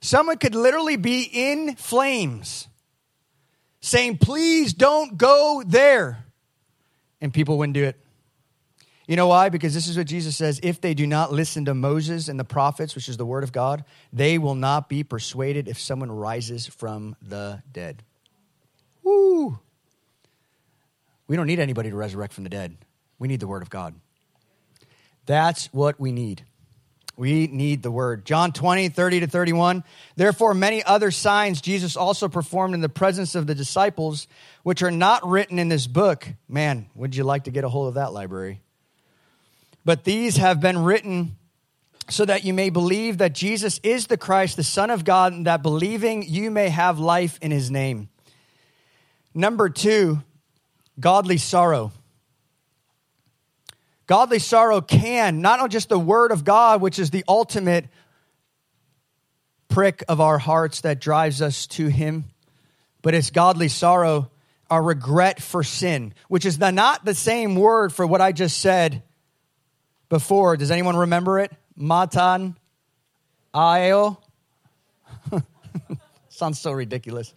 Someone 0.00 0.38
could 0.38 0.54
literally 0.54 0.96
be 0.96 1.28
in 1.32 1.76
flames 1.76 2.66
saying, 3.80 4.18
Please 4.18 4.72
don't 4.72 5.18
go 5.18 5.62
there 5.66 6.24
and 7.20 7.32
people 7.32 7.58
wouldn't 7.58 7.74
do 7.74 7.84
it. 7.84 7.96
You 9.06 9.16
know 9.16 9.26
why? 9.26 9.48
Because 9.48 9.74
this 9.74 9.88
is 9.88 9.96
what 9.96 10.06
Jesus 10.06 10.36
says 10.36 10.60
if 10.62 10.80
they 10.80 10.94
do 10.94 11.04
not 11.04 11.32
listen 11.32 11.64
to 11.64 11.74
Moses 11.74 12.28
and 12.28 12.38
the 12.38 12.44
prophets, 12.44 12.94
which 12.94 13.08
is 13.08 13.16
the 13.16 13.26
word 13.26 13.42
of 13.42 13.50
God, 13.52 13.84
they 14.12 14.38
will 14.38 14.54
not 14.54 14.88
be 14.88 15.02
persuaded 15.02 15.66
if 15.66 15.80
someone 15.80 16.12
rises 16.12 16.66
from 16.66 17.16
the 17.20 17.62
dead. 17.72 18.04
Woo! 19.02 19.58
We 21.30 21.36
don't 21.36 21.46
need 21.46 21.60
anybody 21.60 21.90
to 21.90 21.94
resurrect 21.94 22.32
from 22.32 22.42
the 22.42 22.50
dead. 22.50 22.76
We 23.20 23.28
need 23.28 23.38
the 23.38 23.46
word 23.46 23.62
of 23.62 23.70
God. 23.70 23.94
That's 25.26 25.66
what 25.66 26.00
we 26.00 26.10
need. 26.10 26.44
We 27.16 27.46
need 27.46 27.84
the 27.84 27.90
word. 27.92 28.24
John 28.26 28.50
20, 28.50 28.88
30 28.88 29.20
to 29.20 29.26
31. 29.28 29.84
Therefore, 30.16 30.54
many 30.54 30.82
other 30.82 31.12
signs 31.12 31.60
Jesus 31.60 31.96
also 31.96 32.26
performed 32.26 32.74
in 32.74 32.80
the 32.80 32.88
presence 32.88 33.36
of 33.36 33.46
the 33.46 33.54
disciples, 33.54 34.26
which 34.64 34.82
are 34.82 34.90
not 34.90 35.24
written 35.24 35.60
in 35.60 35.68
this 35.68 35.86
book. 35.86 36.26
Man, 36.48 36.86
would 36.96 37.14
you 37.14 37.22
like 37.22 37.44
to 37.44 37.52
get 37.52 37.62
a 37.62 37.68
hold 37.68 37.86
of 37.86 37.94
that 37.94 38.12
library? 38.12 38.60
But 39.84 40.02
these 40.02 40.36
have 40.36 40.60
been 40.60 40.82
written 40.82 41.36
so 42.08 42.24
that 42.24 42.42
you 42.42 42.52
may 42.52 42.70
believe 42.70 43.18
that 43.18 43.34
Jesus 43.34 43.78
is 43.84 44.08
the 44.08 44.16
Christ, 44.16 44.56
the 44.56 44.64
Son 44.64 44.90
of 44.90 45.04
God, 45.04 45.32
and 45.32 45.46
that 45.46 45.62
believing 45.62 46.24
you 46.24 46.50
may 46.50 46.70
have 46.70 46.98
life 46.98 47.38
in 47.40 47.52
his 47.52 47.70
name. 47.70 48.08
Number 49.32 49.68
two, 49.68 50.24
godly 51.00 51.38
sorrow. 51.38 51.92
Godly 54.06 54.38
sorrow 54.40 54.80
can, 54.80 55.40
not 55.40 55.60
on 55.60 55.70
just 55.70 55.88
the 55.88 55.98
word 55.98 56.32
of 56.32 56.44
God, 56.44 56.80
which 56.80 56.98
is 56.98 57.10
the 57.10 57.24
ultimate 57.28 57.86
prick 59.68 60.02
of 60.08 60.20
our 60.20 60.38
hearts 60.38 60.80
that 60.80 61.00
drives 61.00 61.40
us 61.40 61.66
to 61.68 61.86
Him, 61.86 62.24
but 63.02 63.14
it's 63.14 63.30
godly 63.30 63.68
sorrow, 63.68 64.30
our 64.68 64.82
regret 64.82 65.40
for 65.40 65.62
sin, 65.62 66.12
which 66.28 66.44
is 66.44 66.58
the, 66.58 66.70
not 66.70 67.04
the 67.04 67.14
same 67.14 67.56
word 67.56 67.92
for 67.92 68.06
what 68.06 68.20
I 68.20 68.32
just 68.32 68.58
said 68.58 69.02
before. 70.08 70.56
Does 70.56 70.70
anyone 70.70 70.96
remember 70.96 71.38
it? 71.38 71.52
Matan 71.76 72.56
Aeo. 73.54 74.20
Sounds 76.28 76.60
so 76.60 76.72
ridiculous. 76.72 77.32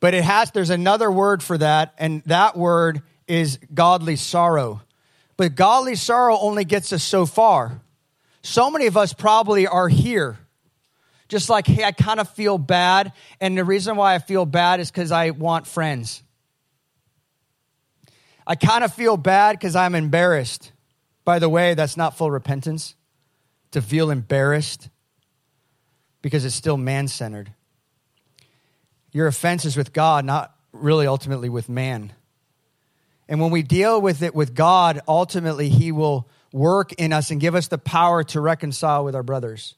But 0.00 0.14
it 0.14 0.24
has, 0.24 0.50
there's 0.50 0.70
another 0.70 1.10
word 1.10 1.42
for 1.42 1.58
that, 1.58 1.94
and 1.98 2.22
that 2.24 2.56
word 2.56 3.02
is 3.28 3.58
godly 3.72 4.16
sorrow. 4.16 4.80
But 5.36 5.54
godly 5.54 5.94
sorrow 5.94 6.38
only 6.38 6.64
gets 6.64 6.92
us 6.92 7.02
so 7.02 7.26
far. 7.26 7.80
So 8.42 8.70
many 8.70 8.86
of 8.86 8.96
us 8.96 9.12
probably 9.12 9.66
are 9.66 9.88
here. 9.88 10.38
Just 11.28 11.48
like, 11.48 11.66
hey, 11.66 11.84
I 11.84 11.92
kind 11.92 12.18
of 12.18 12.28
feel 12.30 12.58
bad. 12.58 13.12
And 13.40 13.56
the 13.56 13.64
reason 13.64 13.96
why 13.96 14.14
I 14.14 14.18
feel 14.18 14.46
bad 14.46 14.80
is 14.80 14.90
because 14.90 15.12
I 15.12 15.30
want 15.30 15.66
friends. 15.66 16.22
I 18.46 18.56
kind 18.56 18.82
of 18.82 18.92
feel 18.92 19.16
bad 19.16 19.52
because 19.52 19.76
I'm 19.76 19.94
embarrassed. 19.94 20.72
By 21.24 21.38
the 21.38 21.48
way, 21.48 21.74
that's 21.74 21.96
not 21.96 22.16
full 22.16 22.30
repentance 22.30 22.96
to 23.70 23.80
feel 23.80 24.10
embarrassed 24.10 24.88
because 26.22 26.44
it's 26.44 26.54
still 26.54 26.76
man 26.76 27.06
centered. 27.06 27.52
Your 29.12 29.26
offense 29.26 29.64
is 29.64 29.76
with 29.76 29.92
God, 29.92 30.24
not 30.24 30.54
really 30.72 31.06
ultimately 31.06 31.48
with 31.48 31.68
man. 31.68 32.12
And 33.28 33.40
when 33.40 33.50
we 33.50 33.62
deal 33.62 34.00
with 34.00 34.22
it 34.22 34.34
with 34.34 34.54
God, 34.54 35.00
ultimately, 35.06 35.68
He 35.68 35.92
will 35.92 36.28
work 36.52 36.92
in 36.94 37.12
us 37.12 37.30
and 37.30 37.40
give 37.40 37.54
us 37.54 37.68
the 37.68 37.78
power 37.78 38.24
to 38.24 38.40
reconcile 38.40 39.04
with 39.04 39.14
our 39.14 39.22
brothers. 39.22 39.74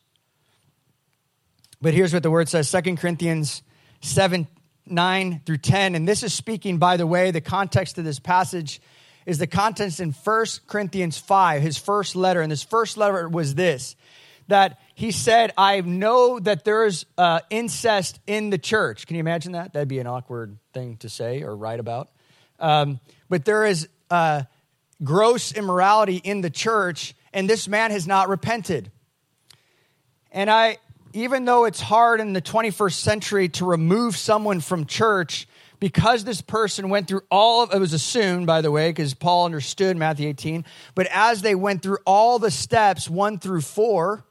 But 1.80 1.94
here's 1.94 2.14
what 2.14 2.22
the 2.22 2.30
word 2.30 2.48
says 2.48 2.70
2 2.70 2.96
Corinthians 2.96 3.62
7 4.00 4.46
9 4.86 5.42
through 5.46 5.58
10. 5.58 5.94
And 5.94 6.08
this 6.08 6.22
is 6.22 6.34
speaking, 6.34 6.78
by 6.78 6.96
the 6.96 7.06
way, 7.06 7.30
the 7.30 7.40
context 7.40 7.98
of 7.98 8.04
this 8.04 8.18
passage 8.18 8.80
is 9.26 9.38
the 9.38 9.46
context 9.46 10.00
in 10.00 10.12
1 10.12 10.46
Corinthians 10.66 11.18
5, 11.18 11.62
his 11.62 11.78
first 11.78 12.16
letter. 12.16 12.40
And 12.40 12.50
this 12.50 12.62
first 12.62 12.96
letter 12.96 13.28
was 13.28 13.54
this 13.54 13.96
that 14.48 14.80
he 14.94 15.10
said, 15.10 15.52
I 15.56 15.80
know 15.80 16.38
that 16.38 16.64
there 16.64 16.84
is 16.84 17.06
uh, 17.16 17.40
incest 17.50 18.20
in 18.26 18.50
the 18.50 18.58
church. 18.58 19.06
Can 19.06 19.16
you 19.16 19.20
imagine 19.20 19.52
that? 19.52 19.72
That'd 19.72 19.88
be 19.88 19.98
an 19.98 20.06
awkward 20.06 20.58
thing 20.74 20.96
to 20.98 21.08
say 21.08 21.42
or 21.42 21.56
write 21.56 21.80
about. 21.80 22.10
Um, 22.58 23.00
but 23.28 23.44
there 23.44 23.64
is 23.64 23.88
uh, 24.10 24.42
gross 25.02 25.52
immorality 25.52 26.16
in 26.16 26.42
the 26.42 26.50
church, 26.50 27.14
and 27.32 27.48
this 27.48 27.68
man 27.68 27.90
has 27.90 28.06
not 28.06 28.28
repented. 28.28 28.90
And 30.30 30.50
I, 30.50 30.78
even 31.12 31.44
though 31.44 31.64
it's 31.64 31.80
hard 31.80 32.20
in 32.20 32.32
the 32.32 32.42
21st 32.42 32.94
century 32.94 33.48
to 33.50 33.64
remove 33.64 34.16
someone 34.16 34.60
from 34.60 34.86
church, 34.86 35.48
because 35.80 36.22
this 36.22 36.40
person 36.40 36.90
went 36.90 37.08
through 37.08 37.22
all 37.28 37.64
of 37.64 37.74
it 37.74 37.78
was 37.80 37.92
assumed 37.92 38.46
by 38.46 38.60
the 38.60 38.70
way 38.70 38.90
because 38.90 39.14
paul 39.14 39.46
understood 39.46 39.96
matthew 39.96 40.28
18 40.28 40.64
but 40.94 41.08
as 41.12 41.42
they 41.42 41.56
went 41.56 41.82
through 41.82 41.98
all 42.06 42.38
the 42.38 42.52
steps 42.52 43.10
1 43.10 43.40
through 43.40 43.62
4 43.62 44.24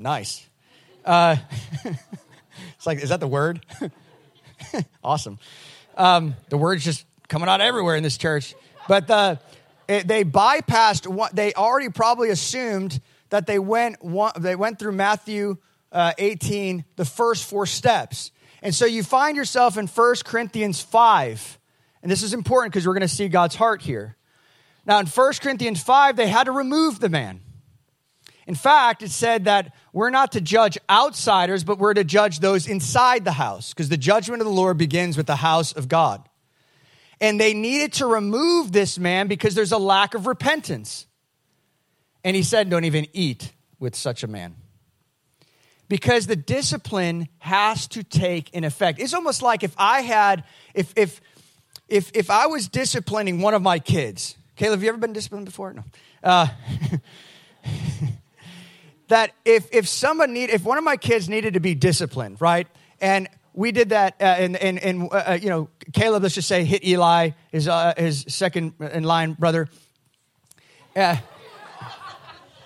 nice 0.00 0.46
uh, 1.04 1.36
it's 1.84 2.86
like 2.86 2.98
is 2.98 3.10
that 3.10 3.20
the 3.20 3.28
word 3.28 3.64
awesome 5.04 5.38
um, 5.96 6.34
the 6.48 6.58
word's 6.58 6.84
just 6.84 7.04
coming 7.28 7.48
out 7.48 7.60
everywhere 7.60 7.96
in 7.96 8.02
this 8.02 8.16
church 8.16 8.54
but 8.88 9.06
the, 9.06 9.38
it, 9.86 10.08
they 10.08 10.24
bypassed 10.24 11.06
what 11.06 11.34
they 11.34 11.52
already 11.52 11.88
probably 11.88 12.30
assumed 12.30 13.00
that 13.28 13.46
they 13.46 13.58
went 13.58 14.02
one, 14.02 14.32
they 14.38 14.56
went 14.56 14.78
through 14.78 14.92
matthew 14.92 15.58
uh, 15.92 16.12
18, 16.18 16.84
the 16.96 17.04
first 17.04 17.48
four 17.48 17.66
steps. 17.66 18.30
And 18.62 18.74
so 18.74 18.86
you 18.86 19.02
find 19.02 19.36
yourself 19.36 19.76
in 19.78 19.86
1 19.86 20.14
Corinthians 20.24 20.80
5. 20.80 21.58
And 22.02 22.10
this 22.10 22.22
is 22.22 22.32
important 22.34 22.72
because 22.72 22.86
we're 22.86 22.94
going 22.94 23.02
to 23.02 23.08
see 23.08 23.28
God's 23.28 23.54
heart 23.54 23.82
here. 23.82 24.16
Now, 24.86 24.98
in 24.98 25.06
1 25.06 25.32
Corinthians 25.42 25.82
5, 25.82 26.16
they 26.16 26.28
had 26.28 26.44
to 26.44 26.52
remove 26.52 27.00
the 27.00 27.08
man. 27.08 27.40
In 28.50 28.56
fact, 28.56 29.04
it 29.04 29.12
said 29.12 29.44
that 29.44 29.72
we're 29.92 30.10
not 30.10 30.32
to 30.32 30.40
judge 30.40 30.76
outsiders, 30.90 31.62
but 31.62 31.78
we're 31.78 31.94
to 31.94 32.02
judge 32.02 32.40
those 32.40 32.66
inside 32.66 33.24
the 33.24 33.30
house, 33.30 33.72
because 33.72 33.88
the 33.88 33.96
judgment 33.96 34.40
of 34.40 34.44
the 34.44 34.52
Lord 34.52 34.76
begins 34.76 35.16
with 35.16 35.28
the 35.28 35.36
house 35.36 35.70
of 35.70 35.86
God. 35.86 36.28
And 37.20 37.38
they 37.38 37.54
needed 37.54 37.92
to 37.92 38.06
remove 38.06 38.72
this 38.72 38.98
man 38.98 39.28
because 39.28 39.54
there's 39.54 39.70
a 39.70 39.78
lack 39.78 40.14
of 40.14 40.26
repentance. 40.26 41.06
And 42.24 42.34
he 42.34 42.42
said, 42.42 42.68
Don't 42.68 42.84
even 42.86 43.06
eat 43.12 43.52
with 43.78 43.94
such 43.94 44.24
a 44.24 44.26
man 44.26 44.56
because 45.88 46.26
the 46.26 46.34
discipline 46.34 47.28
has 47.38 47.86
to 47.86 48.02
take 48.02 48.52
an 48.52 48.64
effect. 48.64 48.98
It's 48.98 49.14
almost 49.14 49.42
like 49.42 49.62
if 49.62 49.76
I 49.78 50.00
had, 50.00 50.42
if, 50.74 50.92
if, 50.96 51.20
if, 51.86 52.10
if 52.14 52.30
I 52.30 52.46
was 52.46 52.66
disciplining 52.66 53.42
one 53.42 53.54
of 53.54 53.62
my 53.62 53.78
kids, 53.78 54.34
Caleb, 54.56 54.80
have 54.80 54.82
you 54.82 54.88
ever 54.88 54.98
been 54.98 55.12
disciplined 55.12 55.44
before? 55.44 55.72
No. 55.72 55.84
Uh, 56.24 56.48
that 59.10 59.32
if, 59.44 59.68
if 59.72 59.86
someone 59.88 60.32
need, 60.32 60.50
if 60.50 60.64
one 60.64 60.78
of 60.78 60.84
my 60.84 60.96
kids 60.96 61.28
needed 61.28 61.54
to 61.54 61.60
be 61.60 61.74
disciplined, 61.74 62.40
right? 62.40 62.66
And 63.00 63.28
we 63.52 63.72
did 63.72 63.90
that, 63.90 64.14
uh, 64.20 64.24
and, 64.24 64.56
and, 64.56 65.02
uh, 65.02 65.16
uh, 65.16 65.38
you 65.40 65.48
know, 65.48 65.68
Caleb, 65.92 66.22
let's 66.22 66.36
just 66.36 66.48
say, 66.48 66.64
hit 66.64 66.84
Eli, 66.84 67.30
his, 67.50 67.66
uh, 67.66 67.92
his 67.96 68.24
second 68.28 68.74
in 68.80 69.02
line 69.02 69.32
brother. 69.32 69.68
Uh, 70.94 71.16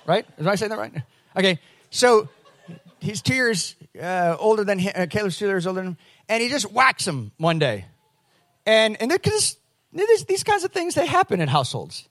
right? 0.06 0.26
Did 0.36 0.46
I 0.46 0.54
saying 0.54 0.70
that 0.70 0.78
right? 0.78 0.92
Okay. 1.36 1.58
So 1.90 2.28
he's 3.00 3.22
two 3.22 3.34
years 3.34 3.76
uh, 4.00 4.36
older 4.38 4.64
than 4.64 4.78
him, 4.78 4.92
uh, 4.94 5.06
Caleb's 5.08 5.38
two 5.38 5.46
years 5.46 5.66
older 5.66 5.80
than 5.80 5.88
him, 5.92 5.96
and 6.28 6.42
he 6.42 6.48
just 6.48 6.70
whacks 6.72 7.06
him 7.06 7.32
one 7.38 7.58
day. 7.58 7.86
And 8.66 9.00
and 9.00 9.10
because 9.10 9.56
these 9.92 10.42
kinds 10.42 10.64
of 10.64 10.72
things 10.72 10.94
they 10.94 11.06
happen 11.06 11.40
in 11.40 11.48
households, 11.48 12.08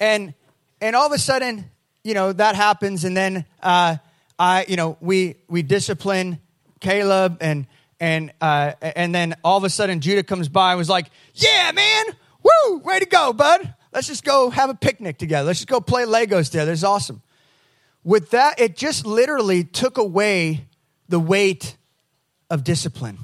and 0.00 0.34
and 0.80 0.96
all 0.96 1.06
of 1.06 1.12
a 1.12 1.18
sudden, 1.18 1.70
you 2.04 2.14
know 2.14 2.32
that 2.32 2.54
happens, 2.54 3.04
and 3.04 3.16
then 3.16 3.44
uh, 3.62 3.96
I, 4.38 4.64
you 4.68 4.76
know, 4.76 4.96
we 5.00 5.36
we 5.48 5.62
discipline 5.62 6.38
Caleb, 6.80 7.38
and 7.40 7.66
and 8.00 8.32
uh, 8.40 8.72
and 8.80 9.14
then 9.14 9.34
all 9.44 9.58
of 9.58 9.64
a 9.64 9.70
sudden 9.70 10.00
Judah 10.00 10.22
comes 10.22 10.48
by 10.48 10.72
and 10.72 10.78
was 10.78 10.88
like, 10.88 11.10
"Yeah, 11.34 11.72
man, 11.72 12.04
woo, 12.42 12.78
way 12.78 12.98
to 13.00 13.06
go, 13.06 13.32
bud. 13.32 13.74
Let's 13.92 14.06
just 14.06 14.24
go 14.24 14.50
have 14.50 14.70
a 14.70 14.74
picnic 14.74 15.18
together. 15.18 15.46
Let's 15.46 15.60
just 15.60 15.68
go 15.68 15.80
play 15.80 16.04
Legos 16.04 16.50
together. 16.50 16.72
It's 16.72 16.84
awesome." 16.84 17.22
with 18.04 18.30
that, 18.30 18.58
it 18.58 18.74
just 18.74 19.04
literally 19.04 19.64
took 19.64 19.98
away 19.98 20.66
the 21.10 21.20
weight 21.20 21.76
of 22.48 22.64
discipline. 22.64 23.18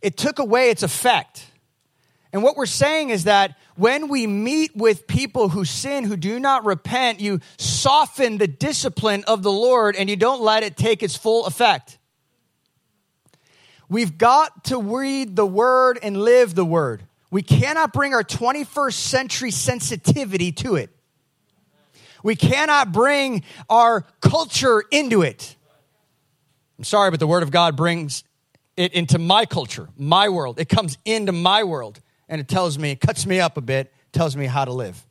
It 0.00 0.16
took 0.16 0.38
away 0.38 0.70
its 0.70 0.82
effect. 0.82 1.49
And 2.32 2.42
what 2.42 2.56
we're 2.56 2.66
saying 2.66 3.10
is 3.10 3.24
that 3.24 3.56
when 3.74 4.08
we 4.08 4.26
meet 4.26 4.76
with 4.76 5.06
people 5.06 5.48
who 5.48 5.64
sin, 5.64 6.04
who 6.04 6.16
do 6.16 6.38
not 6.38 6.64
repent, 6.64 7.20
you 7.20 7.40
soften 7.58 8.38
the 8.38 8.46
discipline 8.46 9.24
of 9.26 9.42
the 9.42 9.50
Lord 9.50 9.96
and 9.96 10.08
you 10.08 10.16
don't 10.16 10.40
let 10.40 10.62
it 10.62 10.76
take 10.76 11.02
its 11.02 11.16
full 11.16 11.46
effect. 11.46 11.98
We've 13.88 14.16
got 14.16 14.64
to 14.64 14.80
read 14.80 15.34
the 15.34 15.46
word 15.46 15.98
and 16.00 16.16
live 16.16 16.54
the 16.54 16.64
word. 16.64 17.02
We 17.32 17.42
cannot 17.42 17.92
bring 17.92 18.14
our 18.14 18.22
21st 18.22 18.92
century 18.92 19.50
sensitivity 19.50 20.52
to 20.52 20.76
it. 20.76 20.90
We 22.22 22.36
cannot 22.36 22.92
bring 22.92 23.42
our 23.68 24.04
culture 24.20 24.84
into 24.90 25.22
it. 25.22 25.56
I'm 26.78 26.84
sorry, 26.84 27.10
but 27.10 27.18
the 27.18 27.26
Word 27.26 27.42
of 27.42 27.50
God 27.50 27.76
brings 27.76 28.24
it 28.76 28.92
into 28.92 29.18
my 29.18 29.46
culture, 29.46 29.88
my 29.96 30.28
world. 30.28 30.60
It 30.60 30.68
comes 30.68 30.98
into 31.04 31.32
my 31.32 31.64
world 31.64 32.00
and 32.30 32.40
it 32.40 32.48
tells 32.48 32.78
me, 32.78 32.92
it 32.92 33.00
cuts 33.00 33.26
me 33.26 33.40
up 33.40 33.58
a 33.58 33.60
bit, 33.60 33.92
tells 34.12 34.34
me 34.34 34.46
how 34.46 34.64
to 34.64 34.72
live. 34.72 35.04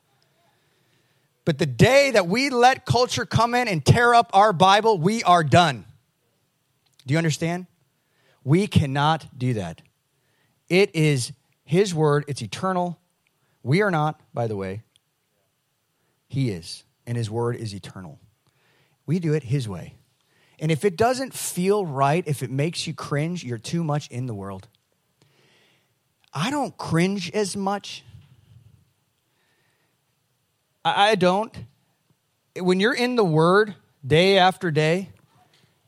But 1.45 1.59
the 1.59 1.67
day 1.67 2.11
that 2.11 2.28
we 2.28 2.49
let 2.49 2.86
culture 2.86 3.26
come 3.26 3.53
in 3.53 3.67
and 3.67 3.86
tear 3.86 4.15
up 4.15 4.32
our 4.34 4.53
Bible, 4.53 4.97
we 4.97 5.22
are 5.24 5.43
done. 5.43 5.86
Do 7.05 7.13
you 7.13 7.20
understand? 7.20 7.67
We 8.43 8.65
cannot 8.65 9.38
do 9.38 9.53
that. 9.53 9.84
It 10.67 10.95
is 10.95 11.34
His 11.63 11.93
Word, 11.93 12.26
it's 12.28 12.41
eternal. 12.41 12.99
We 13.61 13.82
are 13.82 13.91
not, 13.91 14.20
by 14.34 14.47
the 14.47 14.55
way. 14.55 14.82
He 16.28 16.49
is 16.49 16.84
and 17.09 17.17
His 17.17 17.30
word 17.30 17.55
is 17.55 17.74
eternal. 17.74 18.20
We 19.07 19.17
do 19.20 19.34
it 19.34 19.43
His 19.43 19.67
way. 19.67 19.95
And 20.59 20.72
if 20.72 20.86
it 20.86 20.95
doesn't 20.95 21.34
feel 21.34 21.86
right, 21.86 22.24
if 22.28 22.43
it 22.43 22.51
makes 22.51 22.86
you 22.86 22.93
cringe, 22.93 23.43
you're 23.43 23.57
too 23.57 23.84
much 23.84 24.07
in 24.09 24.28
the 24.28 24.34
world. 24.36 24.67
I 26.34 26.51
don't 26.51 26.77
cringe 26.77 27.32
as 27.32 27.57
much. 27.57 28.03
I 30.86 31.15
don't. 31.15 31.55
When 32.57 32.80
you're 32.80 32.93
in 32.93 33.15
the 33.15 33.23
Word 33.23 33.75
day 34.05 34.38
after 34.38 34.71
day, 34.71 35.09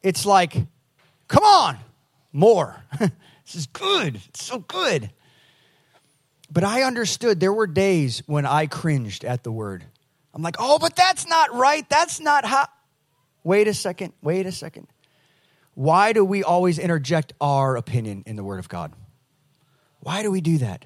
it's 0.02 0.26
like, 0.26 0.56
come 1.28 1.44
on, 1.44 1.78
more. 2.32 2.84
this 3.00 3.56
is 3.56 3.68
good. 3.68 4.16
It's 4.16 4.44
so 4.44 4.60
good. 4.60 5.12
But 6.52 6.64
I 6.64 6.84
understood 6.84 7.40
there 7.40 7.54
were 7.54 7.68
days 7.68 8.24
when 8.26 8.46
I 8.46 8.68
cringed 8.68 9.24
at 9.24 9.44
the 9.44 9.52
Word. 9.52 9.86
I'm 10.34 10.42
like, 10.42 10.58
oh, 10.60 10.80
but 10.80 10.96
that's 10.96 11.28
not 11.28 11.54
right. 11.54 11.88
That's 11.90 12.20
not 12.20 12.46
how. 12.46 12.68
Wait 13.44 13.68
a 13.68 13.74
second. 13.74 14.14
Wait 14.22 14.46
a 14.46 14.52
second. 14.52 14.88
Why 15.74 16.14
do 16.14 16.26
we 16.26 16.44
always 16.44 16.78
interject 16.78 17.34
our 17.40 17.78
opinion 17.78 18.24
in 18.26 18.36
the 18.36 18.44
Word 18.44 18.60
of 18.60 18.68
God? 18.68 18.94
Why 20.02 20.22
do 20.22 20.30
we 20.32 20.42
do 20.42 20.58
that? 20.60 20.86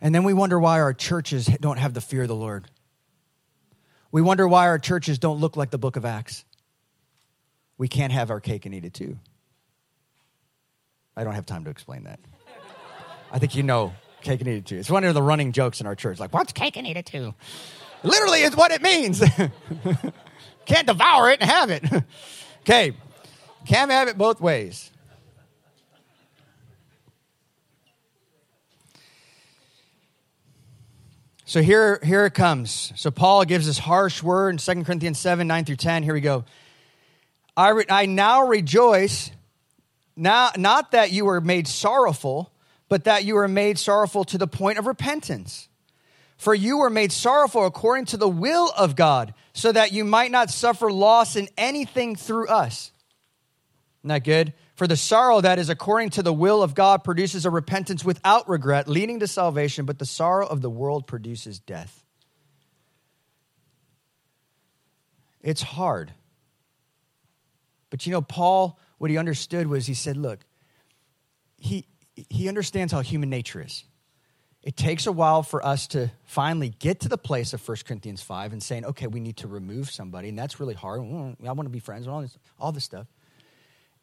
And 0.00 0.14
then 0.14 0.24
we 0.24 0.34
wonder 0.34 0.58
why 0.58 0.80
our 0.80 0.92
churches 0.92 1.46
don't 1.60 1.78
have 1.78 1.94
the 1.94 2.00
fear 2.00 2.22
of 2.22 2.28
the 2.28 2.34
Lord. 2.34 2.66
We 4.10 4.22
wonder 4.22 4.46
why 4.46 4.66
our 4.66 4.78
churches 4.78 5.18
don't 5.18 5.40
look 5.40 5.56
like 5.56 5.70
the 5.70 5.78
book 5.78 5.96
of 5.96 6.04
Acts. 6.04 6.44
We 7.78 7.88
can't 7.88 8.12
have 8.12 8.30
our 8.30 8.40
cake 8.40 8.66
and 8.66 8.74
eat 8.74 8.84
it 8.84 8.94
too. 8.94 9.18
I 11.16 11.24
don't 11.24 11.34
have 11.34 11.46
time 11.46 11.64
to 11.64 11.70
explain 11.70 12.04
that. 12.04 12.20
I 13.32 13.38
think 13.38 13.54
you 13.54 13.62
know 13.62 13.94
cake 14.22 14.40
and 14.40 14.48
eat 14.48 14.56
it 14.56 14.66
too. 14.66 14.76
It's 14.76 14.90
one 14.90 15.04
of 15.04 15.14
the 15.14 15.22
running 15.22 15.52
jokes 15.52 15.80
in 15.80 15.86
our 15.86 15.94
church. 15.94 16.18
Like, 16.18 16.32
what's 16.32 16.52
cake 16.52 16.76
and 16.76 16.86
eat 16.86 16.96
it 16.96 17.06
too? 17.06 17.34
Literally 18.02 18.42
is 18.42 18.56
what 18.56 18.70
it 18.70 18.82
means. 18.82 19.20
Can't 20.66 20.86
devour 20.86 21.30
it 21.30 21.40
and 21.40 21.50
have 21.50 21.70
it. 21.70 21.84
okay. 22.62 22.92
Can't 23.66 23.90
have 23.90 24.08
it 24.08 24.18
both 24.18 24.40
ways. 24.40 24.90
So 31.48 31.62
here, 31.62 32.00
here 32.02 32.26
it 32.26 32.34
comes. 32.34 32.92
So 32.96 33.12
Paul 33.12 33.44
gives 33.44 33.66
this 33.66 33.78
harsh 33.78 34.20
word 34.20 34.50
in 34.50 34.56
2 34.56 34.82
Corinthians 34.82 35.20
7, 35.20 35.46
9 35.46 35.64
through 35.64 35.76
10. 35.76 36.02
Here 36.02 36.12
we 36.12 36.20
go. 36.20 36.44
I, 37.56 37.68
re- 37.68 37.84
I 37.88 38.06
now 38.06 38.48
rejoice, 38.48 39.30
now, 40.16 40.50
not 40.56 40.90
that 40.90 41.12
you 41.12 41.24
were 41.24 41.40
made 41.40 41.68
sorrowful, 41.68 42.50
but 42.88 43.04
that 43.04 43.24
you 43.24 43.36
were 43.36 43.46
made 43.46 43.78
sorrowful 43.78 44.24
to 44.24 44.38
the 44.38 44.48
point 44.48 44.78
of 44.78 44.88
repentance. 44.88 45.68
For 46.36 46.52
you 46.52 46.78
were 46.78 46.90
made 46.90 47.12
sorrowful 47.12 47.64
according 47.64 48.06
to 48.06 48.16
the 48.16 48.28
will 48.28 48.72
of 48.76 48.96
God, 48.96 49.32
so 49.52 49.70
that 49.70 49.92
you 49.92 50.04
might 50.04 50.32
not 50.32 50.50
suffer 50.50 50.90
loss 50.90 51.36
in 51.36 51.48
anything 51.56 52.16
through 52.16 52.48
us. 52.48 52.90
Isn't 54.00 54.08
that 54.08 54.24
good? 54.24 54.52
For 54.76 54.86
the 54.86 54.96
sorrow 54.96 55.40
that 55.40 55.58
is 55.58 55.70
according 55.70 56.10
to 56.10 56.22
the 56.22 56.34
will 56.34 56.62
of 56.62 56.74
God 56.74 57.02
produces 57.02 57.46
a 57.46 57.50
repentance 57.50 58.04
without 58.04 58.46
regret, 58.46 58.86
leading 58.86 59.20
to 59.20 59.26
salvation, 59.26 59.86
but 59.86 59.98
the 59.98 60.04
sorrow 60.04 60.46
of 60.46 60.60
the 60.60 60.68
world 60.68 61.06
produces 61.06 61.58
death. 61.58 62.04
It's 65.42 65.62
hard. 65.62 66.12
But 67.88 68.04
you 68.04 68.12
know, 68.12 68.20
Paul, 68.20 68.78
what 68.98 69.10
he 69.10 69.16
understood 69.16 69.66
was 69.66 69.86
he 69.86 69.94
said, 69.94 70.18
look, 70.18 70.40
he, 71.56 71.86
he 72.28 72.46
understands 72.46 72.92
how 72.92 73.00
human 73.00 73.30
nature 73.30 73.62
is. 73.62 73.84
It 74.62 74.76
takes 74.76 75.06
a 75.06 75.12
while 75.12 75.42
for 75.42 75.64
us 75.64 75.86
to 75.88 76.10
finally 76.24 76.68
get 76.68 77.00
to 77.00 77.08
the 77.08 77.16
place 77.16 77.54
of 77.54 77.66
1 77.66 77.78
Corinthians 77.86 78.20
5 78.20 78.52
and 78.52 78.62
saying, 78.62 78.84
okay, 78.84 79.06
we 79.06 79.20
need 79.20 79.38
to 79.38 79.48
remove 79.48 79.90
somebody, 79.90 80.28
and 80.28 80.38
that's 80.38 80.60
really 80.60 80.74
hard. 80.74 81.00
Mm, 81.00 81.36
I 81.46 81.52
want 81.52 81.66
to 81.66 81.70
be 81.70 81.78
friends 81.78 82.04
and 82.04 82.14
all 82.14 82.20
this, 82.20 82.36
all 82.58 82.72
this 82.72 82.84
stuff. 82.84 83.06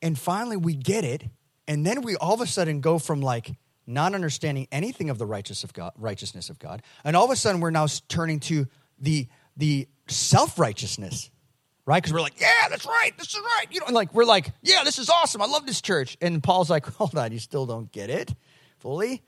And 0.03 0.19
finally, 0.19 0.57
we 0.57 0.75
get 0.75 1.03
it, 1.03 1.23
and 1.67 1.83
then 1.83 2.01
we 2.01 2.15
all 2.17 2.35
of 2.35 2.41
a 2.41 2.45
sudden 2.45 2.81
go 2.81 2.99
from 2.99 3.21
like 3.21 3.55
not 3.87 4.13
understanding 4.13 4.67
anything 4.71 5.09
of 5.09 5.17
the 5.17 5.25
righteous 5.25 5.63
of 5.63 5.73
God, 5.73 5.93
righteousness 5.97 6.51
of 6.51 6.59
God, 6.59 6.83
and 7.03 7.15
all 7.15 7.25
of 7.25 7.31
a 7.31 7.35
sudden 7.35 7.61
we're 7.61 7.71
now 7.71 7.87
turning 8.07 8.39
to 8.41 8.67
the, 8.99 9.27
the 9.57 9.87
self 10.07 10.59
righteousness 10.59 11.31
right? 11.85 12.01
Because 12.01 12.13
we're 12.13 12.21
like, 12.21 12.39
yeah, 12.39 12.69
that's 12.69 12.85
right, 12.85 13.11
this 13.17 13.27
is 13.27 13.39
right. 13.39 13.65
You 13.71 13.81
know, 13.81 13.87
and 13.87 13.95
like 13.95 14.13
we're 14.13 14.25
like, 14.25 14.51
yeah, 14.61 14.83
this 14.83 14.99
is 14.99 15.09
awesome. 15.09 15.41
I 15.41 15.45
love 15.45 15.65
this 15.65 15.81
church. 15.81 16.17
And 16.21 16.41
Paul's 16.41 16.69
like, 16.69 16.85
hold 16.95 17.17
on, 17.17 17.31
you 17.31 17.39
still 17.39 17.65
don't 17.65 17.91
get 17.91 18.09
it 18.09 18.33
fully, 18.77 19.21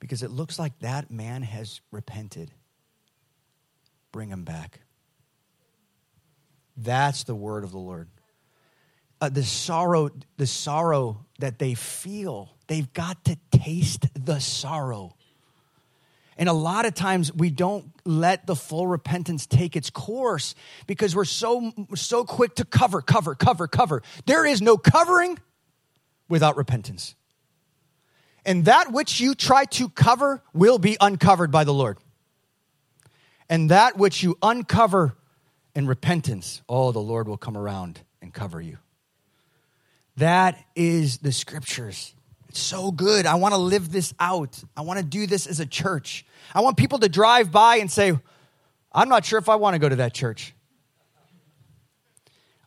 because 0.00 0.22
it 0.22 0.30
looks 0.30 0.58
like 0.58 0.78
that 0.80 1.10
man 1.10 1.42
has 1.42 1.80
repented. 1.90 2.50
Bring 4.12 4.30
him 4.30 4.44
back. 4.44 4.80
That's 6.76 7.24
the 7.24 7.34
word 7.34 7.64
of 7.64 7.72
the 7.72 7.78
Lord. 7.78 8.08
Uh, 9.20 9.28
the 9.28 9.42
sorrow, 9.42 10.10
the 10.36 10.46
sorrow 10.46 11.24
that 11.40 11.58
they 11.58 11.74
feel, 11.74 12.54
they've 12.68 12.92
got 12.92 13.24
to 13.24 13.36
taste 13.50 14.06
the 14.14 14.38
sorrow. 14.38 15.16
And 16.36 16.48
a 16.48 16.52
lot 16.52 16.86
of 16.86 16.94
times 16.94 17.34
we 17.34 17.50
don't 17.50 17.92
let 18.04 18.46
the 18.46 18.54
full 18.54 18.86
repentance 18.86 19.44
take 19.44 19.74
its 19.74 19.90
course 19.90 20.54
because 20.86 21.16
we're 21.16 21.24
so 21.24 21.72
so 21.96 22.24
quick 22.24 22.54
to 22.56 22.64
cover, 22.64 23.02
cover, 23.02 23.34
cover, 23.34 23.66
cover. 23.66 24.02
There 24.26 24.46
is 24.46 24.62
no 24.62 24.76
covering 24.76 25.38
without 26.28 26.56
repentance. 26.56 27.16
And 28.46 28.66
that 28.66 28.92
which 28.92 29.20
you 29.20 29.34
try 29.34 29.64
to 29.64 29.88
cover 29.88 30.42
will 30.54 30.78
be 30.78 30.96
uncovered 31.00 31.50
by 31.50 31.64
the 31.64 31.74
Lord. 31.74 31.98
And 33.50 33.70
that 33.70 33.98
which 33.98 34.22
you 34.22 34.38
uncover 34.40 35.16
in 35.74 35.88
repentance, 35.88 36.62
oh, 36.68 36.92
the 36.92 37.00
Lord 37.00 37.26
will 37.26 37.36
come 37.36 37.56
around 37.56 38.00
and 38.22 38.32
cover 38.32 38.60
you. 38.60 38.78
That 40.18 40.62
is 40.74 41.18
the 41.18 41.30
scriptures. 41.30 42.12
It's 42.48 42.60
so 42.60 42.90
good. 42.90 43.24
I 43.24 43.36
want 43.36 43.54
to 43.54 43.58
live 43.58 43.92
this 43.92 44.12
out. 44.18 44.60
I 44.76 44.80
want 44.80 44.98
to 44.98 45.04
do 45.04 45.26
this 45.26 45.46
as 45.46 45.60
a 45.60 45.66
church. 45.66 46.26
I 46.52 46.60
want 46.60 46.76
people 46.76 46.98
to 47.00 47.08
drive 47.08 47.52
by 47.52 47.76
and 47.76 47.90
say, 47.90 48.18
I'm 48.92 49.08
not 49.08 49.24
sure 49.24 49.38
if 49.38 49.48
I 49.48 49.54
want 49.56 49.74
to 49.74 49.78
go 49.78 49.88
to 49.88 49.96
that 49.96 50.14
church. 50.14 50.54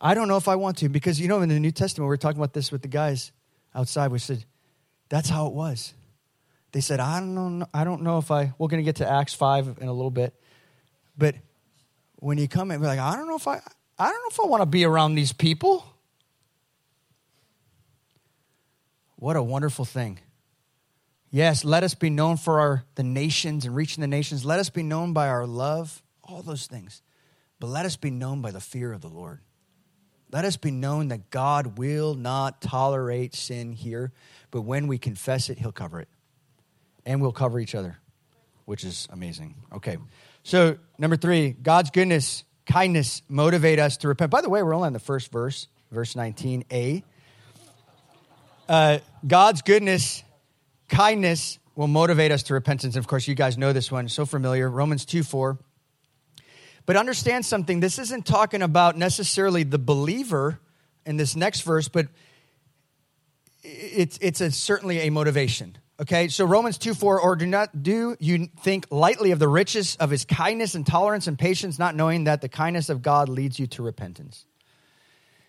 I 0.00 0.14
don't 0.14 0.28
know 0.28 0.38
if 0.38 0.48
I 0.48 0.56
want 0.56 0.78
to 0.78 0.88
because, 0.88 1.20
you 1.20 1.28
know, 1.28 1.42
in 1.42 1.48
the 1.48 1.60
New 1.60 1.72
Testament, 1.72 2.06
we 2.06 2.08
were 2.08 2.16
talking 2.16 2.38
about 2.38 2.54
this 2.54 2.72
with 2.72 2.80
the 2.80 2.88
guys 2.88 3.32
outside. 3.74 4.10
We 4.12 4.18
said, 4.18 4.44
that's 5.10 5.28
how 5.28 5.46
it 5.46 5.52
was. 5.52 5.92
They 6.72 6.80
said, 6.80 7.00
I 7.00 7.20
don't 7.20 7.58
know, 7.58 7.66
I 7.74 7.84
don't 7.84 8.00
know 8.00 8.16
if 8.16 8.30
I, 8.30 8.54
we're 8.56 8.68
going 8.68 8.82
to 8.82 8.84
get 8.84 8.96
to 8.96 9.10
Acts 9.10 9.34
5 9.34 9.78
in 9.80 9.88
a 9.88 9.92
little 9.92 10.10
bit. 10.10 10.32
But 11.18 11.34
when 12.16 12.38
you 12.38 12.48
come 12.48 12.70
in, 12.70 12.80
we're 12.80 12.86
like, 12.86 12.98
I 12.98 13.14
don't 13.14 13.28
know 13.28 13.36
if 13.36 13.46
I, 13.46 13.60
I 13.98 14.08
don't 14.08 14.22
know 14.22 14.30
if 14.30 14.40
I 14.40 14.46
want 14.46 14.62
to 14.62 14.66
be 14.66 14.84
around 14.84 15.16
these 15.16 15.32
people. 15.32 15.84
What 19.22 19.36
a 19.36 19.42
wonderful 19.42 19.84
thing. 19.84 20.18
Yes, 21.30 21.64
let 21.64 21.84
us 21.84 21.94
be 21.94 22.10
known 22.10 22.38
for 22.38 22.58
our, 22.58 22.84
the 22.96 23.04
nations 23.04 23.64
and 23.64 23.72
reaching 23.72 24.00
the 24.00 24.08
nations. 24.08 24.44
Let 24.44 24.58
us 24.58 24.68
be 24.68 24.82
known 24.82 25.12
by 25.12 25.28
our 25.28 25.46
love, 25.46 26.02
all 26.24 26.42
those 26.42 26.66
things. 26.66 27.02
But 27.60 27.68
let 27.68 27.86
us 27.86 27.94
be 27.94 28.10
known 28.10 28.42
by 28.42 28.50
the 28.50 28.58
fear 28.58 28.92
of 28.92 29.00
the 29.00 29.06
Lord. 29.06 29.38
Let 30.32 30.44
us 30.44 30.56
be 30.56 30.72
known 30.72 31.06
that 31.08 31.30
God 31.30 31.78
will 31.78 32.14
not 32.14 32.60
tolerate 32.60 33.36
sin 33.36 33.70
here, 33.70 34.10
but 34.50 34.62
when 34.62 34.88
we 34.88 34.98
confess 34.98 35.50
it, 35.50 35.56
He'll 35.56 35.70
cover 35.70 36.00
it. 36.00 36.08
And 37.06 37.22
we'll 37.22 37.30
cover 37.30 37.60
each 37.60 37.76
other, 37.76 37.98
which 38.64 38.82
is 38.82 39.06
amazing. 39.12 39.54
Okay. 39.72 39.98
So, 40.42 40.78
number 40.98 41.16
three, 41.16 41.50
God's 41.50 41.90
goodness, 41.90 42.42
kindness 42.66 43.22
motivate 43.28 43.78
us 43.78 43.98
to 43.98 44.08
repent. 44.08 44.32
By 44.32 44.40
the 44.40 44.50
way, 44.50 44.64
we're 44.64 44.74
only 44.74 44.88
on 44.88 44.94
the 44.94 44.98
first 44.98 45.30
verse, 45.30 45.68
verse 45.92 46.14
19a. 46.14 47.04
Uh, 48.72 49.00
God's 49.26 49.60
goodness 49.60 50.24
Kindness 50.92 51.58
will 51.74 51.88
motivate 51.88 52.32
us 52.32 52.42
to 52.44 52.54
repentance. 52.54 52.96
And 52.96 53.02
of 53.02 53.08
course, 53.08 53.26
you 53.26 53.34
guys 53.34 53.56
know 53.56 53.72
this 53.72 53.90
one, 53.90 54.08
so 54.08 54.26
familiar 54.26 54.68
Romans 54.68 55.06
2 55.06 55.22
4. 55.22 55.58
But 56.84 56.96
understand 56.96 57.46
something 57.46 57.80
this 57.80 57.98
isn't 57.98 58.26
talking 58.26 58.60
about 58.60 58.98
necessarily 58.98 59.62
the 59.62 59.78
believer 59.78 60.60
in 61.06 61.16
this 61.16 61.34
next 61.34 61.62
verse, 61.62 61.88
but 61.88 62.08
it's, 63.62 64.18
it's 64.20 64.42
a, 64.42 64.50
certainly 64.50 65.00
a 65.00 65.10
motivation. 65.10 65.78
Okay, 65.98 66.28
so 66.28 66.44
Romans 66.44 66.76
2 66.76 66.92
4, 66.92 67.20
or 67.20 67.36
do 67.36 67.46
not 67.46 67.82
do 67.82 68.16
you 68.20 68.48
think 68.60 68.86
lightly 68.90 69.30
of 69.30 69.38
the 69.38 69.48
riches 69.48 69.96
of 69.96 70.10
his 70.10 70.26
kindness 70.26 70.74
and 70.74 70.86
tolerance 70.86 71.26
and 71.26 71.38
patience, 71.38 71.78
not 71.78 71.94
knowing 71.96 72.24
that 72.24 72.42
the 72.42 72.50
kindness 72.50 72.90
of 72.90 73.00
God 73.00 73.30
leads 73.30 73.58
you 73.58 73.66
to 73.68 73.82
repentance? 73.82 74.44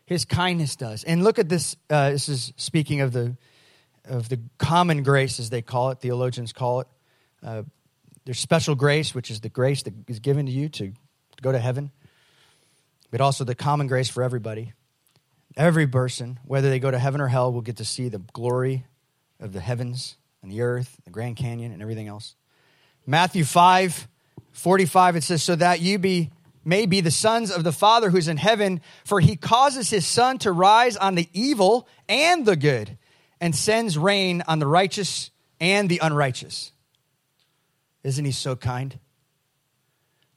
His 0.05 0.25
kindness 0.25 0.75
does. 0.75 1.03
And 1.03 1.23
look 1.23 1.39
at 1.39 1.49
this. 1.49 1.75
Uh, 1.89 2.11
this 2.11 2.29
is 2.29 2.53
speaking 2.57 3.01
of 3.01 3.13
the 3.13 3.37
of 4.05 4.29
the 4.29 4.39
common 4.57 5.03
grace, 5.03 5.39
as 5.39 5.49
they 5.49 5.61
call 5.61 5.91
it, 5.91 5.99
theologians 5.99 6.51
call 6.51 6.81
it. 6.81 6.87
Uh, 7.41 7.63
there's 8.25 8.39
special 8.39 8.75
grace, 8.75 9.13
which 9.13 9.31
is 9.31 9.41
the 9.41 9.49
grace 9.49 9.83
that 9.83 9.93
is 10.07 10.19
given 10.19 10.45
to 10.45 10.51
you 10.51 10.69
to, 10.69 10.87
to 10.89 11.41
go 11.41 11.51
to 11.51 11.59
heaven, 11.59 11.91
but 13.11 13.21
also 13.21 13.43
the 13.43 13.55
common 13.55 13.87
grace 13.87 14.09
for 14.09 14.23
everybody. 14.23 14.73
Every 15.55 15.87
person, 15.87 16.39
whether 16.45 16.69
they 16.69 16.79
go 16.79 16.89
to 16.89 16.99
heaven 16.99 17.21
or 17.21 17.27
hell, 17.27 17.51
will 17.51 17.61
get 17.61 17.77
to 17.77 17.85
see 17.85 18.09
the 18.09 18.19
glory 18.19 18.85
of 19.39 19.53
the 19.53 19.59
heavens 19.59 20.17
and 20.41 20.51
the 20.51 20.61
earth, 20.61 20.97
the 21.05 21.11
Grand 21.11 21.35
Canyon, 21.35 21.71
and 21.71 21.81
everything 21.81 22.07
else. 22.07 22.35
Matthew 23.05 23.43
5 23.43 24.07
45, 24.51 25.15
it 25.15 25.23
says, 25.23 25.43
So 25.43 25.55
that 25.55 25.81
you 25.81 25.97
be 25.97 26.31
may 26.65 26.85
be 26.85 27.01
the 27.01 27.11
sons 27.11 27.51
of 27.51 27.63
the 27.63 27.71
Father 27.71 28.09
who's 28.09 28.27
in 28.27 28.37
heaven, 28.37 28.81
for 29.03 29.19
he 29.19 29.35
causes 29.35 29.89
his 29.89 30.05
sun 30.05 30.37
to 30.39 30.51
rise 30.51 30.95
on 30.97 31.15
the 31.15 31.27
evil 31.33 31.87
and 32.07 32.45
the 32.45 32.55
good 32.55 32.97
and 33.41 33.55
sends 33.55 33.97
rain 33.97 34.43
on 34.47 34.59
the 34.59 34.67
righteous 34.67 35.31
and 35.59 35.89
the 35.89 35.99
unrighteous. 36.01 36.71
Isn't 38.03 38.25
he 38.25 38.31
so 38.31 38.55
kind? 38.55 38.97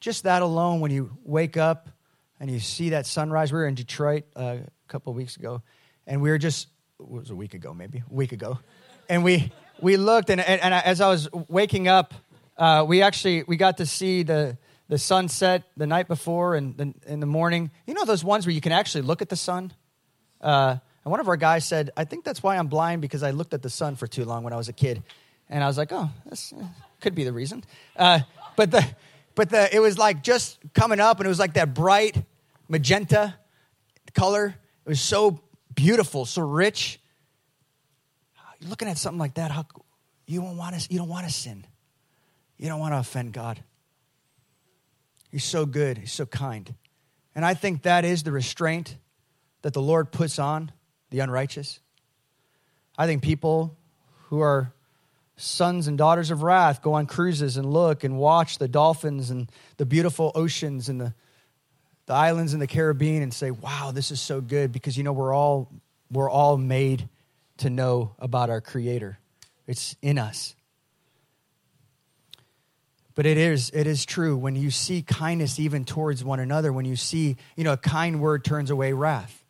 Just 0.01 0.24
that 0.24 0.43
alone, 0.43 0.81
when 0.81 0.91
you 0.91 1.16
wake 1.24 1.57
up 1.57 1.89
and 2.39 2.51
you 2.51 2.61
see 2.61 2.91
that 2.91 3.07
sunrise, 3.07 3.53
we 3.53 3.59
were 3.59 3.66
in 3.66 3.74
Detroit 3.74 4.24
uh, 4.37 4.57
a 4.62 4.89
couple 4.89 5.11
of 5.11 5.16
weeks 5.16 5.37
ago, 5.37 5.62
and 6.07 6.20
we 6.20 6.31
were 6.31 6.39
just, 6.39 6.68
it 7.01 7.09
was 7.09 7.31
a 7.31 7.35
week 7.35 7.55
ago 7.55 7.74
maybe, 7.74 8.03
a 8.09 8.14
week 8.14 8.33
ago, 8.33 8.59
and 9.09 9.24
we, 9.24 9.51
we 9.81 9.97
looked, 9.97 10.31
and, 10.31 10.41
and, 10.41 10.61
and 10.61 10.74
as 10.74 11.01
I 11.01 11.09
was 11.09 11.29
waking 11.49 11.89
up, 11.89 12.14
uh, 12.57 12.85
we 12.87 13.03
actually, 13.03 13.43
we 13.45 13.57
got 13.57 13.79
to 13.79 13.87
see 13.87 14.22
the, 14.22 14.59
the 14.89 14.99
sunset 14.99 15.64
the 15.76 15.87
night 15.87 16.09
before 16.09 16.55
and 16.55 16.76
the, 16.76 16.95
in 17.07 17.20
the 17.20 17.26
morning. 17.26 17.70
You 17.87 17.95
know 17.95 18.05
those 18.05 18.24
ones 18.24 18.47
where 18.47 18.55
you 18.55 18.61
can 18.61 18.72
actually 18.72 19.03
look 19.03 19.22
at 19.22 19.28
the 19.28 19.37
sun? 19.37 19.72
Uh, 20.41 20.76
and 21.05 21.11
one 21.11 21.20
of 21.20 21.28
our 21.28 21.37
guys 21.37 21.64
said, 21.64 21.91
I 21.97 22.05
think 22.05 22.24
that's 22.24 22.43
why 22.43 22.57
I'm 22.57 22.68
blind 22.68 23.03
because 23.03 23.22
I 23.22 23.30
looked 23.30 23.55
at 23.55 23.62
the 23.62 23.70
sun 23.70 23.97
for 23.97 24.07
too 24.07 24.24
long 24.24 24.45
when 24.45 24.53
I 24.53 24.57
was 24.57 24.68
a 24.68 24.72
kid. 24.72 25.03
And 25.49 25.62
I 25.62 25.66
was 25.66 25.78
like, 25.78 25.93
oh, 25.93 26.11
this 26.28 26.53
uh, 26.53 26.64
could 27.01 27.14
be 27.14 27.24
the 27.24 27.32
reason. 27.32 27.64
Uh, 27.97 28.20
but 28.57 28.70
the, 28.70 28.84
but 29.34 29.51
the, 29.51 29.74
it 29.74 29.80
was 29.80 29.99
like 29.99 30.22
just 30.22 30.59
coming 30.74 30.99
up 30.99 31.18
and 31.18 31.26
it 31.26 31.28
was 31.28 31.39
like 31.39 31.55
that 31.55 31.74
bright 31.74 32.24
magenta 32.68 33.34
color. 34.14 34.57
It 34.84 34.89
was 34.89 35.01
so 35.01 35.41
beautiful, 35.74 36.24
so 36.24 36.43
rich. 36.43 36.99
You're 38.61 38.70
looking 38.70 38.89
at 38.89 38.99
something 38.99 39.18
like 39.18 39.34
that, 39.34 39.51
how, 39.51 39.66
you 40.26 40.41
don't 40.41 40.57
want 40.57 40.74
to, 40.74 40.93
you 40.93 40.99
don't 40.99 41.09
want 41.09 41.26
to 41.26 41.32
sin. 41.32 41.64
You 42.57 42.68
don't 42.68 42.80
want 42.80 42.95
to 42.95 42.99
offend 42.99 43.32
God. 43.32 43.62
He's 45.37 45.45
so 45.45 45.66
good. 45.66 45.99
He's 45.99 46.14
so 46.14 46.24
kind. 46.24 46.74
And 47.34 47.45
I 47.45 47.53
think 47.53 47.82
that 47.82 48.07
is 48.07 48.22
the 48.22 48.32
restraint 48.32 48.97
that 49.61 49.74
the 49.74 49.82
Lord 49.82 50.11
puts 50.11 50.39
on 50.39 50.72
the 51.11 51.18
unrighteous. 51.18 51.78
I 52.97 53.05
think 53.05 53.22
people 53.22 53.76
who 54.28 54.41
are 54.41 54.72
sons 55.37 55.89
and 55.89 55.99
daughters 55.99 56.30
of 56.30 56.43
wrath 56.43 56.80
go 56.80 56.95
on 56.95 57.05
cruises 57.05 57.59
and 57.59 57.70
look 57.70 58.03
and 58.03 58.16
watch 58.16 58.57
the 58.57 58.66
dolphins 58.66 59.28
and 59.28 59.53
the 59.76 59.84
beautiful 59.84 60.32
oceans 60.34 60.89
and 60.89 60.99
the, 60.99 61.12
the 62.07 62.14
islands 62.14 62.55
in 62.55 62.61
the 62.61 62.66
Caribbean 62.66 63.22
and 63.22 63.34
say, 63.34 63.51
wow, 63.51 63.91
this 63.93 64.11
is 64.11 64.22
so 64.22 64.41
good 64.41 64.72
because 64.72 64.97
you 64.97 65.05
know 65.05 65.12
we're 65.12 65.34
all 65.34 65.70
we're 66.11 66.30
all 66.30 66.57
made 66.57 67.11
to 67.59 67.68
know 67.68 68.14
about 68.18 68.49
our 68.49 68.62
creator. 68.62 69.18
It's 69.66 69.97
in 70.01 70.16
us. 70.16 70.55
But 73.17 73.25
it 73.25 73.39
is 73.39 73.71
it 73.71 73.87
is 73.87 74.05
true 74.05 74.37
when 74.37 74.55
you 74.55 74.71
see 74.71 75.03
kindness 75.03 75.59
even 75.59 75.85
towards 75.85 76.23
one 76.23 76.39
another, 76.39 76.71
when 76.71 76.85
you 76.85 76.97
see, 76.97 77.39
you 77.57 77.64
know, 77.64 77.73
a 77.73 77.79
kind 77.79 78.21
word 78.21 78.45
turns 78.45 78.71
away 78.71 78.93
wrath. 78.93 79.43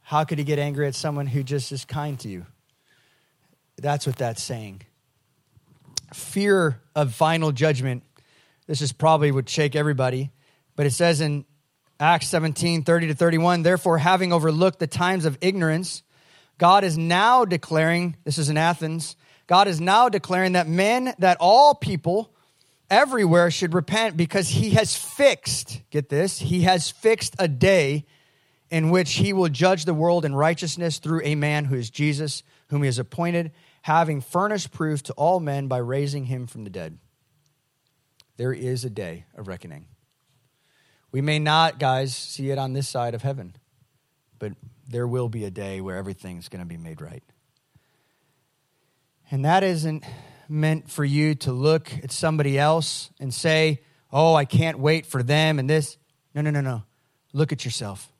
How 0.00 0.24
could 0.24 0.38
he 0.38 0.44
get 0.44 0.60
angry 0.60 0.86
at 0.86 0.94
someone 0.94 1.26
who 1.26 1.42
just 1.42 1.72
is 1.72 1.84
kind 1.84 2.18
to 2.20 2.28
you? 2.28 2.46
That's 3.76 4.06
what 4.06 4.16
that's 4.16 4.42
saying. 4.42 4.82
Fear 6.14 6.80
of 6.94 7.12
final 7.12 7.50
judgment. 7.50 8.04
This 8.68 8.80
is 8.80 8.92
probably 8.92 9.32
would 9.32 9.48
shake 9.48 9.74
everybody, 9.74 10.30
but 10.76 10.86
it 10.86 10.92
says 10.92 11.20
in 11.20 11.44
Acts 11.98 12.28
17 12.28 12.84
30 12.84 13.08
to 13.08 13.14
31, 13.14 13.62
therefore, 13.62 13.98
having 13.98 14.32
overlooked 14.32 14.78
the 14.78 14.86
times 14.86 15.24
of 15.24 15.36
ignorance, 15.40 16.04
God 16.58 16.84
is 16.84 16.96
now 16.96 17.44
declaring, 17.44 18.16
this 18.22 18.38
is 18.38 18.48
in 18.48 18.56
Athens, 18.56 19.16
God 19.48 19.66
is 19.66 19.80
now 19.80 20.08
declaring 20.08 20.52
that 20.52 20.68
men, 20.68 21.12
that 21.18 21.38
all 21.40 21.74
people 21.74 22.32
everywhere 22.90 23.50
should 23.50 23.72
repent 23.72 24.16
because 24.16 24.48
he 24.48 24.70
has 24.70 24.96
fixed, 24.96 25.80
get 25.90 26.08
this, 26.08 26.40
he 26.40 26.62
has 26.62 26.90
fixed 26.90 27.36
a 27.38 27.48
day 27.48 28.04
in 28.70 28.90
which 28.90 29.14
he 29.14 29.32
will 29.32 29.48
judge 29.48 29.84
the 29.84 29.94
world 29.94 30.24
in 30.24 30.34
righteousness 30.34 30.98
through 30.98 31.22
a 31.24 31.34
man 31.34 31.64
who 31.66 31.76
is 31.76 31.90
Jesus, 31.90 32.42
whom 32.68 32.82
he 32.82 32.86
has 32.86 32.98
appointed, 32.98 33.52
having 33.82 34.20
furnished 34.20 34.72
proof 34.72 35.02
to 35.04 35.12
all 35.14 35.40
men 35.40 35.68
by 35.68 35.78
raising 35.78 36.26
him 36.26 36.46
from 36.46 36.64
the 36.64 36.70
dead. 36.70 36.98
There 38.36 38.52
is 38.52 38.84
a 38.84 38.90
day 38.90 39.24
of 39.36 39.48
reckoning. 39.48 39.86
We 41.12 41.20
may 41.20 41.38
not, 41.38 41.78
guys, 41.78 42.14
see 42.14 42.50
it 42.50 42.58
on 42.58 42.72
this 42.72 42.88
side 42.88 43.14
of 43.14 43.22
heaven, 43.22 43.56
but 44.38 44.52
there 44.88 45.06
will 45.06 45.28
be 45.28 45.44
a 45.44 45.50
day 45.50 45.80
where 45.80 45.96
everything's 45.96 46.48
going 46.48 46.60
to 46.60 46.66
be 46.66 46.76
made 46.76 47.00
right. 47.00 47.22
And 49.30 49.44
that 49.44 49.62
isn't 49.62 50.04
meant 50.50 50.90
for 50.90 51.04
you 51.04 51.34
to 51.36 51.52
look 51.52 51.90
at 52.02 52.10
somebody 52.10 52.58
else 52.58 53.10
and 53.20 53.32
say, 53.32 53.80
oh, 54.12 54.34
I 54.34 54.44
can't 54.44 54.78
wait 54.78 55.06
for 55.06 55.22
them 55.22 55.58
and 55.58 55.70
this. 55.70 55.96
No, 56.34 56.42
no, 56.42 56.50
no, 56.50 56.60
no. 56.60 56.82
Look 57.32 57.52
at 57.52 57.64
yourself. 57.64 58.10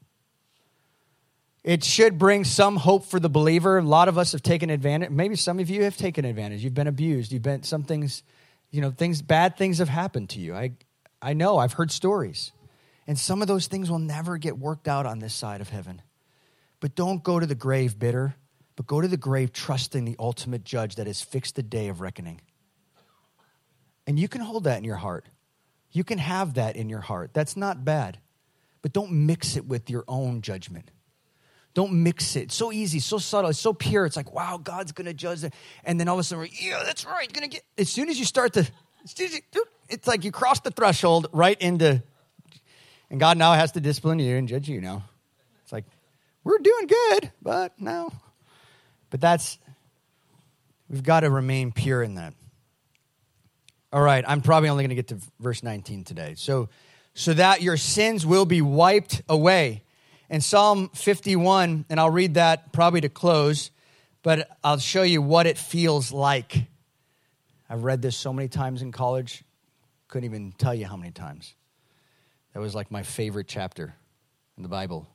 It 1.62 1.84
should 1.84 2.18
bring 2.18 2.44
some 2.44 2.76
hope 2.76 3.04
for 3.04 3.20
the 3.20 3.28
believer. 3.28 3.78
A 3.78 3.82
lot 3.82 4.08
of 4.08 4.16
us 4.16 4.32
have 4.32 4.42
taken 4.42 4.70
advantage. 4.70 5.10
Maybe 5.10 5.36
some 5.36 5.58
of 5.58 5.68
you 5.68 5.84
have 5.84 5.96
taken 5.96 6.24
advantage. 6.24 6.64
You've 6.64 6.74
been 6.74 6.86
abused. 6.86 7.32
You've 7.32 7.42
been, 7.42 7.64
some 7.64 7.82
things, 7.82 8.22
you 8.70 8.80
know, 8.80 8.90
things, 8.90 9.20
bad 9.20 9.56
things 9.58 9.78
have 9.78 9.88
happened 9.88 10.30
to 10.30 10.40
you. 10.40 10.54
I, 10.54 10.72
I 11.20 11.34
know, 11.34 11.58
I've 11.58 11.74
heard 11.74 11.90
stories. 11.90 12.52
And 13.06 13.18
some 13.18 13.42
of 13.42 13.48
those 13.48 13.66
things 13.66 13.90
will 13.90 13.98
never 13.98 14.38
get 14.38 14.58
worked 14.58 14.88
out 14.88 15.04
on 15.04 15.18
this 15.18 15.34
side 15.34 15.60
of 15.60 15.68
heaven. 15.68 16.00
But 16.78 16.94
don't 16.94 17.22
go 17.22 17.38
to 17.38 17.46
the 17.46 17.54
grave 17.54 17.98
bitter 17.98 18.36
but 18.76 18.86
go 18.86 19.00
to 19.00 19.08
the 19.08 19.16
grave 19.16 19.52
trusting 19.52 20.04
the 20.04 20.16
ultimate 20.18 20.64
judge 20.64 20.96
that 20.96 21.06
has 21.06 21.22
fixed 21.22 21.56
the 21.56 21.62
day 21.62 21.88
of 21.88 22.00
reckoning. 22.00 22.40
And 24.06 24.18
you 24.18 24.28
can 24.28 24.40
hold 24.40 24.64
that 24.64 24.78
in 24.78 24.84
your 24.84 24.96
heart. 24.96 25.26
You 25.92 26.04
can 26.04 26.18
have 26.18 26.54
that 26.54 26.76
in 26.76 26.88
your 26.88 27.00
heart. 27.00 27.30
That's 27.32 27.56
not 27.56 27.84
bad. 27.84 28.18
But 28.82 28.92
don't 28.92 29.12
mix 29.12 29.56
it 29.56 29.66
with 29.66 29.90
your 29.90 30.04
own 30.08 30.40
judgment. 30.40 30.90
Don't 31.74 31.92
mix 32.02 32.34
it. 32.36 32.42
It's 32.44 32.54
so 32.54 32.72
easy, 32.72 32.98
so 32.98 33.18
subtle, 33.18 33.50
it's 33.50 33.58
so 33.58 33.72
pure. 33.72 34.04
It's 34.06 34.16
like, 34.16 34.32
wow, 34.32 34.58
God's 34.58 34.92
gonna 34.92 35.14
judge 35.14 35.44
it. 35.44 35.54
And 35.84 36.00
then 36.00 36.08
all 36.08 36.16
of 36.16 36.20
a 36.20 36.24
sudden, 36.24 36.48
yeah, 36.60 36.82
that's 36.84 37.04
right. 37.04 37.32
Gonna 37.32 37.48
get 37.48 37.62
as 37.78 37.88
soon 37.88 38.08
as 38.08 38.18
you 38.18 38.24
start 38.24 38.54
to 38.54 38.66
it's 39.88 40.06
like 40.06 40.24
you 40.24 40.30
cross 40.30 40.60
the 40.60 40.70
threshold 40.70 41.28
right 41.32 41.58
into 41.60 42.02
and 43.10 43.18
God 43.18 43.36
now 43.36 43.52
has 43.52 43.72
to 43.72 43.80
discipline 43.80 44.20
you 44.20 44.36
and 44.36 44.46
judge 44.46 44.68
you 44.68 44.80
now. 44.80 45.02
It's 45.64 45.72
like, 45.72 45.84
we're 46.44 46.58
doing 46.58 46.86
good, 46.86 47.32
but 47.42 47.80
no. 47.80 48.12
But 49.11 49.20
that's, 49.20 49.58
we've 50.88 51.02
got 51.02 51.20
to 51.20 51.30
remain 51.30 51.72
pure 51.72 52.02
in 52.02 52.14
that. 52.14 52.34
All 53.92 54.02
right, 54.02 54.24
I'm 54.26 54.40
probably 54.40 54.68
only 54.68 54.84
going 54.84 54.90
to 54.90 54.94
get 54.94 55.08
to 55.08 55.18
verse 55.40 55.62
19 55.62 56.04
today. 56.04 56.34
So, 56.36 56.68
so 57.14 57.34
that 57.34 57.61
your 57.61 57.76
sins 57.76 58.24
will 58.24 58.44
be 58.44 58.62
wiped 58.62 59.22
away. 59.28 59.82
In 60.28 60.40
Psalm 60.40 60.90
51, 60.90 61.86
and 61.90 61.98
I'll 61.98 62.11
read 62.11 62.34
that 62.34 62.72
probably 62.72 63.00
to 63.00 63.08
close, 63.08 63.72
but 64.22 64.48
I'll 64.62 64.78
show 64.78 65.02
you 65.02 65.20
what 65.20 65.48
it 65.48 65.58
feels 65.58 66.12
like. 66.12 66.66
I've 67.68 67.82
read 67.82 68.00
this 68.00 68.16
so 68.16 68.32
many 68.32 68.46
times 68.46 68.80
in 68.80 68.92
college, 68.92 69.42
couldn't 70.06 70.26
even 70.26 70.52
tell 70.52 70.74
you 70.74 70.86
how 70.86 70.96
many 70.96 71.11
times. 71.11 71.54
That 72.54 72.61
was 72.61 72.76
like 72.76 72.92
my 72.92 73.02
favorite 73.02 73.48
chapter 73.48 73.94
in 74.56 74.62
the 74.62 74.68
Bible. 74.68 75.08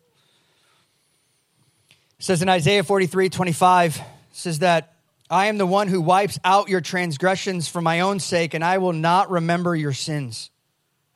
It 2.17 2.23
says 2.23 2.41
in 2.41 2.49
Isaiah 2.49 2.83
43 2.83 3.29
25, 3.29 4.01
says 4.31 4.59
that 4.59 4.93
I 5.29 5.47
am 5.47 5.57
the 5.57 5.65
one 5.65 5.87
who 5.87 6.01
wipes 6.01 6.39
out 6.43 6.69
your 6.69 6.81
transgressions 6.81 7.67
for 7.67 7.81
my 7.81 8.01
own 8.01 8.19
sake, 8.19 8.53
and 8.53 8.63
I 8.63 8.77
will 8.77 8.93
not 8.93 9.31
remember 9.31 9.75
your 9.75 9.93
sins. 9.93 10.51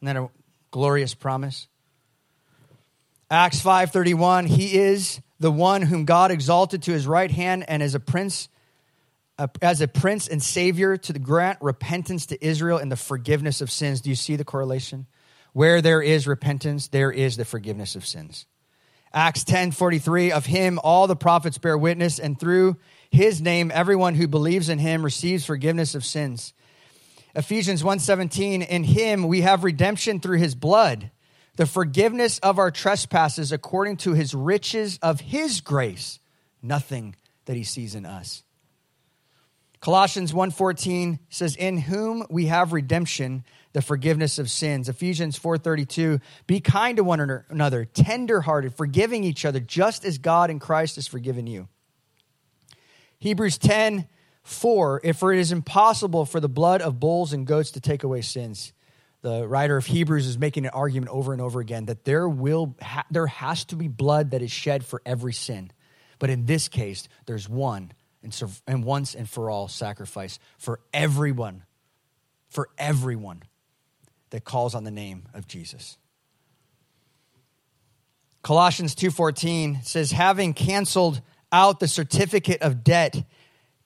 Isn't 0.02 0.14
that 0.14 0.22
a 0.22 0.30
glorious 0.72 1.14
promise? 1.14 1.68
Acts 3.30 3.62
5:31, 3.62 4.48
he 4.48 4.76
is 4.78 5.22
the 5.40 5.52
one 5.52 5.84
whom 5.84 6.06
God 6.06 6.32
exalted 6.32 6.84
to 6.84 6.92
his 6.92 7.06
right 7.06 7.30
hand 7.30 7.64
and 7.68 7.84
as 7.84 7.96
a 7.96 8.00
prince 8.00 8.50
as 9.62 9.80
a 9.80 9.88
prince 9.88 10.28
and 10.28 10.44
savior 10.44 10.98
to 10.98 11.14
grant 11.14 11.60
repentance 11.62 12.26
to 12.26 12.46
Israel 12.46 12.78
and 12.78 12.92
the 12.92 12.98
forgiveness 12.98 13.62
of 13.62 13.72
sins. 13.72 14.02
Do 14.02 14.10
you 14.10 14.16
see 14.16 14.36
the 14.36 14.44
correlation? 14.44 15.08
Where 15.54 15.82
there 15.82 16.02
is 16.02 16.28
repentance, 16.28 16.90
there 16.90 17.12
is 17.12 17.38
the 17.38 17.46
forgiveness 17.46 17.96
of 17.96 18.06
sins. 18.06 18.46
Acts 19.14 19.44
10 19.44 19.72
43, 19.72 20.32
of 20.32 20.46
him 20.46 20.80
all 20.84 21.08
the 21.08 21.16
prophets 21.16 21.58
bear 21.58 21.78
witness, 21.78 22.20
and 22.20 22.40
through 22.40 22.78
his 23.10 23.42
name 23.42 23.72
everyone 23.74 24.16
who 24.16 24.28
believes 24.28 24.70
in 24.70 24.80
him 24.80 25.04
receives 25.04 25.46
forgiveness 25.46 25.96
of 25.96 26.06
sins. 26.06 26.54
Ephesians 27.36 27.84
1:17 27.84 28.68
in 28.68 28.84
him 28.84 29.28
we 29.28 29.42
have 29.42 29.64
redemption 29.64 30.20
through 30.20 30.38
his 30.38 30.56
blood 30.56 31.12
the 31.56 31.66
forgiveness 31.66 32.40
of 32.40 32.58
our 32.58 32.72
trespasses 32.72 33.52
according 33.52 33.98
to 33.98 34.14
his 34.14 34.34
riches 34.34 34.98
of 35.02 35.20
his 35.20 35.62
grace 35.62 36.20
nothing 36.62 37.16
that 37.46 37.56
he 37.56 37.64
sees 37.64 37.94
in 37.94 38.06
us 38.06 38.44
Colossians 39.80 40.34
1:14 40.34 41.20
says 41.30 41.56
in 41.56 41.78
whom 41.78 42.26
we 42.30 42.48
have 42.48 42.74
redemption 42.74 43.46
the 43.74 43.82
forgiveness 43.82 44.40
of 44.40 44.50
sins. 44.50 44.90
Ephesians 44.90 45.38
4:32, 45.38 46.20
be 46.48 46.60
kind 46.60 46.98
to 46.98 47.04
one 47.04 47.20
another, 47.50 47.86
tenderhearted, 47.86 48.74
forgiving 48.76 49.24
each 49.24 49.46
other 49.46 49.60
just 49.60 50.06
as 50.06 50.18
God 50.18 50.50
in 50.50 50.60
Christ 50.60 50.96
has 50.96 51.08
forgiven 51.08 51.48
you. 51.48 51.68
Hebrews 53.20 53.58
10 53.58 54.08
4, 54.44 55.02
if 55.04 55.18
for 55.18 55.32
it 55.32 55.40
is 55.40 55.52
impossible 55.52 56.26
for 56.26 56.40
the 56.40 56.50
blood 56.50 56.82
of 56.82 57.00
bulls 57.00 57.34
and 57.34 57.46
goats 57.46 57.72
to 57.72 57.82
take 57.82 58.04
away 58.04 58.22
sins. 58.22 58.74
The 59.22 59.48
writer 59.48 59.76
of 59.78 59.86
Hebrews 59.86 60.26
is 60.26 60.40
making 60.40 60.66
an 60.66 60.72
argument 60.72 61.12
over 61.12 61.34
and 61.34 61.42
over 61.42 61.60
again 61.60 61.86
that 61.86 62.06
there 62.06 62.28
will 62.28 62.76
ha- 62.82 63.06
there 63.12 63.28
has 63.28 63.66
to 63.66 63.76
be 63.76 63.90
blood 63.90 64.32
that 64.32 64.42
is 64.42 64.50
shed 64.50 64.86
for 64.86 65.02
every 65.06 65.34
sin. 65.34 65.72
But 66.20 66.30
in 66.30 66.46
this 66.46 66.70
case, 66.70 67.08
there's 67.26 67.48
one 67.48 67.92
and, 68.24 68.60
and 68.66 68.84
once 68.84 69.14
and 69.14 69.30
for 69.30 69.50
all 69.50 69.68
sacrifice 69.68 70.40
for 70.58 70.80
everyone. 70.94 71.64
For 72.48 72.70
everyone 72.80 73.44
that 74.32 74.44
calls 74.44 74.76
on 74.76 74.84
the 74.84 74.92
name 74.92 75.28
of 75.34 75.48
Jesus. 75.48 75.98
Colossians 78.42 78.96
2:14 78.96 79.84
says 79.84 80.12
having 80.12 80.54
canceled 80.54 81.22
out 81.52 81.80
the 81.80 81.88
certificate 81.88 82.62
of 82.62 82.84
debt 82.84 83.26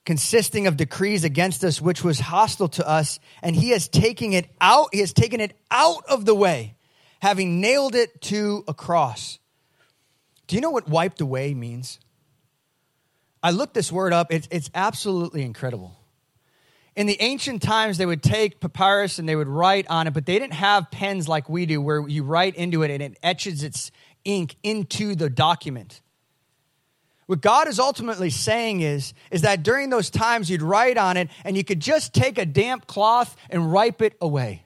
consisting 0.05 0.67
of 0.67 0.77
decrees 0.77 1.23
against 1.23 1.63
us 1.63 1.81
which 1.81 2.03
was 2.03 2.19
hostile 2.19 2.67
to 2.67 2.87
us 2.87 3.19
and 3.41 3.55
he 3.55 3.69
has 3.69 3.87
taken 3.87 4.33
it 4.33 4.49
out 4.59 4.89
he 4.91 4.99
has 4.99 5.13
taken 5.13 5.39
it 5.39 5.57
out 5.71 6.03
of 6.07 6.25
the 6.25 6.35
way 6.35 6.75
having 7.23 7.61
nailed 7.61 7.95
it 7.95 8.21
to 8.21 8.65
a 8.67 8.73
cross. 8.73 9.39
Do 10.47 10.55
you 10.55 10.61
know 10.61 10.71
what 10.71 10.89
wiped 10.89 11.21
away 11.21 11.53
means? 11.53 11.97
I 13.41 13.51
looked 13.51 13.73
this 13.73 13.93
word 13.93 14.11
up. 14.11 14.27
It's, 14.29 14.45
it's 14.51 14.69
absolutely 14.75 15.43
incredible 15.43 15.97
in 16.95 17.07
the 17.07 17.19
ancient 17.21 17.61
times, 17.61 17.97
they 17.97 18.05
would 18.05 18.21
take 18.21 18.59
papyrus 18.59 19.17
and 19.17 19.27
they 19.27 19.35
would 19.35 19.47
write 19.47 19.87
on 19.89 20.07
it, 20.07 20.13
but 20.13 20.25
they 20.25 20.37
didn't 20.37 20.53
have 20.53 20.91
pens 20.91 21.27
like 21.27 21.49
we 21.49 21.65
do 21.65 21.81
where 21.81 22.07
you 22.07 22.23
write 22.23 22.55
into 22.55 22.83
it 22.83 22.91
and 22.91 23.01
it 23.01 23.17
etches 23.23 23.63
its 23.63 23.91
ink 24.25 24.55
into 24.61 25.15
the 25.15 25.29
document. 25.29 26.01
What 27.25 27.41
God 27.41 27.67
is 27.67 27.79
ultimately 27.79 28.29
saying 28.29 28.81
is, 28.81 29.13
is 29.31 29.41
that 29.41 29.63
during 29.63 29.89
those 29.89 30.09
times 30.09 30.49
you'd 30.49 30.61
write 30.61 30.97
on 30.97 31.17
it 31.17 31.29
and 31.43 31.57
you 31.57 31.63
could 31.63 31.79
just 31.79 32.13
take 32.13 32.37
a 32.37 32.45
damp 32.45 32.85
cloth 32.85 33.35
and 33.49 33.71
wipe 33.71 34.01
it 34.01 34.15
away. 34.21 34.63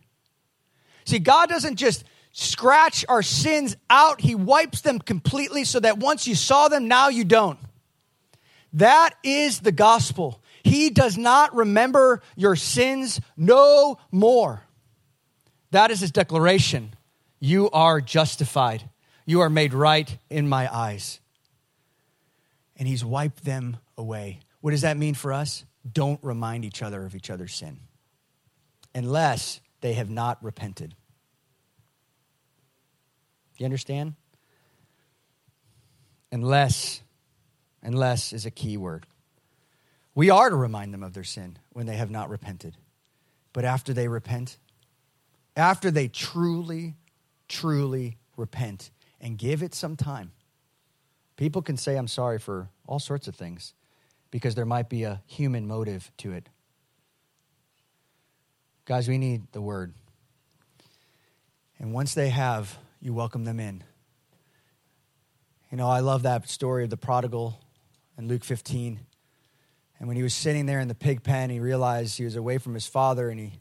See, 1.05 1.19
God 1.19 1.47
doesn't 1.47 1.77
just 1.77 2.03
scratch 2.33 3.05
our 3.07 3.23
sins 3.23 3.77
out, 3.89 4.19
He 4.19 4.35
wipes 4.35 4.81
them 4.81 4.99
completely 4.99 5.63
so 5.63 5.79
that 5.79 5.97
once 5.97 6.27
you 6.27 6.35
saw 6.35 6.67
them, 6.67 6.87
now 6.87 7.09
you 7.09 7.23
don't. 7.23 7.59
That 8.73 9.11
is 9.23 9.61
the 9.61 9.71
gospel. 9.71 10.41
He 10.67 10.89
does 10.89 11.17
not 11.17 11.55
remember 11.55 12.21
your 12.35 12.57
sins 12.57 13.21
no 13.37 13.97
more. 14.11 14.61
That 15.71 15.91
is 15.91 16.01
his 16.01 16.11
declaration. 16.11 16.93
You 17.39 17.69
are 17.69 18.01
justified. 18.01 18.89
You 19.25 19.41
are 19.41 19.49
made 19.49 19.73
right 19.73 20.17
in 20.29 20.49
my 20.49 20.73
eyes. 20.73 21.21
And 22.75 22.85
he's 22.85 23.03
wiped 23.03 23.45
them 23.45 23.77
away. 23.97 24.41
What 24.59 24.71
does 24.71 24.81
that 24.81 24.97
mean 24.97 25.13
for 25.13 25.31
us? 25.31 25.63
Don't 25.89 26.21
remind 26.21 26.65
each 26.65 26.81
other 26.81 27.05
of 27.05 27.15
each 27.15 27.29
other's 27.29 27.53
sin 27.53 27.79
unless 28.93 29.61
they 29.79 29.93
have 29.93 30.09
not 30.09 30.43
repented. 30.43 30.95
You 33.57 33.65
understand? 33.65 34.15
Unless, 36.29 37.01
unless 37.81 38.33
is 38.33 38.45
a 38.45 38.51
key 38.51 38.75
word. 38.75 39.05
We 40.17 40.31
are 40.31 40.49
to 40.49 40.55
remind 40.55 40.95
them 40.95 41.03
of 41.03 41.13
their 41.13 41.23
sin 41.23 41.59
when 41.73 41.85
they 41.85 41.95
have 41.95 42.09
not 42.09 42.31
repented. 42.31 42.75
But 43.53 43.65
after 43.65 43.93
they 43.93 44.07
repent, 44.07 44.57
after 45.55 45.91
they 45.91 46.07
truly, 46.07 46.95
truly 47.47 48.17
repent 48.35 48.89
and 49.21 49.37
give 49.37 49.61
it 49.61 49.75
some 49.75 49.95
time, 49.95 50.31
people 51.35 51.61
can 51.61 51.77
say, 51.77 51.97
I'm 51.97 52.07
sorry 52.07 52.39
for 52.39 52.69
all 52.87 52.97
sorts 52.97 53.27
of 53.27 53.35
things 53.35 53.75
because 54.31 54.55
there 54.55 54.65
might 54.65 54.89
be 54.89 55.03
a 55.03 55.21
human 55.27 55.67
motive 55.67 56.09
to 56.17 56.31
it. 56.31 56.49
Guys, 58.85 59.07
we 59.07 59.19
need 59.19 59.43
the 59.51 59.61
word. 59.61 59.93
And 61.77 61.93
once 61.93 62.15
they 62.15 62.29
have, 62.29 62.79
you 62.99 63.13
welcome 63.13 63.45
them 63.45 63.59
in. 63.59 63.83
You 65.69 65.77
know, 65.77 65.87
I 65.87 65.99
love 65.99 66.23
that 66.23 66.49
story 66.49 66.85
of 66.85 66.89
the 66.89 66.97
prodigal 66.97 67.59
in 68.17 68.27
Luke 68.27 68.43
15. 68.43 69.01
And 69.99 70.07
when 70.07 70.17
he 70.17 70.23
was 70.23 70.33
sitting 70.33 70.65
there 70.65 70.79
in 70.79 70.87
the 70.87 70.95
pig 70.95 71.23
pen, 71.23 71.49
he 71.49 71.59
realized 71.59 72.17
he 72.17 72.23
was 72.23 72.35
away 72.35 72.57
from 72.57 72.73
his 72.73 72.85
father 72.85 73.29
and 73.29 73.39
he, 73.39 73.53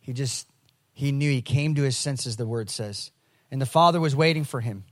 he 0.00 0.12
just, 0.12 0.48
he 0.92 1.12
knew 1.12 1.30
he 1.30 1.42
came 1.42 1.74
to 1.74 1.82
his 1.82 1.96
senses, 1.96 2.36
the 2.36 2.46
word 2.46 2.70
says. 2.70 3.10
And 3.50 3.60
the 3.60 3.66
father 3.66 4.00
was 4.00 4.16
waiting 4.16 4.44
for 4.44 4.60
him. 4.60 4.84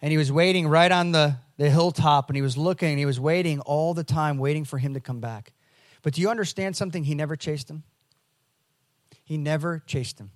And 0.00 0.10
he 0.10 0.18
was 0.18 0.30
waiting 0.32 0.68
right 0.68 0.90
on 0.90 1.12
the, 1.12 1.36
the 1.58 1.70
hilltop 1.70 2.28
and 2.28 2.36
he 2.36 2.42
was 2.42 2.56
looking 2.56 2.90
and 2.90 2.98
he 2.98 3.06
was 3.06 3.20
waiting 3.20 3.60
all 3.60 3.94
the 3.94 4.04
time, 4.04 4.38
waiting 4.38 4.64
for 4.64 4.78
him 4.78 4.94
to 4.94 5.00
come 5.00 5.20
back. 5.20 5.52
But 6.02 6.14
do 6.14 6.20
you 6.20 6.30
understand 6.30 6.76
something? 6.76 7.04
He 7.04 7.14
never 7.14 7.36
chased 7.36 7.70
him. 7.70 7.84
He 9.24 9.38
never 9.38 9.82
chased 9.86 10.18
him. 10.18 10.30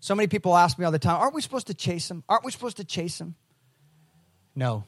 So 0.00 0.14
many 0.14 0.26
people 0.26 0.56
ask 0.56 0.78
me 0.78 0.84
all 0.84 0.92
the 0.92 0.98
time, 0.98 1.16
aren't 1.16 1.34
we 1.34 1.40
supposed 1.40 1.66
to 1.68 1.74
chase 1.74 2.10
him? 2.10 2.22
Aren't 2.28 2.44
we 2.44 2.52
supposed 2.52 2.76
to 2.76 2.84
chase 2.84 3.20
him? 3.20 3.34
No. 4.54 4.84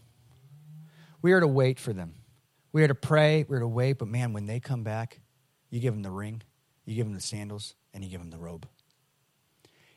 We 1.23 1.33
are 1.33 1.41
to 1.41 1.47
wait 1.47 1.81
for 1.81 1.93
them. 1.93 2.15
We 2.73 2.83
are 2.83 2.89
to 2.89 2.95
pray, 2.95 3.45
we 3.49 3.57
are 3.57 3.61
to 3.61 3.69
wait, 3.69 3.95
but 3.95 4.09
man, 4.09 4.33
when 4.33 4.47
they 4.47 4.61
come 4.61 4.83
back, 4.83 5.21
you 5.71 5.81
give 5.81 5.95
them 5.95 6.03
the 6.03 6.11
ring, 6.11 6.43
you 6.85 6.95
give 6.95 7.07
them 7.07 7.15
the 7.15 7.21
sandals, 7.21 7.75
and 7.95 8.05
you 8.05 8.11
give 8.11 8.21
them 8.21 8.31
the 8.31 8.39
robe. 8.39 8.67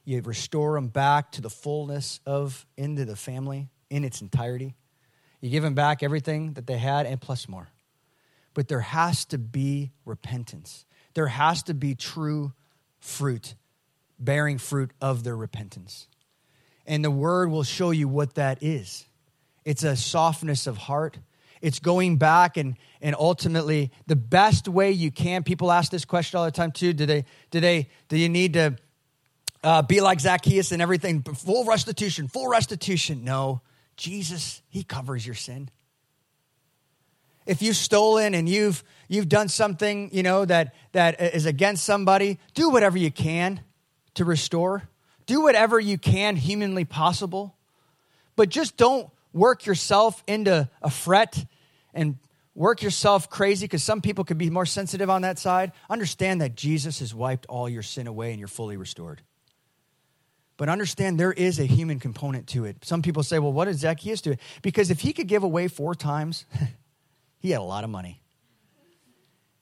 You 0.05 0.21
restore 0.21 0.75
them 0.75 0.87
back 0.87 1.31
to 1.33 1.41
the 1.41 1.49
fullness 1.49 2.19
of 2.25 2.65
into 2.77 3.05
the 3.05 3.15
family 3.15 3.69
in 3.89 4.03
its 4.03 4.21
entirety. 4.21 4.75
You 5.41 5.49
give 5.49 5.63
them 5.63 5.75
back 5.75 6.01
everything 6.01 6.53
that 6.53 6.67
they 6.67 6.77
had 6.77 7.05
and 7.05 7.19
plus 7.19 7.47
more. 7.47 7.69
But 8.53 8.67
there 8.67 8.81
has 8.81 9.25
to 9.25 9.37
be 9.37 9.91
repentance. 10.05 10.85
There 11.13 11.27
has 11.27 11.63
to 11.63 11.73
be 11.73 11.95
true 11.95 12.53
fruit, 12.99 13.55
bearing 14.19 14.57
fruit 14.57 14.91
of 15.01 15.23
their 15.23 15.35
repentance. 15.35 16.07
And 16.85 17.03
the 17.03 17.11
word 17.11 17.49
will 17.49 17.63
show 17.63 17.91
you 17.91 18.07
what 18.07 18.35
that 18.35 18.61
is. 18.61 19.05
It's 19.65 19.83
a 19.83 19.95
softness 19.95 20.67
of 20.67 20.77
heart 20.77 21.19
it's 21.61 21.79
going 21.79 22.17
back 22.17 22.57
and, 22.57 22.75
and 23.01 23.15
ultimately 23.17 23.91
the 24.07 24.15
best 24.15 24.67
way 24.67 24.91
you 24.91 25.11
can. 25.11 25.43
People 25.43 25.71
ask 25.71 25.91
this 25.91 26.05
question 26.05 26.37
all 26.37 26.45
the 26.45 26.51
time 26.51 26.71
too. 26.71 26.93
Do 26.93 27.05
they, 27.05 27.25
do 27.51 27.59
they, 27.59 27.89
do 28.09 28.17
you 28.17 28.29
need 28.29 28.53
to 28.53 28.77
uh, 29.63 29.81
be 29.83 30.01
like 30.01 30.19
Zacchaeus 30.19 30.71
and 30.71 30.81
everything? 30.81 31.21
Full 31.21 31.65
restitution, 31.65 32.27
full 32.27 32.47
restitution. 32.47 33.23
No, 33.23 33.61
Jesus, 33.95 34.61
he 34.69 34.83
covers 34.83 35.25
your 35.25 35.35
sin. 35.35 35.69
If 37.45 37.61
you've 37.61 37.75
stolen 37.75 38.33
and 38.35 38.47
you've, 38.47 38.83
you've 39.07 39.29
done 39.29 39.47
something, 39.47 40.09
you 40.13 40.23
know, 40.23 40.45
that, 40.45 40.75
that 40.91 41.19
is 41.19 41.45
against 41.45 41.83
somebody, 41.83 42.39
do 42.53 42.69
whatever 42.69 42.97
you 42.97 43.11
can 43.11 43.61
to 44.13 44.25
restore. 44.25 44.83
Do 45.25 45.41
whatever 45.41 45.79
you 45.79 45.97
can 45.97 46.35
humanly 46.35 46.85
possible. 46.85 47.55
But 48.35 48.49
just 48.49 48.77
don't 48.77 49.09
work 49.33 49.65
yourself 49.65 50.23
into 50.27 50.69
a 50.81 50.89
fret 50.89 51.45
and 51.93 52.17
work 52.53 52.81
yourself 52.81 53.29
crazy 53.29 53.65
because 53.65 53.83
some 53.83 54.01
people 54.01 54.23
could 54.23 54.37
be 54.37 54.49
more 54.49 54.65
sensitive 54.65 55.09
on 55.09 55.21
that 55.21 55.39
side, 55.39 55.71
understand 55.89 56.41
that 56.41 56.55
Jesus 56.55 56.99
has 56.99 57.15
wiped 57.15 57.45
all 57.47 57.69
your 57.69 57.83
sin 57.83 58.07
away 58.07 58.31
and 58.31 58.39
you're 58.39 58.47
fully 58.47 58.77
restored. 58.77 59.21
But 60.57 60.69
understand 60.69 61.19
there 61.19 61.31
is 61.31 61.59
a 61.59 61.65
human 61.65 61.99
component 61.99 62.47
to 62.49 62.65
it. 62.65 62.85
Some 62.85 63.01
people 63.01 63.23
say, 63.23 63.39
well, 63.39 63.53
what 63.53 63.65
did 63.65 63.77
Zacchaeus 63.79 64.21
do? 64.21 64.35
Because 64.61 64.91
if 64.91 64.99
he 64.99 65.13
could 65.13 65.27
give 65.27 65.43
away 65.43 65.67
four 65.67 65.95
times, 65.95 66.45
he 67.39 67.51
had 67.51 67.61
a 67.61 67.63
lot 67.63 67.83
of 67.83 67.89
money. 67.89 68.21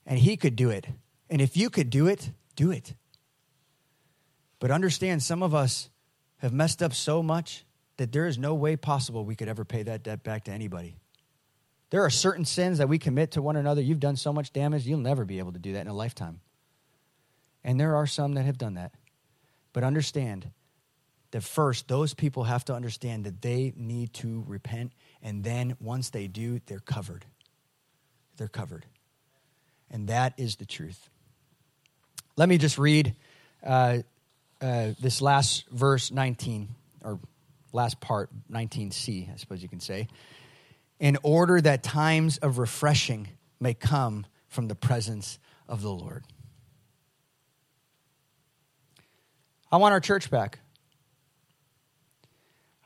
And 0.04 0.18
he 0.18 0.36
could 0.36 0.56
do 0.56 0.70
it. 0.70 0.86
And 1.30 1.40
if 1.40 1.56
you 1.56 1.70
could 1.70 1.88
do 1.88 2.06
it, 2.08 2.30
do 2.56 2.70
it. 2.70 2.94
But 4.58 4.70
understand, 4.70 5.22
some 5.22 5.42
of 5.42 5.54
us 5.54 5.88
have 6.38 6.52
messed 6.52 6.82
up 6.82 6.92
so 6.92 7.22
much 7.22 7.64
that 7.96 8.12
there 8.12 8.26
is 8.26 8.36
no 8.36 8.54
way 8.54 8.76
possible 8.76 9.24
we 9.24 9.36
could 9.36 9.48
ever 9.48 9.64
pay 9.64 9.82
that 9.84 10.02
debt 10.02 10.22
back 10.22 10.44
to 10.44 10.50
anybody. 10.50 10.96
There 11.90 12.04
are 12.04 12.10
certain 12.10 12.44
sins 12.44 12.78
that 12.78 12.88
we 12.88 12.98
commit 12.98 13.32
to 13.32 13.42
one 13.42 13.56
another. 13.56 13.82
You've 13.82 14.00
done 14.00 14.16
so 14.16 14.32
much 14.32 14.52
damage, 14.52 14.86
you'll 14.86 15.00
never 15.00 15.24
be 15.24 15.38
able 15.38 15.52
to 15.52 15.58
do 15.58 15.72
that 15.74 15.80
in 15.80 15.88
a 15.88 15.94
lifetime. 15.94 16.40
And 17.64 17.78
there 17.78 17.96
are 17.96 18.06
some 18.06 18.34
that 18.34 18.44
have 18.44 18.58
done 18.58 18.74
that. 18.74 18.92
But 19.72 19.84
understand 19.84 20.50
that 21.32 21.42
first, 21.42 21.88
those 21.88 22.14
people 22.14 22.44
have 22.44 22.64
to 22.66 22.74
understand 22.74 23.24
that 23.24 23.42
they 23.42 23.72
need 23.76 24.14
to 24.14 24.44
repent. 24.46 24.92
And 25.22 25.44
then 25.44 25.76
once 25.80 26.10
they 26.10 26.26
do, 26.26 26.60
they're 26.66 26.80
covered. 26.80 27.24
They're 28.36 28.48
covered. 28.48 28.86
And 29.90 30.08
that 30.08 30.34
is 30.36 30.56
the 30.56 30.64
truth. 30.64 31.08
Let 32.36 32.48
me 32.48 32.56
just 32.56 32.78
read 32.78 33.14
uh, 33.64 33.98
uh, 34.60 34.92
this 35.00 35.20
last 35.20 35.68
verse 35.70 36.10
19, 36.10 36.68
or 37.04 37.18
last 37.72 38.00
part, 38.00 38.30
19c, 38.50 39.32
I 39.32 39.36
suppose 39.36 39.62
you 39.62 39.68
can 39.68 39.80
say 39.80 40.08
in 41.00 41.16
order 41.22 41.60
that 41.60 41.82
times 41.82 42.36
of 42.38 42.58
refreshing 42.58 43.26
may 43.58 43.74
come 43.74 44.26
from 44.48 44.68
the 44.68 44.74
presence 44.74 45.38
of 45.66 45.82
the 45.82 45.90
Lord. 45.90 46.24
I 49.72 49.78
want 49.78 49.92
our 49.92 50.00
church 50.00 50.30
back. 50.30 50.58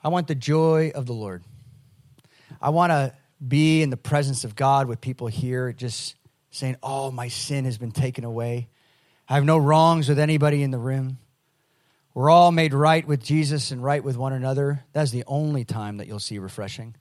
I 0.02 0.08
want 0.08 0.28
the 0.28 0.34
joy 0.34 0.92
of 0.94 1.06
the 1.06 1.12
Lord. 1.12 1.42
I 2.62 2.70
want 2.70 2.90
to 2.90 3.14
be 3.46 3.82
in 3.82 3.90
the 3.90 3.96
presence 3.96 4.44
of 4.44 4.54
God 4.54 4.86
with 4.86 5.00
people 5.00 5.26
here 5.26 5.72
just 5.72 6.14
saying, 6.50 6.76
Oh, 6.82 7.10
my 7.10 7.28
sin 7.28 7.64
has 7.64 7.78
been 7.78 7.90
taken 7.90 8.24
away. 8.24 8.68
I 9.28 9.34
have 9.34 9.44
no 9.44 9.58
wrongs 9.58 10.08
with 10.08 10.18
anybody 10.18 10.62
in 10.62 10.70
the 10.70 10.78
room. 10.78 11.18
We're 12.12 12.30
all 12.30 12.52
made 12.52 12.74
right 12.74 13.04
with 13.06 13.24
Jesus 13.24 13.72
and 13.72 13.82
right 13.82 14.04
with 14.04 14.16
one 14.16 14.32
another. 14.32 14.84
That's 14.92 15.10
the 15.10 15.24
only 15.26 15.64
time 15.64 15.96
that 15.96 16.06
you'll 16.06 16.20
see 16.20 16.38
refreshing. 16.38 16.94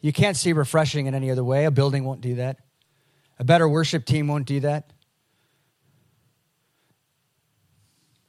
You 0.00 0.12
can't 0.12 0.36
see 0.36 0.52
refreshing 0.52 1.06
in 1.06 1.14
any 1.14 1.30
other 1.30 1.44
way. 1.44 1.64
A 1.64 1.70
building 1.70 2.04
won't 2.04 2.20
do 2.20 2.36
that. 2.36 2.58
A 3.38 3.44
better 3.44 3.68
worship 3.68 4.04
team 4.04 4.28
won't 4.28 4.46
do 4.46 4.60
that. 4.60 4.92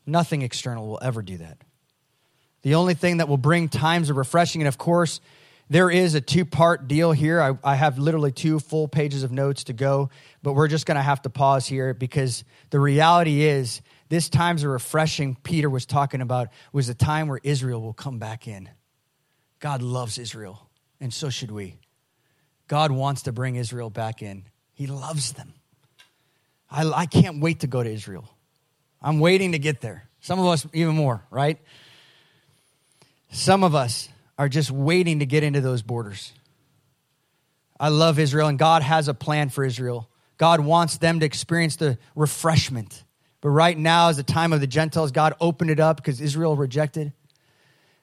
Nothing 0.05 0.41
external 0.41 0.87
will 0.87 0.99
ever 1.01 1.21
do 1.21 1.37
that. 1.37 1.57
The 2.63 2.75
only 2.75 2.95
thing 2.95 3.17
that 3.17 3.29
will 3.29 3.37
bring 3.37 3.69
times 3.69 4.09
of 4.09 4.17
refreshing, 4.17 4.61
and 4.61 4.67
of 4.67 4.77
course, 4.77 5.21
there 5.69 5.91
is 5.91 6.15
a 6.15 6.21
two 6.21 6.45
part 6.45 6.87
deal 6.87 7.11
here. 7.11 7.39
I, 7.39 7.57
I, 7.63 7.75
have 7.75 7.99
literally 7.99 8.31
two 8.31 8.59
full 8.59 8.87
pages 8.87 9.21
of 9.21 9.31
notes 9.31 9.65
to 9.65 9.73
go, 9.73 10.09
but 10.41 10.53
we're 10.53 10.67
just 10.67 10.87
going 10.87 10.97
to 10.97 11.03
have 11.03 11.21
to 11.21 11.29
pause 11.29 11.67
here 11.67 11.93
because 11.93 12.43
the 12.71 12.79
reality 12.79 13.43
is, 13.43 13.81
this 14.09 14.29
times 14.29 14.63
of 14.63 14.71
refreshing 14.71 15.37
Peter 15.43 15.69
was 15.69 15.85
talking 15.85 16.21
about 16.21 16.49
was 16.73 16.89
a 16.89 16.95
time 16.95 17.27
where 17.27 17.39
Israel 17.43 17.81
will 17.81 17.93
come 17.93 18.17
back 18.17 18.47
in. 18.47 18.67
God 19.59 19.83
loves 19.83 20.17
Israel 20.17 20.68
and 20.99 21.13
so 21.13 21.29
should 21.29 21.51
we. 21.51 21.77
God 22.67 22.91
wants 22.91 23.23
to 23.23 23.31
bring 23.31 23.55
Israel 23.55 23.89
back 23.89 24.21
in, 24.21 24.45
He 24.73 24.87
loves 24.87 25.33
them. 25.33 25.53
I, 26.69 26.87
I 26.87 27.05
can't 27.05 27.41
wait 27.41 27.61
to 27.61 27.67
go 27.67 27.81
to 27.81 27.89
Israel. 27.89 28.29
I'm 29.01 29.19
waiting 29.19 29.53
to 29.53 29.59
get 29.59 29.81
there. 29.81 30.07
Some 30.21 30.39
of 30.39 30.45
us, 30.45 30.67
even 30.73 30.95
more, 30.95 31.23
right? 31.31 31.57
Some 33.31 33.63
of 33.63 33.75
us 33.75 34.09
are 34.37 34.49
just 34.49 34.71
waiting 34.71 35.19
to 35.19 35.25
get 35.25 35.43
into 35.43 35.61
those 35.61 35.81
borders. 35.81 36.33
I 37.79 37.89
love 37.89 38.19
Israel, 38.19 38.47
and 38.47 38.59
God 38.59 38.83
has 38.83 39.07
a 39.07 39.13
plan 39.13 39.49
for 39.49 39.63
Israel. 39.63 40.09
God 40.37 40.59
wants 40.59 40.97
them 40.97 41.19
to 41.21 41.25
experience 41.25 41.77
the 41.77 41.97
refreshment. 42.15 43.03
But 43.41 43.49
right 43.49 43.77
now 43.77 44.09
is 44.09 44.17
the 44.17 44.23
time 44.23 44.51
of 44.51 44.59
the 44.59 44.67
Gentiles. 44.67 45.11
God 45.11 45.33
opened 45.39 45.71
it 45.71 45.79
up 45.79 45.97
because 45.97 46.19
Israel 46.19 46.55
rejected. 46.55 47.13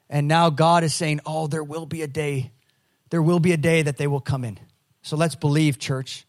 And 0.09 0.27
now 0.27 0.49
God 0.49 0.83
is 0.83 0.93
saying, 0.93 1.21
Oh, 1.25 1.47
there 1.47 1.63
will 1.63 1.85
be 1.85 2.01
a 2.01 2.07
day 2.07 2.51
there 3.09 3.21
will 3.21 3.39
be 3.39 3.53
a 3.53 3.57
day 3.57 3.81
that 3.81 3.97
they 3.97 4.07
will 4.07 4.21
come 4.21 4.43
in. 4.43 4.59
So 5.01 5.15
let's 5.15 5.35
believe, 5.35 5.79
church. 5.79 6.25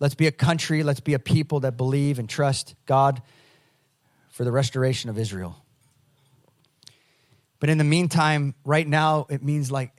Let's 0.00 0.14
be 0.16 0.26
a 0.26 0.32
country, 0.32 0.82
let's 0.82 0.98
be 0.98 1.14
a 1.14 1.20
people 1.20 1.60
that 1.60 1.76
believe 1.76 2.18
and 2.18 2.28
trust 2.28 2.74
God 2.86 3.22
for 4.30 4.42
the 4.42 4.50
restoration 4.50 5.10
of 5.10 5.16
Israel. 5.16 5.56
But 7.60 7.70
in 7.70 7.78
the 7.78 7.84
meantime, 7.84 8.56
right 8.64 8.88
now, 8.88 9.26
it 9.30 9.44
means 9.44 9.70
like 9.70 9.92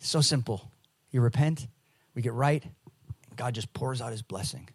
so 0.00 0.20
simple. 0.22 0.68
You 1.12 1.20
repent, 1.20 1.68
we 2.16 2.22
get 2.22 2.32
right, 2.32 2.64
God 3.36 3.54
just 3.54 3.72
pours 3.72 4.00
out 4.00 4.10
his 4.10 4.22
blessing. 4.22 4.68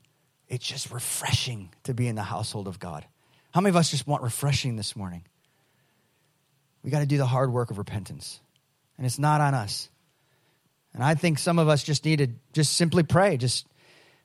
It's 0.48 0.66
just 0.66 0.92
refreshing 0.92 1.70
to 1.84 1.94
be 1.94 2.08
in 2.08 2.16
the 2.16 2.24
household 2.24 2.70
of 2.70 2.80
God. 2.80 3.06
How 3.52 3.60
many 3.60 3.72
of 3.72 3.76
us 3.76 3.92
just 3.92 4.08
want 4.08 4.24
refreshing 4.24 4.78
this 4.78 4.96
morning? 4.96 5.26
We 6.84 6.92
got 6.92 7.00
to 7.00 7.06
do 7.06 7.18
the 7.18 7.26
hard 7.26 7.52
work 7.52 7.70
of 7.70 7.78
repentance. 7.78 8.40
And 8.98 9.06
it's 9.06 9.20
not 9.20 9.42
on 9.42 9.54
us. 9.54 9.90
And 10.98 11.04
I 11.04 11.14
think 11.14 11.38
some 11.38 11.60
of 11.60 11.68
us 11.68 11.84
just 11.84 12.04
need 12.06 12.18
to 12.18 12.28
just 12.54 12.74
simply 12.74 13.04
pray. 13.04 13.38
Just 13.38 13.68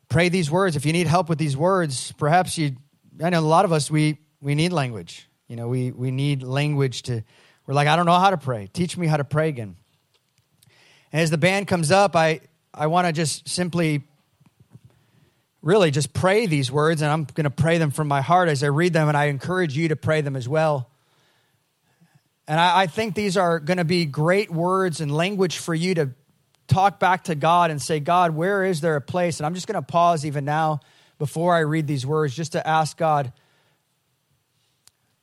pray 0.08 0.30
these 0.30 0.50
words. 0.50 0.74
If 0.74 0.86
you 0.86 0.94
need 0.94 1.06
help 1.06 1.28
with 1.28 1.36
these 1.36 1.54
words, 1.54 2.12
perhaps 2.12 2.56
you, 2.56 2.76
I 3.22 3.28
know 3.28 3.40
a 3.40 3.42
lot 3.42 3.66
of 3.66 3.72
us, 3.72 3.90
we, 3.90 4.16
we 4.40 4.54
need 4.54 4.72
language. 4.72 5.28
You 5.48 5.56
know, 5.56 5.68
we, 5.68 5.90
we 5.90 6.10
need 6.10 6.42
language 6.42 7.02
to, 7.02 7.24
we're 7.66 7.74
like, 7.74 7.88
I 7.88 7.96
don't 7.96 8.06
know 8.06 8.18
how 8.18 8.30
to 8.30 8.38
pray. 8.38 8.70
Teach 8.72 8.96
me 8.96 9.06
how 9.06 9.18
to 9.18 9.24
pray 9.24 9.50
again. 9.50 9.76
And 11.12 11.20
as 11.20 11.28
the 11.28 11.36
band 11.36 11.68
comes 11.68 11.90
up, 11.90 12.16
I, 12.16 12.40
I 12.72 12.86
want 12.86 13.06
to 13.06 13.12
just 13.12 13.50
simply 13.50 14.04
really 15.60 15.90
just 15.90 16.14
pray 16.14 16.46
these 16.46 16.72
words, 16.72 17.02
and 17.02 17.12
I'm 17.12 17.24
going 17.24 17.44
to 17.44 17.50
pray 17.50 17.76
them 17.76 17.90
from 17.90 18.08
my 18.08 18.22
heart 18.22 18.48
as 18.48 18.64
I 18.64 18.68
read 18.68 18.94
them, 18.94 19.08
and 19.08 19.16
I 19.16 19.26
encourage 19.26 19.76
you 19.76 19.88
to 19.88 19.96
pray 19.96 20.22
them 20.22 20.36
as 20.36 20.48
well. 20.48 20.88
And 22.48 22.58
I, 22.58 22.80
I 22.80 22.86
think 22.86 23.14
these 23.14 23.36
are 23.36 23.60
going 23.60 23.76
to 23.76 23.84
be 23.84 24.06
great 24.06 24.50
words 24.50 25.02
and 25.02 25.14
language 25.14 25.58
for 25.58 25.74
you 25.74 25.94
to 25.96 26.12
talk 26.66 26.98
back 26.98 27.24
to 27.24 27.34
God 27.34 27.70
and 27.70 27.80
say, 27.80 28.00
God, 28.00 28.32
where 28.32 28.64
is 28.64 28.80
there 28.80 28.96
a 28.96 29.00
place? 29.00 29.38
And 29.38 29.46
I'm 29.46 29.54
just 29.54 29.66
going 29.66 29.80
to 29.80 29.82
pause 29.82 30.24
even 30.24 30.44
now 30.44 30.80
before 31.18 31.54
I 31.54 31.60
read 31.60 31.86
these 31.86 32.06
words 32.06 32.34
just 32.34 32.52
to 32.52 32.66
ask 32.66 32.96
God 32.96 33.32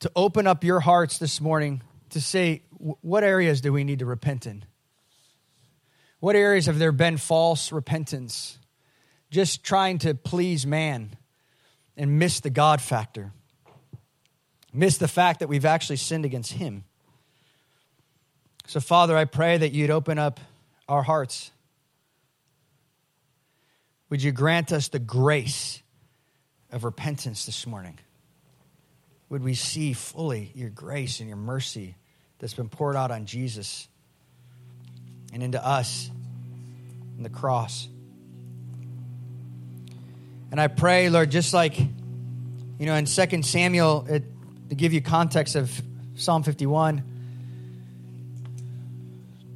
to 0.00 0.10
open 0.16 0.46
up 0.46 0.64
your 0.64 0.80
hearts 0.80 1.18
this 1.18 1.40
morning 1.40 1.82
to 2.10 2.20
say, 2.20 2.62
what 2.78 3.22
areas 3.22 3.60
do 3.60 3.72
we 3.72 3.84
need 3.84 3.98
to 3.98 4.06
repent 4.06 4.46
in? 4.46 4.64
What 6.20 6.36
areas 6.36 6.66
have 6.66 6.78
there 6.78 6.92
been 6.92 7.16
false 7.16 7.72
repentance? 7.72 8.58
Just 9.30 9.62
trying 9.62 9.98
to 9.98 10.14
please 10.14 10.66
man 10.66 11.16
and 11.96 12.18
miss 12.18 12.40
the 12.40 12.50
God 12.50 12.80
factor. 12.80 13.32
Miss 14.72 14.98
the 14.98 15.08
fact 15.08 15.40
that 15.40 15.48
we've 15.48 15.64
actually 15.64 15.96
sinned 15.96 16.24
against 16.24 16.52
Him. 16.52 16.84
So, 18.66 18.80
Father, 18.80 19.16
I 19.16 19.24
pray 19.24 19.58
that 19.58 19.72
you'd 19.72 19.90
open 19.90 20.18
up 20.18 20.40
our 20.90 21.04
hearts. 21.04 21.52
Would 24.10 24.22
you 24.24 24.32
grant 24.32 24.72
us 24.72 24.88
the 24.88 24.98
grace 24.98 25.80
of 26.72 26.82
repentance 26.82 27.46
this 27.46 27.64
morning? 27.64 27.96
Would 29.28 29.44
we 29.44 29.54
see 29.54 29.92
fully 29.92 30.50
your 30.56 30.68
grace 30.68 31.20
and 31.20 31.28
your 31.28 31.38
mercy 31.38 31.94
that's 32.40 32.54
been 32.54 32.68
poured 32.68 32.96
out 32.96 33.12
on 33.12 33.24
Jesus 33.24 33.86
and 35.32 35.44
into 35.44 35.64
us 35.64 36.10
in 37.16 37.22
the 37.22 37.30
cross? 37.30 37.86
And 40.50 40.60
I 40.60 40.66
pray, 40.66 41.08
Lord, 41.08 41.30
just 41.30 41.54
like, 41.54 41.78
you 41.78 42.86
know, 42.86 42.96
in 42.96 43.04
2 43.04 43.42
Samuel, 43.44 44.06
it, 44.08 44.24
to 44.70 44.74
give 44.74 44.92
you 44.92 45.00
context 45.00 45.54
of 45.54 45.70
Psalm 46.16 46.42
51, 46.42 47.04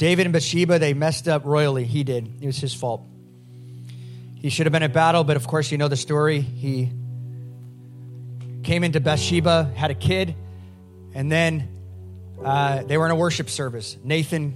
David 0.05 0.27
and 0.27 0.35
Bathsheba, 0.35 0.79
they 0.79 0.93
messed 0.93 1.29
up 1.29 1.47
royally. 1.47 1.85
He 1.85 2.05
did. 2.05 2.31
It 2.43 2.45
was 2.45 2.59
his 2.59 2.75
fault. 2.75 3.01
He 4.35 4.51
should 4.51 4.67
have 4.67 4.73
been 4.75 4.83
at 4.83 4.93
battle, 4.93 5.25
but 5.25 5.37
of 5.37 5.47
course, 5.47 5.73
you 5.73 5.79
know 5.79 5.89
the 5.89 5.97
story. 5.97 6.41
He 6.43 6.93
came 8.65 8.85
into 8.85 9.01
Bathsheba, 9.01 9.73
had 9.75 9.91
a 9.91 9.95
kid, 9.95 10.35
and 11.15 11.33
then 11.33 11.71
uh, 12.45 12.83
they 12.83 12.99
were 12.99 13.07
in 13.07 13.13
a 13.13 13.17
worship 13.17 13.49
service. 13.49 13.97
Nathan 14.05 14.55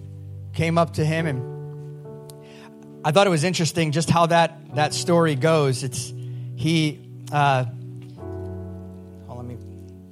came 0.52 0.76
up 0.76 0.92
to 0.96 1.04
him, 1.06 1.26
and 1.26 2.30
I 3.02 3.10
thought 3.10 3.26
it 3.26 3.30
was 3.30 3.44
interesting 3.44 3.92
just 3.92 4.10
how 4.10 4.26
that, 4.26 4.74
that 4.74 4.92
story 4.92 5.34
goes. 5.34 5.82
It's 5.82 6.12
he. 6.56 7.00
Uh, 7.32 7.64
let 9.30 9.46
me 9.46 9.56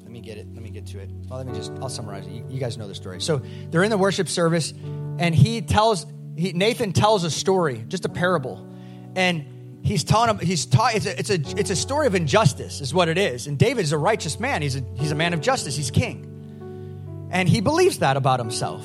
let 0.01 0.11
me 0.11 0.21
get 0.23 0.39
it. 0.39 0.47
Let 0.55 0.63
me 0.63 0.71
get 0.71 0.87
to 0.87 0.99
it. 0.99 1.11
Well, 1.29 1.37
let 1.41 1.47
me 1.47 1.53
just. 1.53 1.73
I'll 1.83 1.91
summarize 1.91 2.27
it. 2.27 2.33
You, 2.33 2.47
you 2.49 2.59
guys 2.59 2.79
know 2.79 2.89
the 2.89 2.95
story. 2.95 3.21
So 3.21 3.43
they're 3.71 3.85
in 3.85 3.91
the 3.91 3.99
worship 3.99 4.31
service 4.31 4.73
and 5.19 5.35
he 5.35 5.63
tells 5.63 6.07
he, 6.37 6.53
Nathan 6.53 6.93
tells 6.93 7.25
a 7.25 7.31
story, 7.31 7.85
just 7.89 8.05
a 8.05 8.09
parable, 8.09 8.67
and 9.15 9.81
he's 9.83 10.05
telling 10.05 10.31
him 10.31 10.39
he's 10.39 10.67
taught 10.67 10.95
it's 10.95 11.07
a, 11.07 11.19
it's 11.19 11.31
a 11.31 11.59
it's 11.59 11.71
a 11.71 11.77
story 11.77 12.07
of 12.07 12.15
injustice 12.15 12.81
is 12.81 12.93
what 12.93 13.09
it 13.09 13.17
is. 13.19 13.47
And 13.47 13.59
David 13.59 13.83
is 13.83 13.93
a 13.93 13.99
righteous 13.99 14.39
man. 14.39 14.63
He's 14.63 14.77
a 14.77 14.83
he's 14.97 15.13
a 15.13 15.15
man 15.15 15.33
of 15.33 15.41
justice. 15.41 15.77
He's 15.77 15.91
king, 15.91 17.29
and 17.31 17.49
he 17.49 17.61
believes 17.61 18.01
that 18.01 18.17
about 18.17 18.39
himself. 18.39 18.85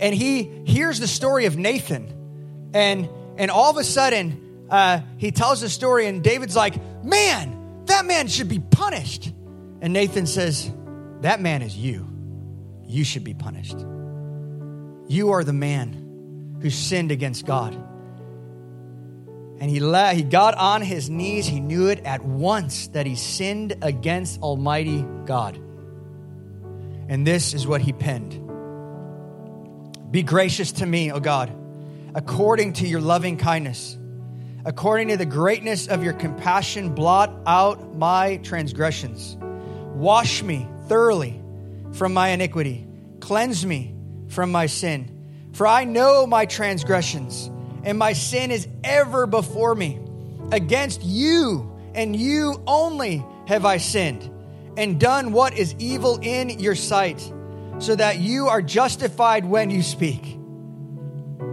And 0.00 0.14
he 0.14 0.44
hears 0.64 1.00
the 1.00 1.08
story 1.08 1.46
of 1.46 1.56
Nathan, 1.56 2.70
and 2.72 3.08
and 3.36 3.50
all 3.50 3.70
of 3.70 3.76
a 3.76 3.84
sudden 3.84 4.66
uh, 4.70 5.00
he 5.18 5.30
tells 5.30 5.60
the 5.60 5.68
story, 5.68 6.06
and 6.06 6.22
David's 6.22 6.56
like, 6.56 6.74
"Man, 7.04 7.84
that 7.86 8.06
man 8.06 8.28
should 8.28 8.48
be 8.48 8.60
punished." 8.60 9.32
And 9.80 9.92
Nathan 9.92 10.26
says, 10.26 10.70
"That 11.20 11.40
man 11.40 11.62
is 11.62 11.76
you. 11.76 12.06
You 12.86 13.04
should 13.04 13.24
be 13.24 13.34
punished." 13.34 13.76
You 15.08 15.30
are 15.30 15.42
the 15.42 15.54
man 15.54 16.58
who 16.60 16.68
sinned 16.68 17.10
against 17.10 17.46
God. 17.46 17.74
And 19.60 19.70
he, 19.70 19.80
la- 19.80 20.10
he 20.10 20.22
got 20.22 20.54
on 20.54 20.82
his 20.82 21.08
knees. 21.08 21.46
He 21.46 21.60
knew 21.60 21.88
it 21.88 22.04
at 22.04 22.22
once 22.22 22.88
that 22.88 23.06
he 23.06 23.16
sinned 23.16 23.76
against 23.82 24.40
Almighty 24.40 25.04
God. 25.24 25.56
And 27.08 27.26
this 27.26 27.54
is 27.54 27.66
what 27.66 27.80
he 27.80 27.92
penned 27.92 28.38
Be 30.12 30.22
gracious 30.22 30.72
to 30.72 30.86
me, 30.86 31.10
O 31.10 31.20
God, 31.20 31.50
according 32.14 32.74
to 32.74 32.86
your 32.86 33.00
loving 33.00 33.38
kindness. 33.38 33.96
According 34.64 35.08
to 35.08 35.16
the 35.16 35.24
greatness 35.24 35.86
of 35.86 36.04
your 36.04 36.12
compassion, 36.12 36.94
blot 36.94 37.32
out 37.46 37.96
my 37.96 38.36
transgressions. 38.38 39.38
Wash 39.94 40.42
me 40.42 40.68
thoroughly 40.88 41.40
from 41.92 42.12
my 42.12 42.28
iniquity. 42.28 42.86
Cleanse 43.20 43.64
me 43.64 43.94
from 44.28 44.52
my 44.52 44.66
sin. 44.66 45.50
For 45.52 45.66
I 45.66 45.84
know 45.84 46.26
my 46.26 46.46
transgressions, 46.46 47.50
and 47.82 47.98
my 47.98 48.12
sin 48.12 48.50
is 48.50 48.68
ever 48.84 49.26
before 49.26 49.74
me. 49.74 49.98
Against 50.52 51.02
you 51.02 51.74
and 51.94 52.14
you 52.14 52.62
only 52.66 53.24
have 53.46 53.64
I 53.64 53.78
sinned, 53.78 54.30
and 54.76 55.00
done 55.00 55.32
what 55.32 55.56
is 55.56 55.74
evil 55.78 56.18
in 56.22 56.60
your 56.60 56.74
sight, 56.74 57.20
so 57.78 57.96
that 57.96 58.18
you 58.18 58.48
are 58.48 58.62
justified 58.62 59.44
when 59.44 59.70
you 59.70 59.82
speak, 59.82 60.34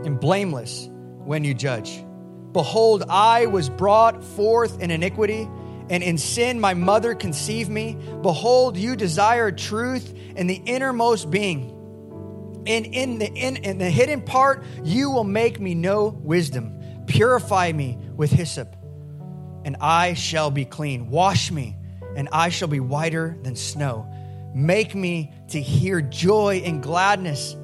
and 0.03 0.19
blameless 0.19 0.88
when 1.23 1.43
you 1.43 1.53
judge. 1.53 2.03
Behold, 2.51 3.03
I 3.09 3.47
was 3.47 3.69
brought 3.69 4.23
forth 4.23 4.80
in 4.82 4.91
iniquity, 4.91 5.49
and 5.89 6.03
in 6.03 6.17
sin 6.17 6.59
my 6.59 6.73
mother 6.73 7.15
conceived 7.15 7.69
me. 7.69 7.97
Behold, 8.21 8.78
you 8.78 8.95
desire 8.95 9.51
truth 9.51 10.13
in 10.36 10.47
the 10.47 10.61
innermost 10.65 11.32
being 11.32 11.74
and 12.68 12.86
in 12.86 13.20
the, 13.20 13.28
in, 13.28 13.57
in 13.57 13.78
the 13.78 13.89
hidden 13.89 14.22
part, 14.22 14.63
you 14.84 15.11
will 15.11 15.24
make 15.24 15.59
me 15.59 15.76
know 15.76 16.07
wisdom. 16.07 16.80
Purify 17.07 17.72
me 17.72 17.97
with 18.16 18.32
hyssop, 18.32 18.76
and 19.63 19.78
I 19.80 20.13
shall 20.13 20.49
be 20.51 20.66
clean. 20.66 21.09
Wash 21.09 21.51
me, 21.51 21.76
and 22.16 22.28
I 22.32 22.49
shall 22.49 22.68
be 22.68 22.80
whiter 22.80 23.38
than 23.43 23.55
snow. 23.55 24.07
Make 24.55 24.95
me 24.95 25.34
to 25.49 25.61
hear 25.61 26.01
joy 26.01 26.63
and 26.66 26.82
gladness. 26.82 27.55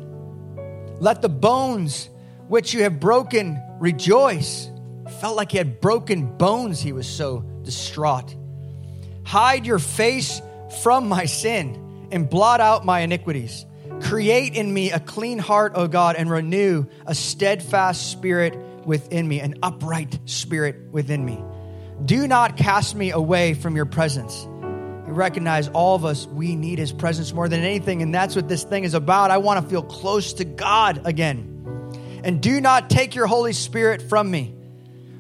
Let 0.99 1.21
the 1.21 1.29
bones 1.29 2.09
which 2.47 2.73
you 2.73 2.83
have 2.83 2.99
broken 2.99 3.61
rejoice. 3.79 4.69
Felt 5.19 5.35
like 5.35 5.51
he 5.51 5.57
had 5.57 5.81
broken 5.81 6.37
bones, 6.37 6.79
he 6.79 6.93
was 6.93 7.07
so 7.07 7.39
distraught. 7.63 8.35
Hide 9.23 9.65
your 9.65 9.79
face 9.79 10.41
from 10.83 11.07
my 11.07 11.25
sin 11.25 12.09
and 12.11 12.29
blot 12.29 12.59
out 12.61 12.85
my 12.85 12.99
iniquities. 12.99 13.65
Create 14.01 14.55
in 14.55 14.73
me 14.73 14.91
a 14.91 14.99
clean 14.99 15.39
heart, 15.39 15.73
O 15.75 15.87
God, 15.87 16.15
and 16.15 16.29
renew 16.29 16.85
a 17.05 17.15
steadfast 17.15 18.11
spirit 18.11 18.57
within 18.85 19.27
me, 19.27 19.39
an 19.39 19.55
upright 19.61 20.19
spirit 20.25 20.75
within 20.91 21.23
me. 21.23 21.43
Do 22.03 22.27
not 22.27 22.57
cast 22.57 22.95
me 22.95 23.11
away 23.11 23.53
from 23.53 23.75
your 23.75 23.85
presence. 23.85 24.43
You 24.43 25.13
recognize 25.13 25.67
all 25.69 25.95
of 25.95 26.05
us, 26.05 26.25
we 26.25 26.55
need 26.55 26.79
his 26.79 26.91
presence 26.91 27.33
more 27.33 27.47
than 27.47 27.61
anything, 27.61 28.01
and 28.01 28.13
that's 28.13 28.35
what 28.35 28.47
this 28.47 28.63
thing 28.63 28.85
is 28.85 28.93
about. 28.93 29.29
I 29.29 29.37
want 29.37 29.61
to 29.63 29.69
feel 29.69 29.83
close 29.83 30.33
to 30.33 30.45
God 30.45 31.01
again. 31.05 31.47
And 32.23 32.41
do 32.41 32.61
not 32.61 32.89
take 32.89 33.13
your 33.15 33.27
Holy 33.27 33.53
Spirit 33.53 34.01
from 34.01 34.31
me. 34.31 34.55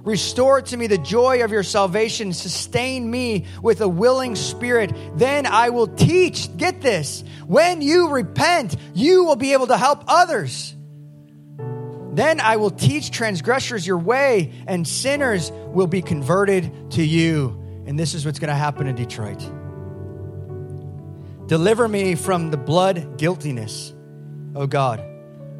Restore 0.03 0.63
to 0.63 0.77
me 0.77 0.87
the 0.87 0.97
joy 0.97 1.43
of 1.43 1.51
your 1.51 1.63
salvation. 1.63 2.33
Sustain 2.33 3.09
me 3.09 3.45
with 3.61 3.81
a 3.81 3.87
willing 3.87 4.35
spirit. 4.35 4.91
Then 5.15 5.45
I 5.45 5.69
will 5.69 5.87
teach. 5.87 6.55
Get 6.57 6.81
this. 6.81 7.23
When 7.45 7.81
you 7.81 8.09
repent, 8.09 8.75
you 8.93 9.25
will 9.25 9.35
be 9.35 9.53
able 9.53 9.67
to 9.67 9.77
help 9.77 10.03
others. 10.07 10.75
Then 12.13 12.41
I 12.41 12.57
will 12.57 12.71
teach 12.71 13.11
transgressors 13.11 13.87
your 13.87 13.97
way, 13.97 14.51
and 14.67 14.85
sinners 14.85 15.49
will 15.51 15.87
be 15.87 16.01
converted 16.01 16.91
to 16.91 17.03
you. 17.03 17.57
And 17.85 17.97
this 17.97 18.13
is 18.13 18.25
what's 18.25 18.39
going 18.39 18.49
to 18.49 18.55
happen 18.55 18.87
in 18.87 18.95
Detroit. 18.95 19.39
Deliver 21.47 21.87
me 21.87 22.15
from 22.15 22.51
the 22.51 22.57
blood 22.57 23.17
guiltiness, 23.17 23.93
O 24.55 24.67
God, 24.67 25.03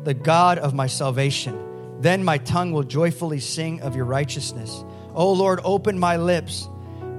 the 0.04 0.14
God 0.14 0.58
of 0.58 0.74
my 0.74 0.88
salvation. 0.88 1.71
Then 2.02 2.24
my 2.24 2.39
tongue 2.39 2.72
will 2.72 2.84
joyfully 2.84 3.39
sing 3.39 3.82
of 3.82 3.95
your 3.95 4.06
righteousness. 4.06 4.84
O 5.14 5.32
Lord, 5.32 5.60
open 5.64 5.99
my 5.99 6.18
lips, 6.18 6.68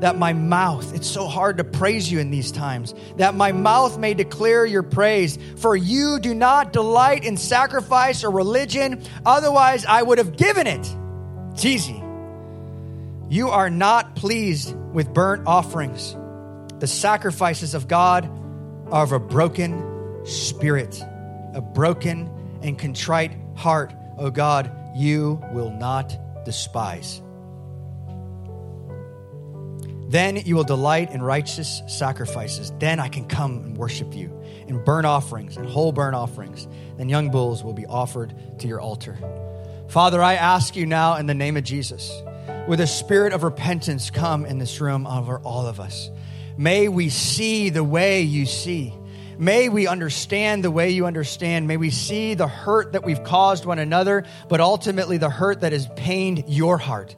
that 0.01 0.19
my 0.19 0.33
mouth, 0.33 0.93
it's 0.95 1.07
so 1.07 1.29
hard 1.29 1.59
to 1.59 1.65
praise 1.65 2.11
you 2.11 2.19
in 2.19 2.33
these 2.33 2.51
times, 2.51 2.93
that 3.17 3.37
my 3.37 3.53
mouth 3.53 3.97
may 3.97 4.15
declare 4.15 4.67
your 4.67 4.83
praise. 4.83 5.39
For 5.59 5.77
you 5.77 6.19
do 6.19 6.35
not 6.35 6.73
delight 6.73 7.25
in 7.25 7.37
sacrifice 7.37 8.25
or 8.25 8.33
religion, 8.33 9.01
otherwise 9.25 9.87
I 9.87 10.03
would 10.03 10.19
have 10.19 10.37
given 10.37 10.67
it. 10.67 10.97
It's 11.53 11.65
easy. 11.65 12.03
You 13.29 13.51
are 13.51 13.71
not 13.71 14.17
pleased 14.17 14.75
with 14.93 15.15
burnt 15.15 15.47
offerings. 15.47 16.17
The 16.81 16.89
sacrifices 16.89 17.75
of 17.75 17.87
God 17.87 18.29
are 18.91 19.05
of 19.05 19.13
a 19.13 19.21
broken 19.21 20.27
spirit, 20.27 21.01
a 21.55 21.61
broken 21.61 22.29
and 22.63 22.77
contrite 22.77 23.33
heart, 23.55 23.95
O 24.19 24.31
God, 24.31 24.71
you 24.95 25.43
will 25.53 25.71
not 25.71 26.17
despise. 26.45 27.23
Then 30.09 30.37
you 30.37 30.57
will 30.57 30.65
delight 30.65 31.11
in 31.13 31.23
righteous 31.23 31.81
sacrifices. 31.89 32.71
Then 32.79 33.01
I 33.01 33.09
can 33.09 33.27
come 33.27 33.65
and 33.65 33.77
worship 33.79 34.15
you 34.15 34.31
in 34.67 34.85
burnt 34.85 35.07
offerings 35.07 35.57
and 35.57 35.67
whole 35.67 35.91
burnt 35.91 36.15
offerings. 36.15 36.69
Then 36.99 37.09
young 37.09 37.31
bulls 37.31 37.65
will 37.65 37.73
be 37.73 37.87
offered 37.87 38.35
to 38.59 38.69
your 38.69 38.79
altar. 38.79 39.17
Father, 39.89 40.23
I 40.23 40.35
ask 40.35 40.77
you 40.77 40.85
now 40.85 41.17
in 41.17 41.27
the 41.27 41.35
name 41.35 41.57
of 41.57 41.65
Jesus, 41.65 42.13
with 42.69 42.81
a 42.81 42.87
spirit 42.87 43.33
of 43.33 43.43
repentance 43.43 44.11
come 44.11 44.45
in 44.45 44.59
this 44.59 44.83
room 44.83 45.07
over 45.07 45.39
all 45.39 45.67
of 45.67 45.81
us. 45.81 46.11
May 46.59 46.89
we 46.89 47.09
see 47.09 47.71
the 47.71 47.83
way 47.83 48.21
you 48.21 48.45
see. 48.45 48.93
May 49.43 49.69
we 49.69 49.89
understand 49.89 50.63
the 50.63 50.71
way 50.71 50.91
you 50.91 51.05
understand. 51.05 51.67
May 51.67 51.77
we 51.77 51.91
see 51.91 52.35
the 52.35 52.47
hurt 52.47 52.93
that 52.93 53.03
we've 53.03 53.25
caused 53.25 53.65
one 53.65 53.81
another, 53.81 54.25
but 54.49 54.61
ultimately 54.61 55.19
the 55.19 55.29
hurt 55.29 55.63
that 55.63 55.73
has 55.73 55.89
pained 55.97 56.45
your 56.47 56.79
heart. 56.79 57.17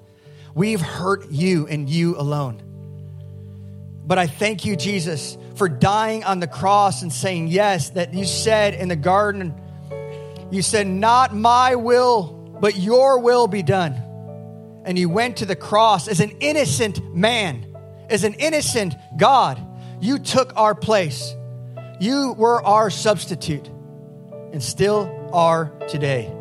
We've 0.55 0.81
hurt 0.81 1.31
you 1.31 1.67
and 1.67 1.87
you 1.87 2.17
alone. 2.17 2.63
But 4.07 4.17
I 4.17 4.27
thank 4.27 4.65
you, 4.65 4.75
Jesus, 4.75 5.37
for 5.57 5.69
dying 5.69 6.25
on 6.25 6.41
the 6.41 6.47
cross 6.47 7.03
and 7.03 7.13
saying 7.13 7.49
yes, 7.49 7.91
that 7.91 8.15
you 8.15 8.25
said 8.25 8.73
in 8.73 8.89
the 8.89 8.97
garden, 8.97 9.55
you 10.51 10.63
said, 10.63 10.87
Not 10.87 11.37
my 11.37 11.75
will, 11.75 12.57
but 12.59 12.75
your 12.75 13.19
will 13.19 13.49
be 13.49 13.63
done. 13.63 14.01
And 14.87 14.99
you 14.99 15.11
went 15.11 15.37
to 15.39 15.45
the 15.45 15.57
cross 15.57 16.09
as 16.09 16.21
an 16.21 16.31
innocent 16.41 17.15
man, 17.15 17.67
as 18.09 18.25
an 18.25 18.33
innocent 18.33 18.95
God. 19.19 19.61
You 20.01 20.19
took 20.19 20.57
our 20.57 20.75
place. 20.75 21.35
You 22.01 22.33
were 22.33 22.63
our 22.63 22.91
substitute 22.91 23.67
and 24.53 24.63
still 24.63 25.31
are 25.33 25.73
today. 25.89 26.33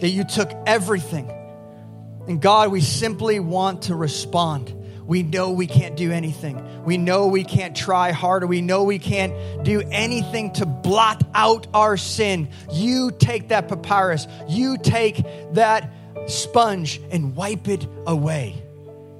That 0.00 0.08
you 0.08 0.24
took 0.24 0.50
everything. 0.66 1.30
And 2.26 2.40
God, 2.40 2.70
we 2.70 2.80
simply 2.80 3.40
want 3.40 3.82
to 3.82 3.94
respond 3.94 4.72
we 5.06 5.22
know 5.22 5.50
we 5.50 5.66
can't 5.66 5.96
do 5.96 6.12
anything. 6.12 6.84
We 6.84 6.96
know 6.96 7.26
we 7.26 7.44
can't 7.44 7.76
try 7.76 8.12
harder. 8.12 8.46
We 8.46 8.60
know 8.60 8.84
we 8.84 8.98
can't 8.98 9.64
do 9.64 9.82
anything 9.90 10.52
to 10.54 10.66
blot 10.66 11.22
out 11.34 11.66
our 11.74 11.96
sin. 11.96 12.48
You 12.72 13.10
take 13.10 13.48
that 13.48 13.68
papyrus, 13.68 14.26
you 14.48 14.78
take 14.78 15.24
that 15.54 15.92
sponge 16.26 17.00
and 17.10 17.34
wipe 17.34 17.68
it 17.68 17.86
away 18.06 18.62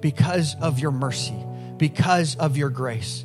because 0.00 0.54
of 0.60 0.78
your 0.78 0.92
mercy, 0.92 1.36
because 1.76 2.36
of 2.36 2.56
your 2.56 2.70
grace. 2.70 3.24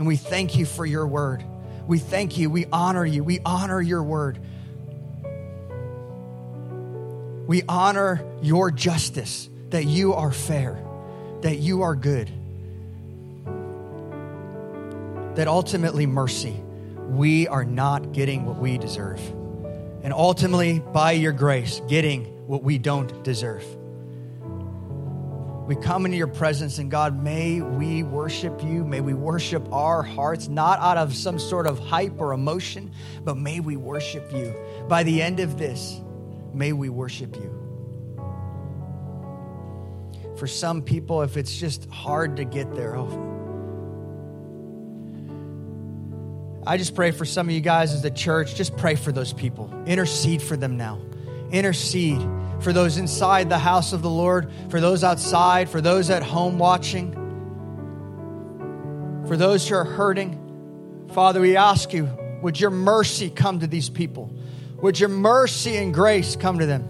And 0.00 0.08
we 0.08 0.16
thank 0.16 0.56
you 0.56 0.66
for 0.66 0.84
your 0.84 1.06
word. 1.06 1.44
We 1.86 2.00
thank 2.00 2.36
you. 2.36 2.50
We 2.50 2.66
honor 2.72 3.06
you. 3.06 3.22
We 3.22 3.38
honor 3.44 3.80
your 3.80 4.02
word. 4.02 4.40
We 7.46 7.62
honor 7.68 8.24
your 8.42 8.72
justice, 8.72 9.48
that 9.68 9.84
you 9.84 10.14
are 10.14 10.32
fair 10.32 10.82
that 11.42 11.58
you 11.58 11.82
are 11.82 11.94
good. 11.94 12.30
That 15.36 15.48
ultimately, 15.48 16.06
mercy, 16.06 16.60
we 17.08 17.48
are 17.48 17.64
not 17.64 18.12
getting 18.12 18.44
what 18.44 18.58
we 18.58 18.78
deserve. 18.78 19.20
And 20.02 20.12
ultimately, 20.12 20.80
by 20.80 21.12
your 21.12 21.32
grace, 21.32 21.80
getting 21.88 22.24
what 22.46 22.62
we 22.62 22.78
don't 22.78 23.22
deserve. 23.22 23.64
We 25.70 25.76
come 25.76 26.04
into 26.04 26.16
your 26.16 26.26
presence, 26.26 26.78
and 26.78 26.90
God, 26.90 27.22
may 27.22 27.60
we 27.60 28.02
worship 28.02 28.60
you. 28.60 28.84
May 28.84 29.00
we 29.00 29.14
worship 29.14 29.72
our 29.72 30.02
hearts, 30.02 30.48
not 30.48 30.80
out 30.80 30.96
of 30.96 31.14
some 31.14 31.38
sort 31.38 31.68
of 31.68 31.78
hype 31.78 32.20
or 32.20 32.32
emotion, 32.32 32.90
but 33.22 33.36
may 33.36 33.60
we 33.60 33.76
worship 33.76 34.32
you. 34.32 34.52
By 34.88 35.04
the 35.04 35.22
end 35.22 35.38
of 35.38 35.58
this, 35.58 36.00
may 36.52 36.72
we 36.72 36.88
worship 36.88 37.36
you. 37.36 37.56
For 40.36 40.48
some 40.48 40.82
people, 40.82 41.22
if 41.22 41.36
it's 41.36 41.56
just 41.56 41.88
hard 41.88 42.38
to 42.38 42.44
get 42.44 42.74
there, 42.74 42.96
oh. 42.96 43.28
I 46.66 46.78
just 46.78 46.96
pray 46.96 47.12
for 47.12 47.24
some 47.24 47.48
of 47.48 47.54
you 47.54 47.60
guys 47.60 47.92
as 47.92 48.02
the 48.02 48.10
church, 48.10 48.56
just 48.56 48.76
pray 48.76 48.96
for 48.96 49.12
those 49.12 49.32
people. 49.32 49.72
Intercede 49.86 50.42
for 50.42 50.56
them 50.56 50.76
now. 50.76 51.00
Intercede 51.52 52.20
for 52.60 52.72
those 52.72 52.98
inside 52.98 53.48
the 53.48 53.58
house 53.58 53.92
of 53.92 54.02
the 54.02 54.10
Lord, 54.10 54.52
for 54.68 54.80
those 54.80 55.02
outside, 55.02 55.68
for 55.68 55.80
those 55.80 56.10
at 56.10 56.22
home 56.22 56.58
watching, 56.58 57.12
for 59.26 59.36
those 59.36 59.68
who 59.68 59.74
are 59.74 59.84
hurting. 59.84 61.08
Father, 61.12 61.40
we 61.40 61.56
ask 61.56 61.92
you, 61.92 62.08
would 62.42 62.60
your 62.60 62.70
mercy 62.70 63.30
come 63.30 63.60
to 63.60 63.66
these 63.66 63.88
people? 63.88 64.32
Would 64.82 64.98
your 64.98 65.08
mercy 65.08 65.76
and 65.76 65.92
grace 65.92 66.36
come 66.36 66.58
to 66.58 66.66
them? 66.66 66.84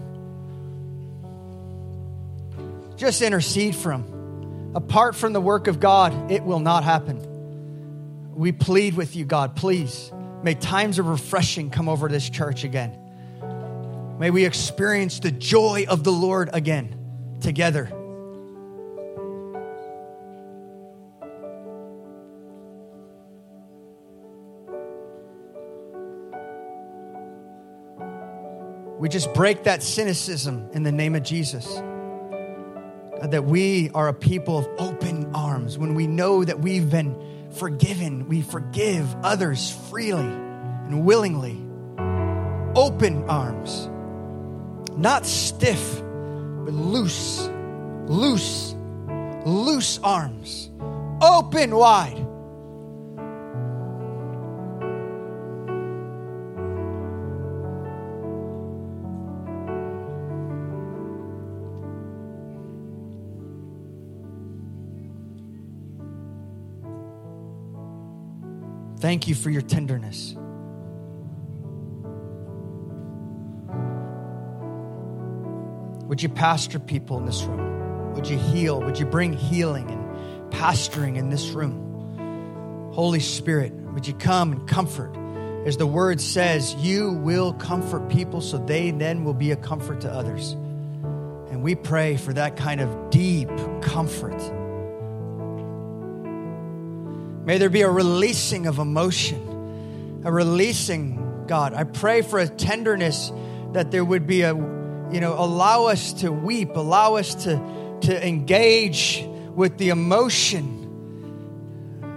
Just 2.97 3.21
intercede 3.21 3.75
for 3.75 3.89
them. 3.89 4.71
Apart 4.75 5.15
from 5.15 5.33
the 5.33 5.41
work 5.41 5.67
of 5.67 5.79
God, 5.79 6.31
it 6.31 6.43
will 6.43 6.59
not 6.59 6.83
happen. 6.83 7.19
We 8.35 8.51
plead 8.51 8.95
with 8.95 9.15
you, 9.15 9.25
God, 9.25 9.55
please. 9.55 10.11
May 10.43 10.55
times 10.55 10.99
of 10.99 11.07
refreshing 11.07 11.69
come 11.69 11.89
over 11.89 12.07
this 12.07 12.29
church 12.29 12.63
again. 12.63 12.97
May 14.21 14.29
we 14.29 14.45
experience 14.45 15.19
the 15.19 15.31
joy 15.31 15.87
of 15.89 16.03
the 16.03 16.11
Lord 16.11 16.51
again 16.53 16.95
together. 17.41 17.85
We 28.99 29.09
just 29.09 29.33
break 29.33 29.63
that 29.63 29.81
cynicism 29.81 30.69
in 30.73 30.83
the 30.83 30.91
name 30.91 31.15
of 31.15 31.23
Jesus 31.23 31.65
that 33.23 33.43
we 33.43 33.89
are 33.95 34.07
a 34.07 34.13
people 34.13 34.59
of 34.59 34.67
open 34.77 35.33
arms. 35.33 35.79
When 35.79 35.95
we 35.95 36.05
know 36.05 36.45
that 36.45 36.59
we've 36.59 36.91
been 36.91 37.49
forgiven, 37.53 38.27
we 38.27 38.43
forgive 38.43 39.15
others 39.23 39.75
freely 39.89 40.21
and 40.21 41.05
willingly. 41.05 41.59
Open 42.75 43.27
arms, 43.27 43.89
not 44.97 45.25
stiff, 45.25 45.99
but 45.99 46.73
loose, 46.73 47.49
loose, 48.07 48.75
loose 49.45 49.99
arms, 50.03 50.69
open 51.21 51.75
wide. 51.75 52.27
Thank 69.01 69.27
you 69.27 69.33
for 69.33 69.49
your 69.49 69.63
tenderness. 69.63 70.35
Would 76.11 76.21
you 76.21 76.27
pastor 76.27 76.77
people 76.77 77.17
in 77.17 77.25
this 77.25 77.41
room? 77.43 78.13
Would 78.15 78.27
you 78.27 78.37
heal? 78.37 78.81
Would 78.81 78.99
you 78.99 79.05
bring 79.05 79.31
healing 79.31 79.89
and 79.89 80.51
pastoring 80.51 81.15
in 81.15 81.29
this 81.29 81.47
room? 81.51 82.91
Holy 82.93 83.21
Spirit, 83.21 83.71
would 83.93 84.05
you 84.05 84.13
come 84.13 84.51
and 84.51 84.67
comfort? 84.67 85.15
As 85.65 85.77
the 85.77 85.87
word 85.87 86.19
says, 86.19 86.75
you 86.75 87.13
will 87.13 87.53
comfort 87.53 88.09
people 88.09 88.41
so 88.41 88.57
they 88.57 88.91
then 88.91 89.23
will 89.23 89.33
be 89.33 89.51
a 89.51 89.55
comfort 89.55 90.01
to 90.01 90.11
others. 90.11 90.51
And 90.51 91.63
we 91.63 91.75
pray 91.75 92.17
for 92.17 92.33
that 92.33 92.57
kind 92.57 92.81
of 92.81 93.09
deep 93.09 93.49
comfort 93.81 94.39
May 97.45 97.57
there 97.57 97.69
be 97.69 97.81
a 97.81 97.89
releasing 97.89 98.67
of 98.67 98.77
emotion, 98.77 100.21
a 100.23 100.31
releasing, 100.31 101.45
God. 101.47 101.73
I 101.73 101.85
pray 101.85 102.21
for 102.21 102.37
a 102.37 102.47
tenderness 102.47 103.31
that 103.73 103.89
there 103.89 104.05
would 104.05 104.27
be 104.27 104.43
a, 104.43 104.53
you 105.11 105.19
know, 105.19 105.33
allow 105.37 105.85
us 105.85 106.13
to 106.13 106.31
weep, 106.31 106.75
allow 106.75 107.15
us 107.15 107.35
to, 107.43 107.97
to 108.01 108.27
engage 108.27 109.25
with 109.55 109.77
the 109.77 109.89
emotion 109.89 110.77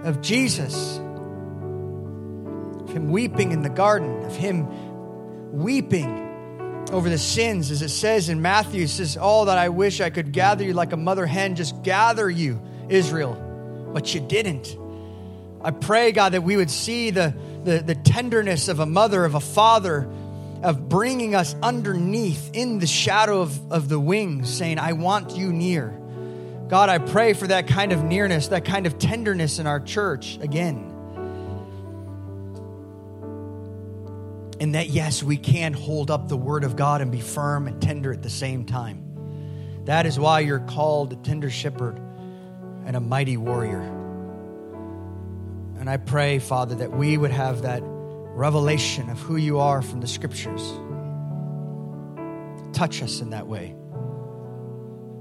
of 0.03 0.21
Jesus, 0.21 0.97
of 0.97 2.89
Him 2.93 3.11
weeping 3.11 3.51
in 3.51 3.61
the 3.61 3.69
garden, 3.69 4.23
of 4.23 4.35
Him 4.35 4.67
weeping 5.51 6.25
over 6.91 7.09
the 7.09 7.17
sins, 7.17 7.71
as 7.71 7.81
it 7.81 7.89
says 7.89 8.29
in 8.29 8.41
Matthew, 8.41 8.83
it 8.83 8.89
says, 8.89 9.17
All 9.17 9.45
that 9.45 9.57
I 9.57 9.69
wish 9.69 10.01
I 10.01 10.09
could 10.09 10.31
gather 10.31 10.63
you 10.63 10.73
like 10.73 10.93
a 10.93 10.97
mother 10.97 11.25
hen, 11.25 11.55
just 11.55 11.81
gather 11.83 12.29
you 12.29 12.61
Israel, 12.89 13.33
but 13.93 14.13
you 14.13 14.21
didn't. 14.21 14.77
I 15.61 15.71
pray, 15.71 16.11
God, 16.11 16.33
that 16.33 16.43
we 16.43 16.55
would 16.57 16.69
see 16.69 17.09
the, 17.09 17.33
the, 17.63 17.79
the 17.79 17.95
tenderness 17.95 18.67
of 18.67 18.79
a 18.79 18.85
mother, 18.85 19.25
of 19.25 19.33
a 19.33 19.39
father, 19.39 20.07
of 20.63 20.89
bringing 20.89 21.35
us 21.35 21.55
underneath 21.61 22.51
in 22.53 22.79
the 22.79 22.87
shadow 22.87 23.41
of, 23.41 23.71
of 23.71 23.89
the 23.89 23.99
wings, 23.99 24.53
saying, 24.53 24.79
I 24.79 24.93
want 24.93 25.35
you 25.35 25.53
near. 25.53 25.99
God, 26.67 26.89
I 26.89 26.97
pray 26.97 27.33
for 27.33 27.47
that 27.47 27.67
kind 27.67 27.91
of 27.91 28.03
nearness, 28.03 28.47
that 28.47 28.65
kind 28.65 28.87
of 28.87 28.97
tenderness 28.97 29.59
in 29.59 29.67
our 29.67 29.79
church 29.79 30.39
again. 30.41 30.91
And 34.59 34.73
that, 34.73 34.89
yes, 34.89 35.21
we 35.21 35.37
can 35.37 35.73
hold 35.73 36.09
up 36.09 36.27
the 36.27 36.37
word 36.37 36.63
of 36.63 36.75
God 36.75 37.01
and 37.01 37.11
be 37.11 37.21
firm 37.21 37.67
and 37.67 37.81
tender 37.81 38.11
at 38.11 38.23
the 38.23 38.29
same 38.29 38.65
time. 38.65 39.83
That 39.85 40.07
is 40.07 40.17
why 40.17 40.39
you're 40.39 40.59
called 40.59 41.13
a 41.13 41.17
tender 41.17 41.51
shepherd 41.51 41.99
and 42.85 42.95
a 42.95 42.99
mighty 42.99 43.37
warrior. 43.37 43.81
And 45.79 45.89
I 45.89 45.97
pray, 45.97 46.39
Father, 46.39 46.75
that 46.75 46.91
we 46.91 47.17
would 47.17 47.31
have 47.31 47.61
that 47.61 47.83
revelation 48.35 49.09
of 49.09 49.19
who 49.19 49.37
you 49.37 49.59
are 49.59 49.81
from 49.81 50.01
the 50.01 50.07
scriptures. 50.07 50.61
Touch 52.73 53.01
us 53.01 53.21
in 53.21 53.29
that 53.29 53.47
way. 53.47 53.73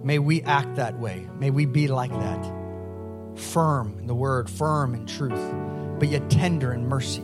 May 0.03 0.19
we 0.19 0.43
act 0.43 0.75
that 0.77 0.99
way. 0.99 1.27
May 1.39 1.51
we 1.51 1.65
be 1.65 1.87
like 1.87 2.11
that. 2.11 2.45
Firm 3.37 3.97
in 4.01 4.07
the 4.07 4.15
word, 4.15 4.51
firm 4.51 4.95
in 4.95 5.07
truth, 5.07 5.55
but 5.99 6.09
yet 6.09 6.29
tender 6.29 6.73
in 6.75 6.89
mercy. 6.89 7.23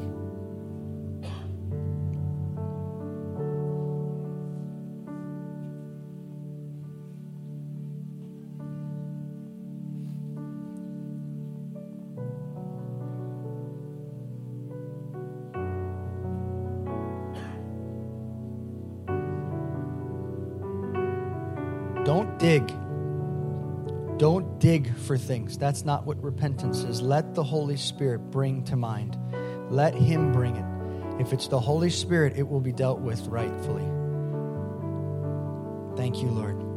Things. 25.21 25.59
That's 25.59 25.85
not 25.85 26.07
what 26.07 26.23
repentance 26.23 26.83
is. 26.85 27.01
Let 27.03 27.35
the 27.35 27.45
Holy 27.45 27.77
Spirit 27.77 28.31
bring 28.31 28.65
to 28.65 28.77
mind. 28.77 29.17
Let 29.71 29.95
Him 29.95 30.33
bring 30.33 30.57
it. 30.57 31.21
If 31.21 31.33
it's 31.33 31.49
the 31.49 31.61
Holy 31.61 31.91
Spirit, 31.91 32.35
it 32.37 32.49
will 32.49 32.61
be 32.61 32.73
dealt 32.73 33.01
with 33.01 33.21
rightfully. 33.27 33.85
Thank 35.97 36.23
you, 36.23 36.31
Lord. 36.31 36.70